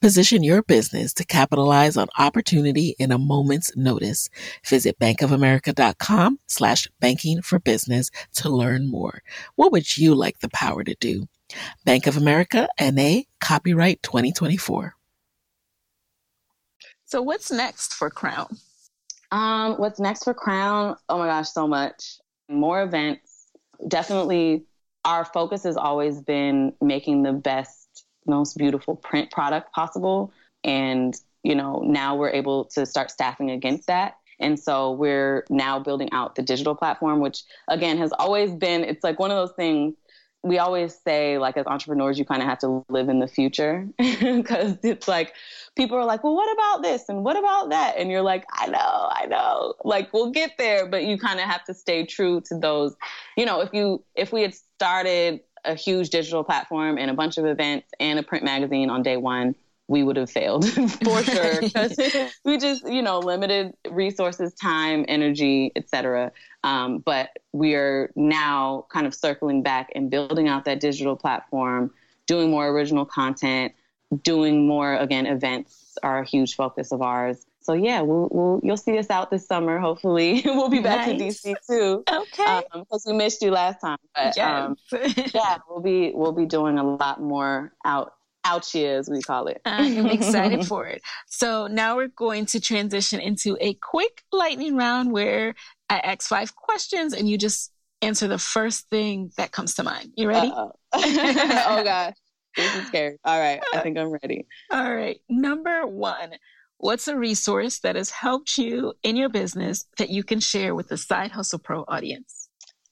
Position 0.00 0.42
your 0.42 0.62
business 0.62 1.12
to 1.14 1.24
capitalize 1.24 1.96
on 1.96 2.08
opportunity 2.18 2.94
in 2.98 3.12
a 3.12 3.18
moment's 3.18 3.76
notice. 3.76 4.28
Visit 4.64 4.98
bankofamerica.com 4.98 6.38
slash 6.46 6.88
banking 7.00 7.42
for 7.42 7.58
business 7.58 8.10
to 8.34 8.48
learn 8.48 8.88
more. 8.88 9.22
What 9.56 9.72
would 9.72 9.96
you 9.96 10.14
like 10.14 10.40
the 10.40 10.50
power 10.50 10.84
to 10.84 10.94
do? 11.00 11.26
Bank 11.84 12.06
of 12.06 12.16
America 12.16 12.68
NA 12.80 13.20
copyright 13.40 14.02
2024. 14.02 14.94
So 17.04 17.22
what's 17.22 17.52
next 17.52 17.94
for 17.94 18.10
CRWN? 18.10 18.58
Um, 19.30 19.74
what's 19.74 20.00
next 20.00 20.24
for 20.24 20.34
CRWN? 20.34 20.96
Oh 21.08 21.18
my 21.18 21.26
gosh, 21.26 21.50
so 21.50 21.66
much. 21.68 22.18
More 22.48 22.82
events. 22.82 23.48
Definitely 23.86 24.64
our 25.04 25.24
focus 25.24 25.62
has 25.62 25.76
always 25.76 26.20
been 26.20 26.72
making 26.80 27.22
the 27.22 27.32
best, 27.32 27.85
most 28.26 28.56
beautiful 28.56 28.96
print 28.96 29.30
product 29.30 29.72
possible. 29.72 30.32
And, 30.64 31.14
you 31.42 31.54
know, 31.54 31.82
now 31.84 32.16
we're 32.16 32.30
able 32.30 32.64
to 32.66 32.86
start 32.86 33.10
staffing 33.10 33.50
against 33.50 33.86
that. 33.86 34.16
And 34.38 34.58
so 34.60 34.92
we're 34.92 35.44
now 35.48 35.78
building 35.78 36.10
out 36.12 36.34
the 36.34 36.42
digital 36.42 36.74
platform, 36.74 37.20
which 37.20 37.42
again 37.68 37.98
has 37.98 38.12
always 38.18 38.52
been, 38.52 38.84
it's 38.84 39.02
like 39.02 39.18
one 39.18 39.30
of 39.30 39.36
those 39.36 39.56
things 39.56 39.94
we 40.46 40.58
always 40.58 40.94
say, 40.94 41.38
like, 41.38 41.56
as 41.56 41.66
entrepreneurs, 41.66 42.18
you 42.18 42.24
kind 42.24 42.40
of 42.40 42.48
have 42.48 42.58
to 42.60 42.84
live 42.88 43.08
in 43.08 43.18
the 43.18 43.26
future 43.26 43.88
because 43.98 44.76
it's 44.84 45.08
like 45.08 45.34
people 45.76 45.98
are 45.98 46.04
like, 46.04 46.22
well, 46.22 46.34
what 46.34 46.52
about 46.52 46.82
this 46.82 47.08
and 47.08 47.24
what 47.24 47.36
about 47.36 47.70
that? 47.70 47.96
And 47.98 48.10
you're 48.10 48.22
like, 48.22 48.44
I 48.52 48.68
know, 48.68 48.78
I 49.10 49.26
know, 49.26 49.74
like 49.84 50.12
we'll 50.12 50.30
get 50.30 50.52
there, 50.56 50.86
but 50.86 51.04
you 51.04 51.18
kind 51.18 51.40
of 51.40 51.46
have 51.46 51.64
to 51.64 51.74
stay 51.74 52.06
true 52.06 52.40
to 52.42 52.58
those. 52.58 52.94
You 53.36 53.44
know, 53.44 53.60
if 53.60 53.70
you 53.72 54.04
if 54.14 54.32
we 54.32 54.42
had 54.42 54.54
started 54.54 55.40
a 55.66 55.74
huge 55.74 56.10
digital 56.10 56.44
platform 56.44 56.98
and 56.98 57.10
a 57.10 57.14
bunch 57.14 57.38
of 57.38 57.46
events 57.46 57.88
and 58.00 58.18
a 58.18 58.22
print 58.22 58.44
magazine 58.44 58.90
on 58.90 59.02
day 59.02 59.16
one, 59.16 59.54
we 59.88 60.02
would 60.02 60.16
have 60.16 60.30
failed 60.30 60.68
for 61.04 61.22
sure. 61.22 61.60
Because 61.60 61.98
we 62.44 62.58
just 62.58 62.86
you 62.88 63.02
know 63.02 63.18
limited 63.18 63.72
resources 63.90 64.54
time 64.54 65.04
energy 65.08 65.72
etc 65.76 66.32
um, 66.64 66.98
but 66.98 67.30
we 67.52 67.74
are 67.74 68.10
now 68.16 68.86
kind 68.90 69.06
of 69.06 69.14
circling 69.14 69.62
back 69.62 69.90
and 69.94 70.10
building 70.10 70.48
out 70.48 70.64
that 70.64 70.80
digital 70.80 71.16
platform 71.16 71.92
doing 72.26 72.50
more 72.50 72.68
original 72.68 73.04
content 73.04 73.72
doing 74.22 74.66
more 74.66 74.94
again 74.96 75.26
events 75.26 75.96
are 76.02 76.20
a 76.20 76.24
huge 76.24 76.54
focus 76.54 76.92
of 76.92 77.02
ours 77.02 77.46
so 77.66 77.72
yeah 77.74 78.00
we'll, 78.00 78.28
we'll 78.30 78.60
you'll 78.62 78.76
see 78.76 78.96
us 78.98 79.10
out 79.10 79.30
this 79.30 79.46
summer 79.46 79.78
hopefully 79.78 80.40
we'll 80.46 80.68
be 80.68 80.80
back 80.80 81.06
Nice. 81.08 81.42
to 81.42 81.48
dc 81.50 81.54
too 81.68 82.04
Okay. 82.10 82.62
because 82.72 83.04
we 83.06 83.12
missed 83.12 83.42
you 83.42 83.50
last 83.50 83.80
time 83.80 83.98
but 84.14 84.38
um, 84.38 84.76
yeah 85.34 85.58
we'll 85.68 85.80
be 85.82 86.12
we'll 86.14 86.32
be 86.32 86.46
doing 86.46 86.78
a 86.78 86.84
lot 86.84 87.20
more 87.20 87.72
out 87.84 88.12
here 88.72 88.96
as 88.98 89.10
we 89.10 89.20
call 89.20 89.48
it 89.48 89.60
I'm 89.64 90.06
excited 90.06 90.64
for 90.72 90.86
it. 90.86 91.02
So 91.26 91.66
now 91.66 91.96
we're 91.96 92.06
going 92.06 92.46
to 92.46 92.60
transition 92.60 93.18
into 93.18 93.58
a 93.60 93.74
quick 93.74 94.22
lightning 94.32 94.76
round 94.76 95.10
where 95.10 95.56
I 95.90 95.98
ask 95.98 96.28
five 96.28 96.54
questions 96.54 97.12
and 97.12 97.28
you 97.28 97.38
just 97.38 97.72
answer 98.02 98.28
the 98.28 98.38
first 98.38 98.88
thing 98.88 99.32
that 99.36 99.50
comes 99.50 99.74
to 99.74 99.82
mind. 99.82 100.12
You 100.16 100.28
ready? 100.28 100.52
Oh 100.94 101.82
gosh 101.84 102.14
this 102.56 102.74
is 102.74 102.86
scary 102.86 103.18
all 103.24 103.38
right 103.38 103.60
i 103.74 103.80
think 103.80 103.98
i'm 103.98 104.08
ready 104.08 104.46
All 104.70 104.94
right. 104.94 105.20
Number 105.28 105.86
one, 105.86 106.30
what's 106.78 107.08
a 107.08 107.16
resource 107.16 107.80
that 107.80 107.96
has 107.96 108.10
helped 108.10 108.58
you 108.58 108.92
in 109.02 109.16
your 109.16 109.28
business 109.28 109.86
that 109.98 110.10
you 110.10 110.22
can 110.22 110.40
share 110.40 110.74
with 110.74 110.88
the 110.88 110.96
Side 110.96 111.32
Hustle 111.32 111.58
Pro 111.58 111.84
audience? 111.88 112.46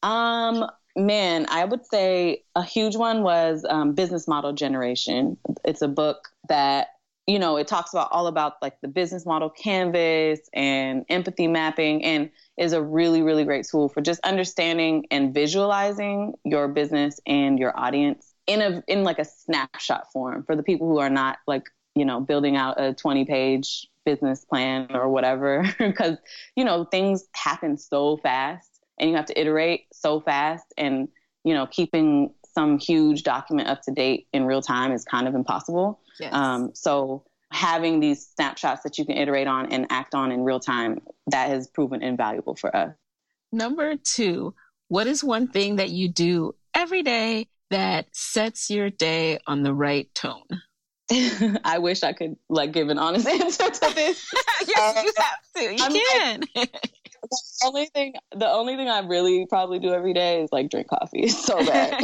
um 0.05 0.67
man 0.97 1.47
i 1.49 1.65
would 1.65 1.85
say 1.87 2.45
a 2.55 2.63
huge 2.63 2.95
one 2.95 3.23
was 3.25 3.65
um, 3.69 3.95
business 3.95 4.29
model 4.29 4.53
generation 4.53 5.37
it's 5.65 5.83
a 5.83 5.89
book 5.89 6.29
that 6.49 6.89
you 7.27 7.39
know 7.39 7.57
it 7.57 7.67
talks 7.67 7.93
about 7.93 8.09
all 8.13 8.27
about 8.27 8.55
like 8.63 8.79
the 8.83 8.87
business 8.87 9.25
model 9.27 9.49
canvas 9.51 10.41
and 10.53 11.05
empathy 11.09 11.49
mapping 11.49 12.05
and 12.05 12.31
is 12.59 12.73
a 12.75 12.83
really 12.83 13.23
really 13.23 13.45
great 13.45 13.67
tool 13.69 13.89
for 13.89 14.03
just 14.03 14.21
understanding 14.21 15.07
and 15.11 15.35
visualizing 15.35 16.35
your 16.45 16.69
business 16.69 17.19
and 17.27 17.59
your 17.59 17.77
audience 17.79 18.35
in 18.47 18.61
a 18.61 18.83
in 18.87 19.03
like 19.03 19.19
a 19.19 19.25
snapshot 19.25 20.13
form 20.13 20.45
for 20.45 20.55
the 20.55 20.63
people 20.63 20.87
who 20.87 20.99
are 20.99 21.11
not 21.11 21.39
like 21.47 21.65
you 21.95 22.05
know 22.05 22.21
building 22.21 22.57
out 22.57 22.81
a 22.81 22.93
20 22.95 23.25
page 23.25 23.87
business 24.05 24.45
plan 24.45 24.89
or 24.95 25.09
whatever 25.09 25.65
because 25.79 26.17
you 26.57 26.65
know 26.65 26.85
things 26.85 27.25
happen 27.35 27.77
so 27.79 28.17
fast 28.19 28.81
and 28.99 29.11
you 29.11 29.17
have 29.17 29.27
to 29.27 29.41
iterate 29.41 29.87
so 29.93 30.21
fast 30.21 30.65
and 30.77 31.09
you 31.45 31.55
know 31.55 31.67
keeping 31.67 32.33
some 32.55 32.79
huge 32.79 33.23
document 33.23 33.69
up 33.69 33.83
to 33.83 33.91
date 33.91 34.29
in 34.33 34.45
real 34.45 34.63
time 34.63 34.93
is 34.93 35.05
kind 35.05 35.27
of 35.29 35.35
impossible 35.35 36.01
Yes. 36.21 36.33
um, 36.33 36.71
so 36.75 37.25
having 37.51 38.01
these 38.01 38.27
snapshots 38.37 38.83
that 38.83 38.99
you 38.99 39.05
can 39.05 39.17
iterate 39.17 39.47
on 39.47 39.73
and 39.73 39.87
act 39.91 40.15
on 40.15 40.31
in 40.33 40.45
real 40.45 40.61
time 40.61 41.01
that 41.29 41.49
has 41.49 41.67
proven 41.69 42.03
invaluable 42.03 42.55
for 42.55 42.75
us 42.75 42.95
Number 43.53 43.95
two, 43.97 44.55
what 44.89 45.07
is 45.07 45.23
one 45.23 45.47
thing 45.47 45.77
that 45.77 45.91
you 45.91 46.09
do 46.09 46.57
every 46.75 47.05
day 47.05 47.47
that 47.71 48.07
sets 48.11 48.69
your 48.69 48.91
day 48.91 49.39
on 49.47 49.63
the 49.63 49.73
right 49.73 50.13
tone? 50.13 50.43
i 51.65 51.79
wish 51.79 52.03
i 52.03 52.13
could 52.13 52.37
like 52.49 52.73
give 52.73 52.89
an 52.89 52.99
honest 52.99 53.27
answer 53.41 53.71
to 53.71 53.95
this 53.95 54.31
yes, 54.67 54.69
you 54.69 54.83
um, 54.83 55.07
have 55.17 55.37
to. 55.57 55.63
You 55.63 55.77
I'm 55.81 55.93
can. 55.93 56.41
the 56.55 57.39
only 57.65 57.87
thing 57.87 58.15
the 58.37 58.49
only 58.49 58.77
thing 58.77 58.89
i 58.89 59.01
really 59.01 59.47
probably 59.49 59.79
do 59.79 59.93
every 59.93 60.13
day 60.13 60.43
is 60.43 60.51
like 60.53 60.71
drink 60.71 60.89
coffee 60.89 61.21
it's 61.23 61.45
so 61.45 61.57
bad 61.65 61.95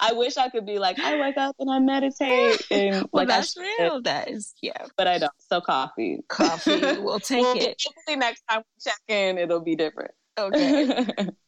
i 0.00 0.12
wish 0.12 0.36
i 0.36 0.48
could 0.48 0.66
be 0.66 0.78
like 0.78 0.98
i 0.98 1.20
wake 1.20 1.36
up 1.36 1.54
and 1.58 1.70
i 1.70 1.78
meditate 1.78 2.60
and 2.70 2.94
well, 2.96 3.08
like 3.24 3.28
I 3.30 3.36
that's 3.36 3.52
should, 3.52 3.62
real. 3.78 4.02
That 4.02 4.30
is, 4.30 4.54
yeah. 4.62 4.86
but 4.96 5.06
i 5.06 5.18
don't 5.18 5.32
so 5.38 5.60
coffee 5.60 6.20
Coffee. 6.28 6.80
We'll 6.80 7.20
take 7.20 7.42
Well, 7.42 7.56
it. 7.56 7.80
hopefully 7.84 8.16
next 8.16 8.42
time 8.48 8.62
we 8.64 8.82
check 8.90 9.00
in 9.08 9.38
it'll 9.38 9.60
be 9.60 9.76
different 9.76 10.12
Okay. 10.38 10.98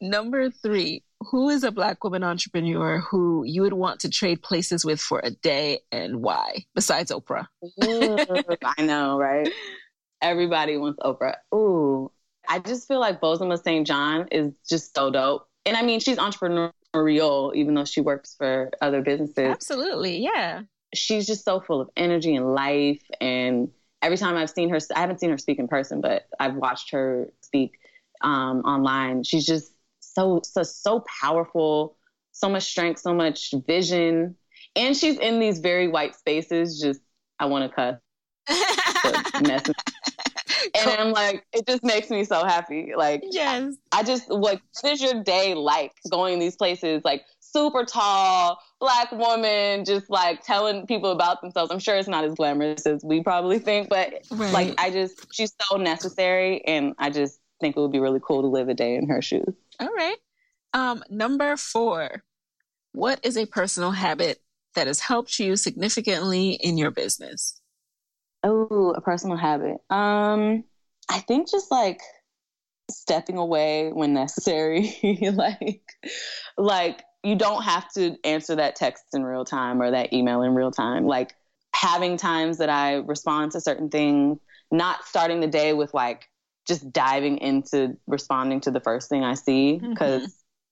Number 0.00 0.50
three, 0.50 1.02
who 1.30 1.48
is 1.48 1.64
a 1.64 1.70
Black 1.70 2.02
woman 2.04 2.24
entrepreneur 2.24 3.00
who 3.00 3.44
you 3.44 3.62
would 3.62 3.72
want 3.72 4.00
to 4.00 4.10
trade 4.10 4.42
places 4.42 4.84
with 4.84 5.00
for 5.00 5.20
a 5.22 5.30
day 5.30 5.80
and 5.92 6.22
why, 6.22 6.64
besides 6.74 7.10
Oprah? 7.10 7.46
I 7.82 8.82
know, 8.82 9.18
right? 9.18 9.48
Everybody 10.22 10.76
wants 10.76 10.98
Oprah. 11.00 11.36
Ooh, 11.54 12.10
I 12.48 12.58
just 12.58 12.88
feel 12.88 13.00
like 13.00 13.20
Bozoma 13.20 13.62
Saint 13.62 13.86
John 13.86 14.28
is 14.32 14.54
just 14.68 14.94
so 14.94 15.10
dope. 15.10 15.46
And 15.66 15.76
I 15.76 15.82
mean, 15.82 16.00
she's 16.00 16.16
entrepreneurial, 16.16 17.54
even 17.54 17.74
though 17.74 17.84
she 17.84 18.00
works 18.00 18.34
for 18.36 18.70
other 18.80 19.02
businesses. 19.02 19.38
Absolutely. 19.38 20.18
Yeah. 20.18 20.62
She's 20.94 21.26
just 21.26 21.44
so 21.44 21.60
full 21.60 21.82
of 21.82 21.90
energy 21.96 22.34
and 22.34 22.54
life. 22.54 23.02
And 23.20 23.70
every 24.00 24.16
time 24.16 24.36
I've 24.36 24.50
seen 24.50 24.70
her, 24.70 24.78
I 24.96 25.00
haven't 25.00 25.20
seen 25.20 25.30
her 25.30 25.36
speak 25.38 25.58
in 25.58 25.68
person, 25.68 26.00
but 26.00 26.26
I've 26.40 26.54
watched 26.54 26.92
her 26.92 27.28
speak 27.42 27.78
um, 28.22 28.60
online. 28.62 29.24
She's 29.24 29.44
just 29.44 29.72
so, 30.18 30.40
so, 30.44 30.62
so 30.62 31.04
powerful, 31.20 31.96
so 32.32 32.48
much 32.48 32.64
strength, 32.64 33.00
so 33.00 33.14
much 33.14 33.54
vision. 33.66 34.36
And 34.74 34.96
she's 34.96 35.18
in 35.18 35.38
these 35.38 35.60
very 35.60 35.88
white 35.88 36.14
spaces. 36.14 36.80
Just, 36.80 37.00
I 37.38 37.46
want 37.46 37.70
to 37.70 37.74
cuss. 37.74 37.96
to 39.36 39.42
mess 39.46 39.66
with- 39.66 39.76
and 40.74 40.90
I'm 40.90 41.12
like, 41.12 41.44
it 41.52 41.66
just 41.66 41.84
makes 41.84 42.10
me 42.10 42.24
so 42.24 42.44
happy. 42.44 42.92
Like, 42.96 43.22
yes, 43.30 43.76
I 43.92 44.02
just 44.02 44.28
like, 44.28 44.60
what 44.80 44.92
is 44.92 45.00
your 45.00 45.22
day 45.22 45.54
like 45.54 45.92
going 46.10 46.38
these 46.38 46.56
places? 46.56 47.02
Like, 47.04 47.24
super 47.40 47.84
tall 47.84 48.58
black 48.80 49.10
woman, 49.12 49.84
just 49.84 50.10
like 50.10 50.44
telling 50.44 50.86
people 50.86 51.12
about 51.12 51.40
themselves. 51.40 51.70
I'm 51.70 51.78
sure 51.78 51.96
it's 51.96 52.08
not 52.08 52.24
as 52.24 52.34
glamorous 52.34 52.86
as 52.86 53.04
we 53.04 53.22
probably 53.22 53.58
think, 53.58 53.88
but 53.88 54.14
right. 54.30 54.52
like, 54.52 54.74
I 54.78 54.90
just, 54.90 55.32
she's 55.32 55.52
so 55.70 55.76
necessary, 55.76 56.64
and 56.64 56.94
I 56.98 57.10
just 57.10 57.40
think 57.60 57.76
it 57.76 57.80
would 57.80 57.92
be 57.92 58.00
really 58.00 58.20
cool 58.22 58.42
to 58.42 58.48
live 58.48 58.68
a 58.68 58.74
day 58.74 58.96
in 58.96 59.08
her 59.08 59.22
shoes. 59.22 59.54
All 59.80 59.88
right. 59.88 60.16
Um, 60.74 61.02
number 61.08 61.56
four, 61.56 62.24
what 62.92 63.20
is 63.24 63.36
a 63.36 63.46
personal 63.46 63.92
habit 63.92 64.38
that 64.74 64.86
has 64.86 65.00
helped 65.00 65.38
you 65.38 65.56
significantly 65.56 66.52
in 66.52 66.78
your 66.78 66.90
business? 66.90 67.60
Oh, 68.44 68.92
a 68.96 69.00
personal 69.00 69.36
habit. 69.36 69.78
Um, 69.90 70.64
I 71.08 71.20
think 71.20 71.50
just 71.50 71.70
like 71.70 72.00
stepping 72.90 73.36
away 73.38 73.90
when 73.92 74.12
necessary. 74.14 74.96
like, 75.32 75.82
like 76.56 77.02
you 77.22 77.36
don't 77.36 77.62
have 77.62 77.92
to 77.94 78.16
answer 78.24 78.56
that 78.56 78.76
text 78.76 79.04
in 79.12 79.24
real 79.24 79.44
time 79.44 79.82
or 79.82 79.90
that 79.90 80.12
email 80.12 80.42
in 80.42 80.54
real 80.54 80.70
time. 80.70 81.06
Like 81.06 81.34
having 81.74 82.16
times 82.16 82.58
that 82.58 82.70
I 82.70 82.94
respond 82.94 83.52
to 83.52 83.60
certain 83.60 83.90
things, 83.90 84.38
not 84.70 85.04
starting 85.04 85.40
the 85.40 85.46
day 85.46 85.72
with 85.72 85.92
like 85.94 86.28
just 86.68 86.92
diving 86.92 87.38
into 87.38 87.96
responding 88.06 88.60
to 88.60 88.70
the 88.70 88.80
first 88.80 89.08
thing 89.08 89.24
I 89.24 89.34
see 89.34 89.78
because 89.78 90.22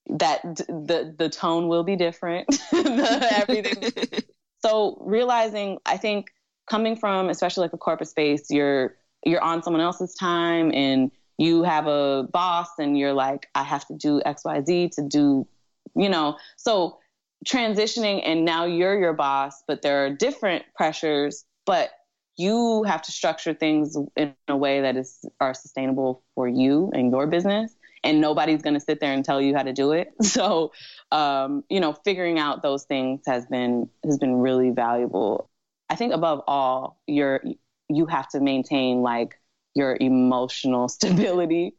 mm-hmm. 0.09 0.16
that 0.18 0.42
the 0.57 1.14
the 1.16 1.28
tone 1.28 1.68
will 1.68 1.84
be 1.84 1.97
different. 1.97 2.47
the, 2.70 3.28
everything. 3.32 4.22
so 4.64 4.99
realizing, 5.01 5.78
I 5.86 5.97
think 5.97 6.30
coming 6.68 6.97
from 6.97 7.28
especially 7.28 7.62
like 7.62 7.72
a 7.72 7.78
corporate 7.78 8.11
space, 8.11 8.51
you're 8.51 8.97
you're 9.24 9.42
on 9.42 9.62
someone 9.62 9.80
else's 9.80 10.14
time 10.14 10.70
and 10.72 11.11
you 11.38 11.62
have 11.64 11.86
a 11.86 12.28
boss 12.32 12.68
and 12.78 12.99
you're 12.99 13.12
like, 13.12 13.49
I 13.55 13.62
have 13.62 13.86
to 13.88 13.94
do 13.94 14.22
X, 14.24 14.44
Y, 14.44 14.62
Z 14.64 14.90
to 14.94 15.03
do, 15.03 15.47
you 15.94 16.09
know. 16.09 16.36
So 16.57 16.99
transitioning 17.47 18.22
and 18.24 18.44
now 18.44 18.64
you're 18.64 18.99
your 18.99 19.12
boss, 19.12 19.62
but 19.66 19.82
there 19.82 20.05
are 20.07 20.11
different 20.11 20.64
pressures, 20.74 21.44
but 21.64 21.90
you 22.37 22.82
have 22.84 23.03
to 23.03 23.12
structure 23.12 23.55
things 23.55 23.97
in 24.16 24.34
a 24.49 24.57
way 24.57 24.80
that 24.80 24.97
is 24.97 25.24
are 25.41 25.55
sustainable 25.55 26.22
for 26.34 26.49
you 26.49 26.91
and 26.95 27.11
your 27.11 27.26
business 27.26 27.74
and 28.05 28.20
nobody's 28.20 28.62
going 28.62 28.74
to 28.74 28.80
sit 28.80 29.01
there 29.01 29.12
and 29.12 29.24
tell 29.24 29.41
you 29.41 29.55
how 29.55 29.62
to 29.62 29.72
do 29.72 29.93
it. 29.93 30.12
So 30.22 30.72
um, 31.12 31.64
you 31.68 31.80
know 31.80 31.93
figuring 31.93 32.39
out 32.39 32.62
those 32.62 32.84
things 32.84 33.22
has 33.26 33.47
been 33.47 33.89
has 34.05 34.18
been 34.18 34.37
really 34.37 34.70
valuable. 34.70 35.51
I 35.89 35.97
think 35.97 36.12
above 36.12 36.43
all 36.47 37.01
you're 37.07 37.43
you 37.89 38.07
have 38.07 38.28
to 38.30 38.41
maintain 38.41 39.03
like 39.03 39.39
your 39.74 39.97
emotional 40.01 40.89
stability. 40.97 41.74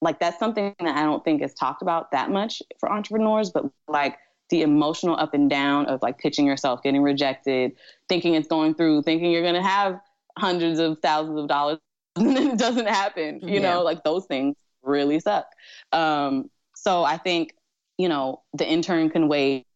Like 0.00 0.20
that's 0.20 0.38
something 0.38 0.76
that 0.78 0.96
i 0.96 1.02
don't 1.02 1.24
think 1.24 1.42
is 1.42 1.54
talked 1.54 1.82
about 1.82 2.12
that 2.12 2.30
much 2.30 2.62
for 2.78 2.88
entrepreneurs 2.92 3.50
but 3.50 3.64
like 3.88 4.16
the 4.50 4.62
emotional 4.62 5.16
up 5.16 5.34
and 5.34 5.50
down 5.50 5.86
of 5.86 6.00
like 6.02 6.18
pitching 6.18 6.46
yourself, 6.46 6.82
getting 6.82 7.02
rejected, 7.02 7.72
thinking 8.08 8.34
it's 8.34 8.48
going 8.48 8.74
through, 8.74 9.02
thinking 9.02 9.30
you're 9.30 9.42
going 9.42 9.54
to 9.54 9.62
have 9.62 10.00
hundreds 10.38 10.78
of 10.78 10.98
thousands 11.00 11.38
of 11.38 11.48
dollars, 11.48 11.78
and 12.16 12.36
then 12.36 12.50
it 12.52 12.58
doesn't 12.58 12.88
happen. 12.88 13.40
You 13.42 13.60
yeah. 13.60 13.74
know, 13.74 13.82
like 13.82 14.02
those 14.04 14.26
things 14.26 14.56
really 14.82 15.20
suck. 15.20 15.46
Um, 15.92 16.50
so 16.74 17.04
I 17.04 17.16
think, 17.16 17.54
you 17.98 18.08
know, 18.08 18.42
the 18.54 18.66
intern 18.66 19.10
can 19.10 19.28
wait. 19.28 19.66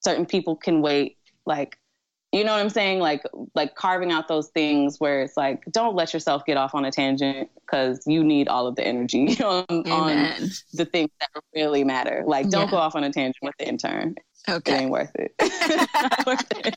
Certain 0.00 0.26
people 0.26 0.56
can 0.56 0.82
wait. 0.82 1.16
Like 1.46 1.77
you 2.32 2.44
know 2.44 2.52
what 2.52 2.60
i'm 2.60 2.68
saying? 2.68 2.98
Like 3.00 3.22
like 3.54 3.74
carving 3.74 4.12
out 4.12 4.28
those 4.28 4.48
things 4.48 4.98
where 4.98 5.22
it's 5.22 5.36
like 5.36 5.64
don't 5.70 5.94
let 5.94 6.12
yourself 6.12 6.44
get 6.44 6.56
off 6.56 6.74
on 6.74 6.84
a 6.84 6.90
tangent 6.90 7.48
because 7.60 8.02
you 8.06 8.22
need 8.22 8.48
all 8.48 8.66
of 8.66 8.76
the 8.76 8.86
energy 8.86 9.28
on, 9.42 9.64
on, 9.70 10.50
the 10.74 10.84
things 10.84 11.10
that 11.20 11.30
really 11.54 11.84
matter. 11.84 12.24
Like 12.26 12.50
don't 12.50 12.66
yeah. 12.66 12.70
go 12.70 12.76
off 12.76 12.94
on 12.94 13.04
a 13.04 13.12
tangent 13.12 13.36
with 13.42 13.54
the 13.58 13.66
intern. 13.66 14.14
Okay. 14.48 14.72
it 14.72 14.80
ain't 14.82 14.90
worth 14.90 15.12
it. 15.14 16.76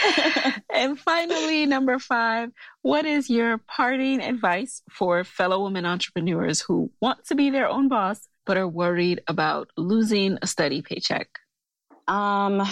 And 0.72 0.98
finally 0.98 1.66
number 1.66 1.98
five 1.98 2.50
what 2.82 3.04
is 3.04 3.28
your 3.28 3.58
parting 3.58 4.20
advice 4.20 4.82
for 4.90 5.24
fellow 5.24 5.64
women 5.64 5.84
entrepreneurs 5.84 6.60
who 6.60 6.90
want 7.00 7.24
to 7.26 7.34
be 7.34 7.50
their 7.50 7.68
own 7.68 7.88
boss 7.88 8.28
but 8.46 8.56
are 8.56 8.68
worried 8.68 9.20
about 9.26 9.68
losing 9.76 10.38
a 10.40 10.46
steady 10.46 10.82
paycheck? 10.82 11.28
Um 12.06 12.62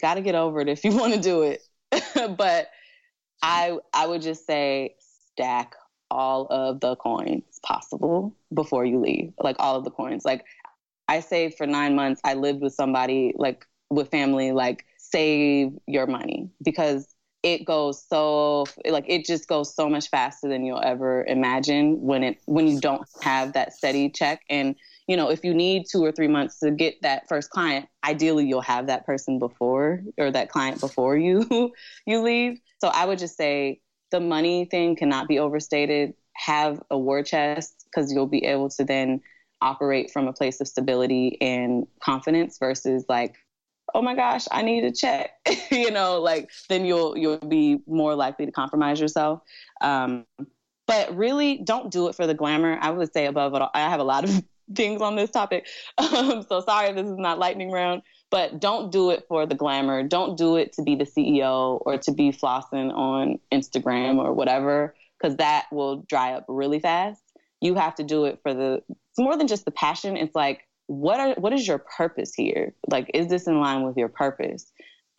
got 0.00 0.14
to 0.14 0.20
get 0.20 0.34
over 0.34 0.60
it 0.60 0.68
if 0.68 0.84
you 0.84 0.92
want 0.96 1.14
to 1.14 1.20
do 1.20 1.42
it. 1.42 1.62
but 2.36 2.68
I 3.42 3.78
I 3.92 4.06
would 4.06 4.22
just 4.22 4.46
say 4.46 4.94
stack 4.98 5.74
all 6.10 6.46
of 6.50 6.80
the 6.80 6.96
coins 6.96 7.44
possible 7.62 8.34
before 8.52 8.84
you 8.84 9.00
leave. 9.00 9.32
Like 9.42 9.56
all 9.58 9.76
of 9.76 9.84
the 9.84 9.90
coins. 9.90 10.24
Like 10.24 10.44
I 11.06 11.20
saved 11.20 11.56
for 11.56 11.66
9 11.66 11.94
months. 11.94 12.20
I 12.24 12.34
lived 12.34 12.60
with 12.60 12.74
somebody 12.74 13.32
like 13.36 13.66
with 13.90 14.10
family 14.10 14.52
like 14.52 14.84
save 14.98 15.72
your 15.86 16.06
money 16.06 16.50
because 16.62 17.14
it 17.42 17.64
goes 17.64 18.04
so 18.06 18.66
like 18.88 19.04
it 19.08 19.24
just 19.24 19.48
goes 19.48 19.74
so 19.74 19.88
much 19.88 20.08
faster 20.10 20.48
than 20.48 20.64
you'll 20.64 20.82
ever 20.82 21.24
imagine 21.24 22.00
when 22.02 22.22
it 22.22 22.38
when 22.46 22.66
you 22.66 22.80
don't 22.80 23.08
have 23.22 23.52
that 23.52 23.72
steady 23.72 24.10
check 24.10 24.42
and 24.50 24.74
you 25.08 25.16
know, 25.16 25.30
if 25.30 25.42
you 25.42 25.54
need 25.54 25.86
two 25.90 26.04
or 26.04 26.12
three 26.12 26.28
months 26.28 26.60
to 26.60 26.70
get 26.70 27.00
that 27.02 27.26
first 27.28 27.50
client, 27.50 27.88
ideally 28.04 28.46
you'll 28.46 28.60
have 28.60 28.86
that 28.86 29.06
person 29.06 29.38
before 29.38 30.02
or 30.18 30.30
that 30.30 30.50
client 30.50 30.80
before 30.80 31.16
you 31.16 31.72
you 32.06 32.20
leave. 32.20 32.60
So 32.78 32.88
I 32.88 33.06
would 33.06 33.18
just 33.18 33.36
say 33.36 33.80
the 34.10 34.20
money 34.20 34.66
thing 34.66 34.94
cannot 34.94 35.26
be 35.26 35.38
overstated. 35.38 36.12
Have 36.34 36.80
a 36.90 36.98
war 36.98 37.22
chest 37.22 37.86
because 37.86 38.12
you'll 38.12 38.26
be 38.26 38.44
able 38.44 38.68
to 38.70 38.84
then 38.84 39.22
operate 39.60 40.10
from 40.10 40.28
a 40.28 40.32
place 40.32 40.60
of 40.60 40.68
stability 40.68 41.38
and 41.40 41.86
confidence 42.00 42.58
versus 42.58 43.04
like 43.08 43.34
oh 43.92 44.02
my 44.02 44.14
gosh 44.14 44.46
i 44.52 44.62
need 44.62 44.84
a 44.84 44.92
check 44.92 45.30
you 45.72 45.90
know 45.90 46.20
like 46.20 46.48
then 46.68 46.84
you'll 46.84 47.18
you'll 47.18 47.38
be 47.38 47.80
more 47.88 48.14
likely 48.14 48.46
to 48.46 48.52
compromise 48.52 49.00
yourself 49.00 49.40
um, 49.80 50.24
but 50.86 51.12
really 51.16 51.60
don't 51.64 51.90
do 51.90 52.06
it 52.06 52.14
for 52.14 52.24
the 52.28 52.34
glamour 52.34 52.78
i 52.80 52.88
would 52.88 53.12
say 53.12 53.26
above 53.26 53.52
all 53.52 53.68
i 53.74 53.80
have 53.80 53.98
a 53.98 54.04
lot 54.04 54.22
of 54.22 54.44
things 54.74 55.02
on 55.02 55.16
this 55.16 55.30
topic. 55.30 55.66
Um, 55.98 56.44
so 56.48 56.60
sorry 56.60 56.92
this 56.92 57.06
is 57.06 57.18
not 57.18 57.38
lightning 57.38 57.70
round, 57.70 58.02
but 58.30 58.60
don't 58.60 58.90
do 58.90 59.10
it 59.10 59.24
for 59.28 59.46
the 59.46 59.54
glamour. 59.54 60.02
Don't 60.02 60.36
do 60.36 60.56
it 60.56 60.72
to 60.74 60.82
be 60.82 60.94
the 60.94 61.04
CEO 61.04 61.80
or 61.84 61.98
to 61.98 62.12
be 62.12 62.32
flossing 62.32 62.92
on 62.92 63.38
Instagram 63.52 64.16
or 64.16 64.32
whatever, 64.32 64.94
because 65.18 65.36
that 65.36 65.66
will 65.70 65.98
dry 66.08 66.32
up 66.32 66.44
really 66.48 66.80
fast. 66.80 67.22
You 67.60 67.74
have 67.74 67.94
to 67.96 68.04
do 68.04 68.24
it 68.24 68.40
for 68.42 68.54
the. 68.54 68.82
It's 68.88 69.18
more 69.18 69.36
than 69.36 69.48
just 69.48 69.64
the 69.64 69.70
passion. 69.70 70.16
It's 70.16 70.34
like 70.34 70.68
what 70.88 71.20
are 71.20 71.34
what 71.34 71.52
is 71.52 71.68
your 71.68 71.78
purpose 71.78 72.34
here? 72.34 72.74
Like, 72.88 73.10
is 73.14 73.28
this 73.28 73.46
in 73.46 73.60
line 73.60 73.82
with 73.84 73.96
your 73.96 74.08
purpose? 74.08 74.72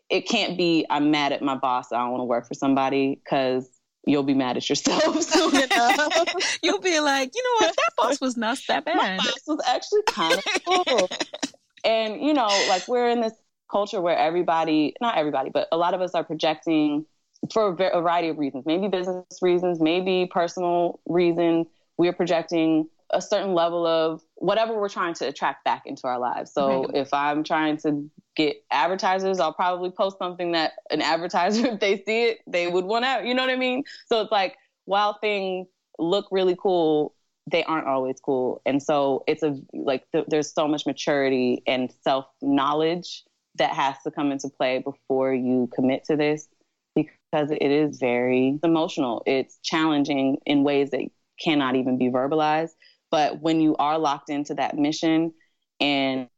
It 0.09 0.27
can't 0.27 0.57
be 0.57 0.85
I'm 0.89 1.11
mad 1.11 1.31
at 1.31 1.41
my 1.41 1.55
boss. 1.55 1.91
I 1.91 1.99
don't 1.99 2.11
want 2.11 2.21
to 2.21 2.25
work 2.25 2.47
for 2.47 2.55
somebody 2.55 3.21
because 3.23 3.69
you'll 4.09 4.23
be 4.23 4.33
mad 4.33 4.57
at 4.57 4.67
yourself 4.69 5.21
soon 5.23 5.55
enough. 5.63 6.59
you'll 6.63 6.79
be 6.81 6.99
like, 6.99 7.31
you 7.33 7.43
know 7.43 7.67
what, 7.67 7.75
that 7.75 7.89
boss 7.97 8.21
was 8.21 8.37
not 8.37 8.59
that 8.67 8.85
bad. 8.85 8.95
My 8.95 9.17
boss 9.17 9.41
was 9.47 9.61
actually 9.67 10.01
kind 10.07 10.33
of 10.33 10.85
cool. 10.85 11.09
and 11.83 12.21
you 12.21 12.33
know, 12.33 12.47
like 12.67 12.87
we're 12.87 13.09
in 13.09 13.21
this 13.21 13.33
culture 13.69 14.01
where 14.01 14.17
everybody, 14.17 14.95
not 14.99 15.17
everybody, 15.17 15.49
but 15.49 15.67
a 15.71 15.77
lot 15.77 15.93
of 15.93 16.01
us 16.01 16.15
are 16.15 16.23
projecting 16.23 17.05
for 17.53 17.69
a 17.69 17.75
variety 17.75 18.29
of 18.29 18.37
reasons. 18.37 18.65
Maybe 18.65 18.87
business 18.87 19.25
reasons, 19.41 19.79
maybe 19.79 20.27
personal 20.29 20.99
reasons. 21.05 21.67
We're 21.97 22.13
projecting 22.13 22.89
a 23.11 23.21
certain 23.21 23.53
level 23.53 23.85
of 23.87 24.21
whatever 24.35 24.79
we're 24.79 24.89
trying 24.89 25.13
to 25.15 25.27
attract 25.27 25.63
back 25.63 25.83
into 25.85 26.07
our 26.07 26.19
lives. 26.19 26.53
So 26.53 26.83
right. 26.83 26.95
if 26.95 27.13
I'm 27.13 27.43
trying 27.43 27.77
to 27.77 28.09
get 28.39 28.63
advertisers, 28.71 29.39
I'll 29.39 29.53
probably 29.53 29.91
post 29.91 30.17
something 30.17 30.53
that 30.53 30.73
an 30.91 31.01
advertiser, 31.01 31.67
if 31.73 31.79
they 31.79 31.97
see 32.03 32.23
it, 32.23 32.39
they 32.47 32.67
would 32.67 32.85
want 32.85 33.05
out. 33.05 33.25
You 33.25 33.33
know 33.33 33.43
what 33.43 33.51
I 33.51 33.57
mean? 33.57 33.83
So 34.07 34.21
it's 34.21 34.31
like 34.31 34.55
while 34.85 35.19
things 35.19 35.67
look 35.99 36.27
really 36.31 36.55
cool, 36.57 37.13
they 37.51 37.63
aren't 37.65 37.87
always 37.87 38.19
cool. 38.23 38.61
And 38.65 38.81
so 38.81 39.23
it's 39.27 39.43
a 39.43 39.57
like 39.73 40.05
th- 40.13 40.25
there's 40.29 40.53
so 40.53 40.67
much 40.67 40.85
maturity 40.85 41.61
and 41.67 41.91
self 42.03 42.25
knowledge 42.41 43.23
that 43.55 43.73
has 43.73 43.95
to 44.05 44.11
come 44.11 44.31
into 44.31 44.47
play 44.49 44.79
before 44.79 45.33
you 45.33 45.69
commit 45.75 46.05
to 46.05 46.15
this 46.15 46.47
because 46.95 47.51
it 47.51 47.71
is 47.71 47.99
very 47.99 48.57
emotional. 48.63 49.21
It's 49.25 49.59
challenging 49.63 50.37
in 50.45 50.63
ways 50.63 50.91
that 50.91 51.01
cannot 51.43 51.75
even 51.75 51.97
be 51.97 52.07
verbalized. 52.07 52.71
But 53.11 53.41
when 53.41 53.59
you 53.59 53.75
are 53.77 53.97
locked 53.97 54.29
into 54.29 54.53
that 54.53 54.77
mission 54.77 55.33
and 55.81 56.29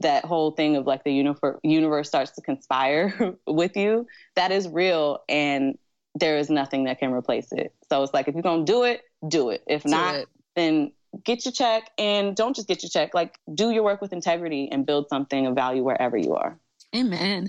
that 0.00 0.24
whole 0.24 0.50
thing 0.52 0.76
of 0.76 0.86
like 0.86 1.04
the 1.04 1.12
universe, 1.12 1.58
universe 1.62 2.08
starts 2.08 2.32
to 2.32 2.40
conspire 2.40 3.36
with 3.46 3.76
you, 3.76 4.06
that 4.36 4.50
is 4.50 4.68
real. 4.68 5.22
And 5.28 5.78
there 6.14 6.38
is 6.38 6.48
nothing 6.48 6.84
that 6.84 6.98
can 6.98 7.12
replace 7.12 7.52
it. 7.52 7.74
So 7.88 8.02
it's 8.02 8.14
like, 8.14 8.28
if 8.28 8.34
you're 8.34 8.42
going 8.42 8.64
to 8.64 8.72
do 8.72 8.84
it, 8.84 9.02
do 9.26 9.50
it. 9.50 9.62
If 9.66 9.82
do 9.82 9.90
not, 9.90 10.14
it. 10.14 10.28
then 10.54 10.92
get 11.24 11.44
your 11.44 11.52
check 11.52 11.90
and 11.98 12.34
don't 12.34 12.54
just 12.54 12.68
get 12.68 12.82
your 12.82 12.90
check. 12.90 13.14
Like, 13.14 13.38
do 13.52 13.70
your 13.70 13.82
work 13.82 14.00
with 14.00 14.12
integrity 14.12 14.68
and 14.70 14.86
build 14.86 15.08
something 15.08 15.46
of 15.46 15.54
value 15.54 15.82
wherever 15.82 16.16
you 16.16 16.34
are. 16.34 16.58
Amen. 16.94 17.48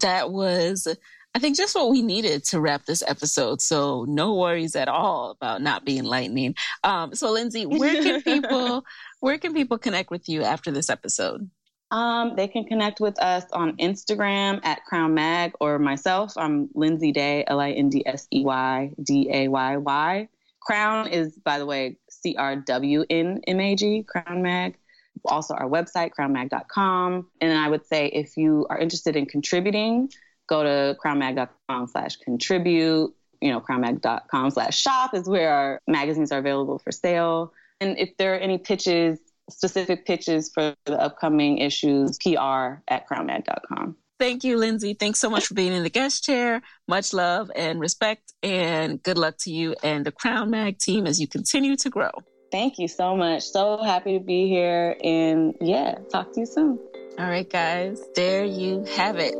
That 0.00 0.30
was 0.32 0.88
I 1.34 1.38
think 1.38 1.56
just 1.56 1.76
what 1.76 1.90
we 1.90 2.02
needed 2.02 2.44
to 2.46 2.60
wrap 2.60 2.86
this 2.86 3.04
episode. 3.06 3.60
So 3.60 4.04
no 4.08 4.34
worries 4.34 4.74
at 4.74 4.88
all 4.88 5.30
about 5.30 5.62
not 5.62 5.84
being 5.84 6.04
lightning. 6.04 6.56
Um, 6.82 7.14
so 7.14 7.30
Lindsey, 7.30 7.66
where 7.66 8.02
can 8.02 8.22
people 8.24 8.84
where 9.20 9.38
can 9.38 9.54
people 9.54 9.78
connect 9.78 10.10
with 10.10 10.28
you 10.28 10.42
after 10.42 10.70
this 10.70 10.90
episode? 10.90 11.48
Um, 11.90 12.36
they 12.36 12.46
can 12.46 12.64
connect 12.64 13.00
with 13.00 13.20
us 13.20 13.44
on 13.52 13.76
Instagram 13.78 14.60
at 14.64 14.80
CRWN 14.90 15.12
Mag 15.12 15.52
or 15.60 15.78
myself. 15.78 16.32
I'm 16.36 16.68
Lindsey 16.74 17.10
Day, 17.10 17.44
L 17.46 17.58
I 17.60 17.72
N 17.72 17.88
D 17.88 18.04
S 18.06 18.28
E 18.32 18.44
Y 18.44 18.92
D 19.02 19.28
A 19.32 19.48
Y 19.48 19.76
Y. 19.76 20.28
CRWN 20.68 21.10
is, 21.10 21.36
by 21.38 21.58
the 21.58 21.66
way, 21.66 21.96
C 22.08 22.36
R 22.36 22.56
W 22.56 23.04
N 23.10 23.40
M 23.46 23.60
A 23.60 23.74
G, 23.74 24.04
CRWN 24.14 24.42
Mag. 24.42 24.76
Also, 25.24 25.54
our 25.54 25.68
website, 25.68 26.12
crwnmag.com. 26.18 27.26
And 27.40 27.58
I 27.58 27.68
would 27.68 27.84
say 27.86 28.06
if 28.06 28.36
you 28.36 28.66
are 28.70 28.78
interested 28.78 29.16
in 29.16 29.26
contributing, 29.26 30.10
go 30.48 30.62
to 30.62 30.96
crwnmag.com 31.04 31.88
slash 31.88 32.16
contribute. 32.16 33.14
You 33.40 33.50
know, 33.50 33.60
crwnmag.com 33.60 34.50
slash 34.50 34.80
shop 34.80 35.14
is 35.14 35.28
where 35.28 35.52
our 35.52 35.80
magazines 35.88 36.30
are 36.30 36.38
available 36.38 36.78
for 36.78 36.92
sale. 36.92 37.52
And 37.80 37.98
if 37.98 38.16
there 38.16 38.34
are 38.34 38.38
any 38.38 38.58
pitches, 38.58 39.18
specific 39.50 40.06
pitches 40.06 40.50
for 40.52 40.74
the 40.86 41.00
upcoming 41.00 41.58
issues, 41.58 42.18
PR 42.18 42.80
at 42.88 43.08
crwnmag.com. 43.08 43.96
Thank 44.18 44.44
you, 44.44 44.58
Lindsey. 44.58 44.92
Thanks 44.92 45.18
so 45.18 45.30
much 45.30 45.46
for 45.46 45.54
being 45.54 45.72
in 45.72 45.82
the 45.82 45.90
guest 45.90 46.24
chair. 46.24 46.60
Much 46.86 47.14
love 47.14 47.50
and 47.56 47.80
respect, 47.80 48.34
and 48.42 49.02
good 49.02 49.16
luck 49.16 49.36
to 49.40 49.50
you 49.50 49.74
and 49.82 50.04
the 50.04 50.12
CRWN 50.12 50.48
Mag 50.50 50.78
team 50.78 51.06
as 51.06 51.18
you 51.18 51.26
continue 51.26 51.74
to 51.76 51.88
grow. 51.88 52.10
Thank 52.52 52.78
you 52.78 52.86
so 52.86 53.16
much. 53.16 53.44
So 53.44 53.82
happy 53.82 54.18
to 54.18 54.24
be 54.24 54.46
here. 54.46 54.96
And 55.02 55.54
yeah, 55.60 55.94
talk 56.10 56.32
to 56.32 56.40
you 56.40 56.46
soon. 56.46 56.78
All 57.18 57.30
right, 57.30 57.48
guys, 57.48 58.02
there 58.14 58.44
you 58.44 58.84
have 58.96 59.16
it. 59.18 59.34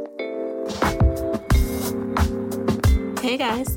Hey, 3.21 3.37
guys, 3.37 3.77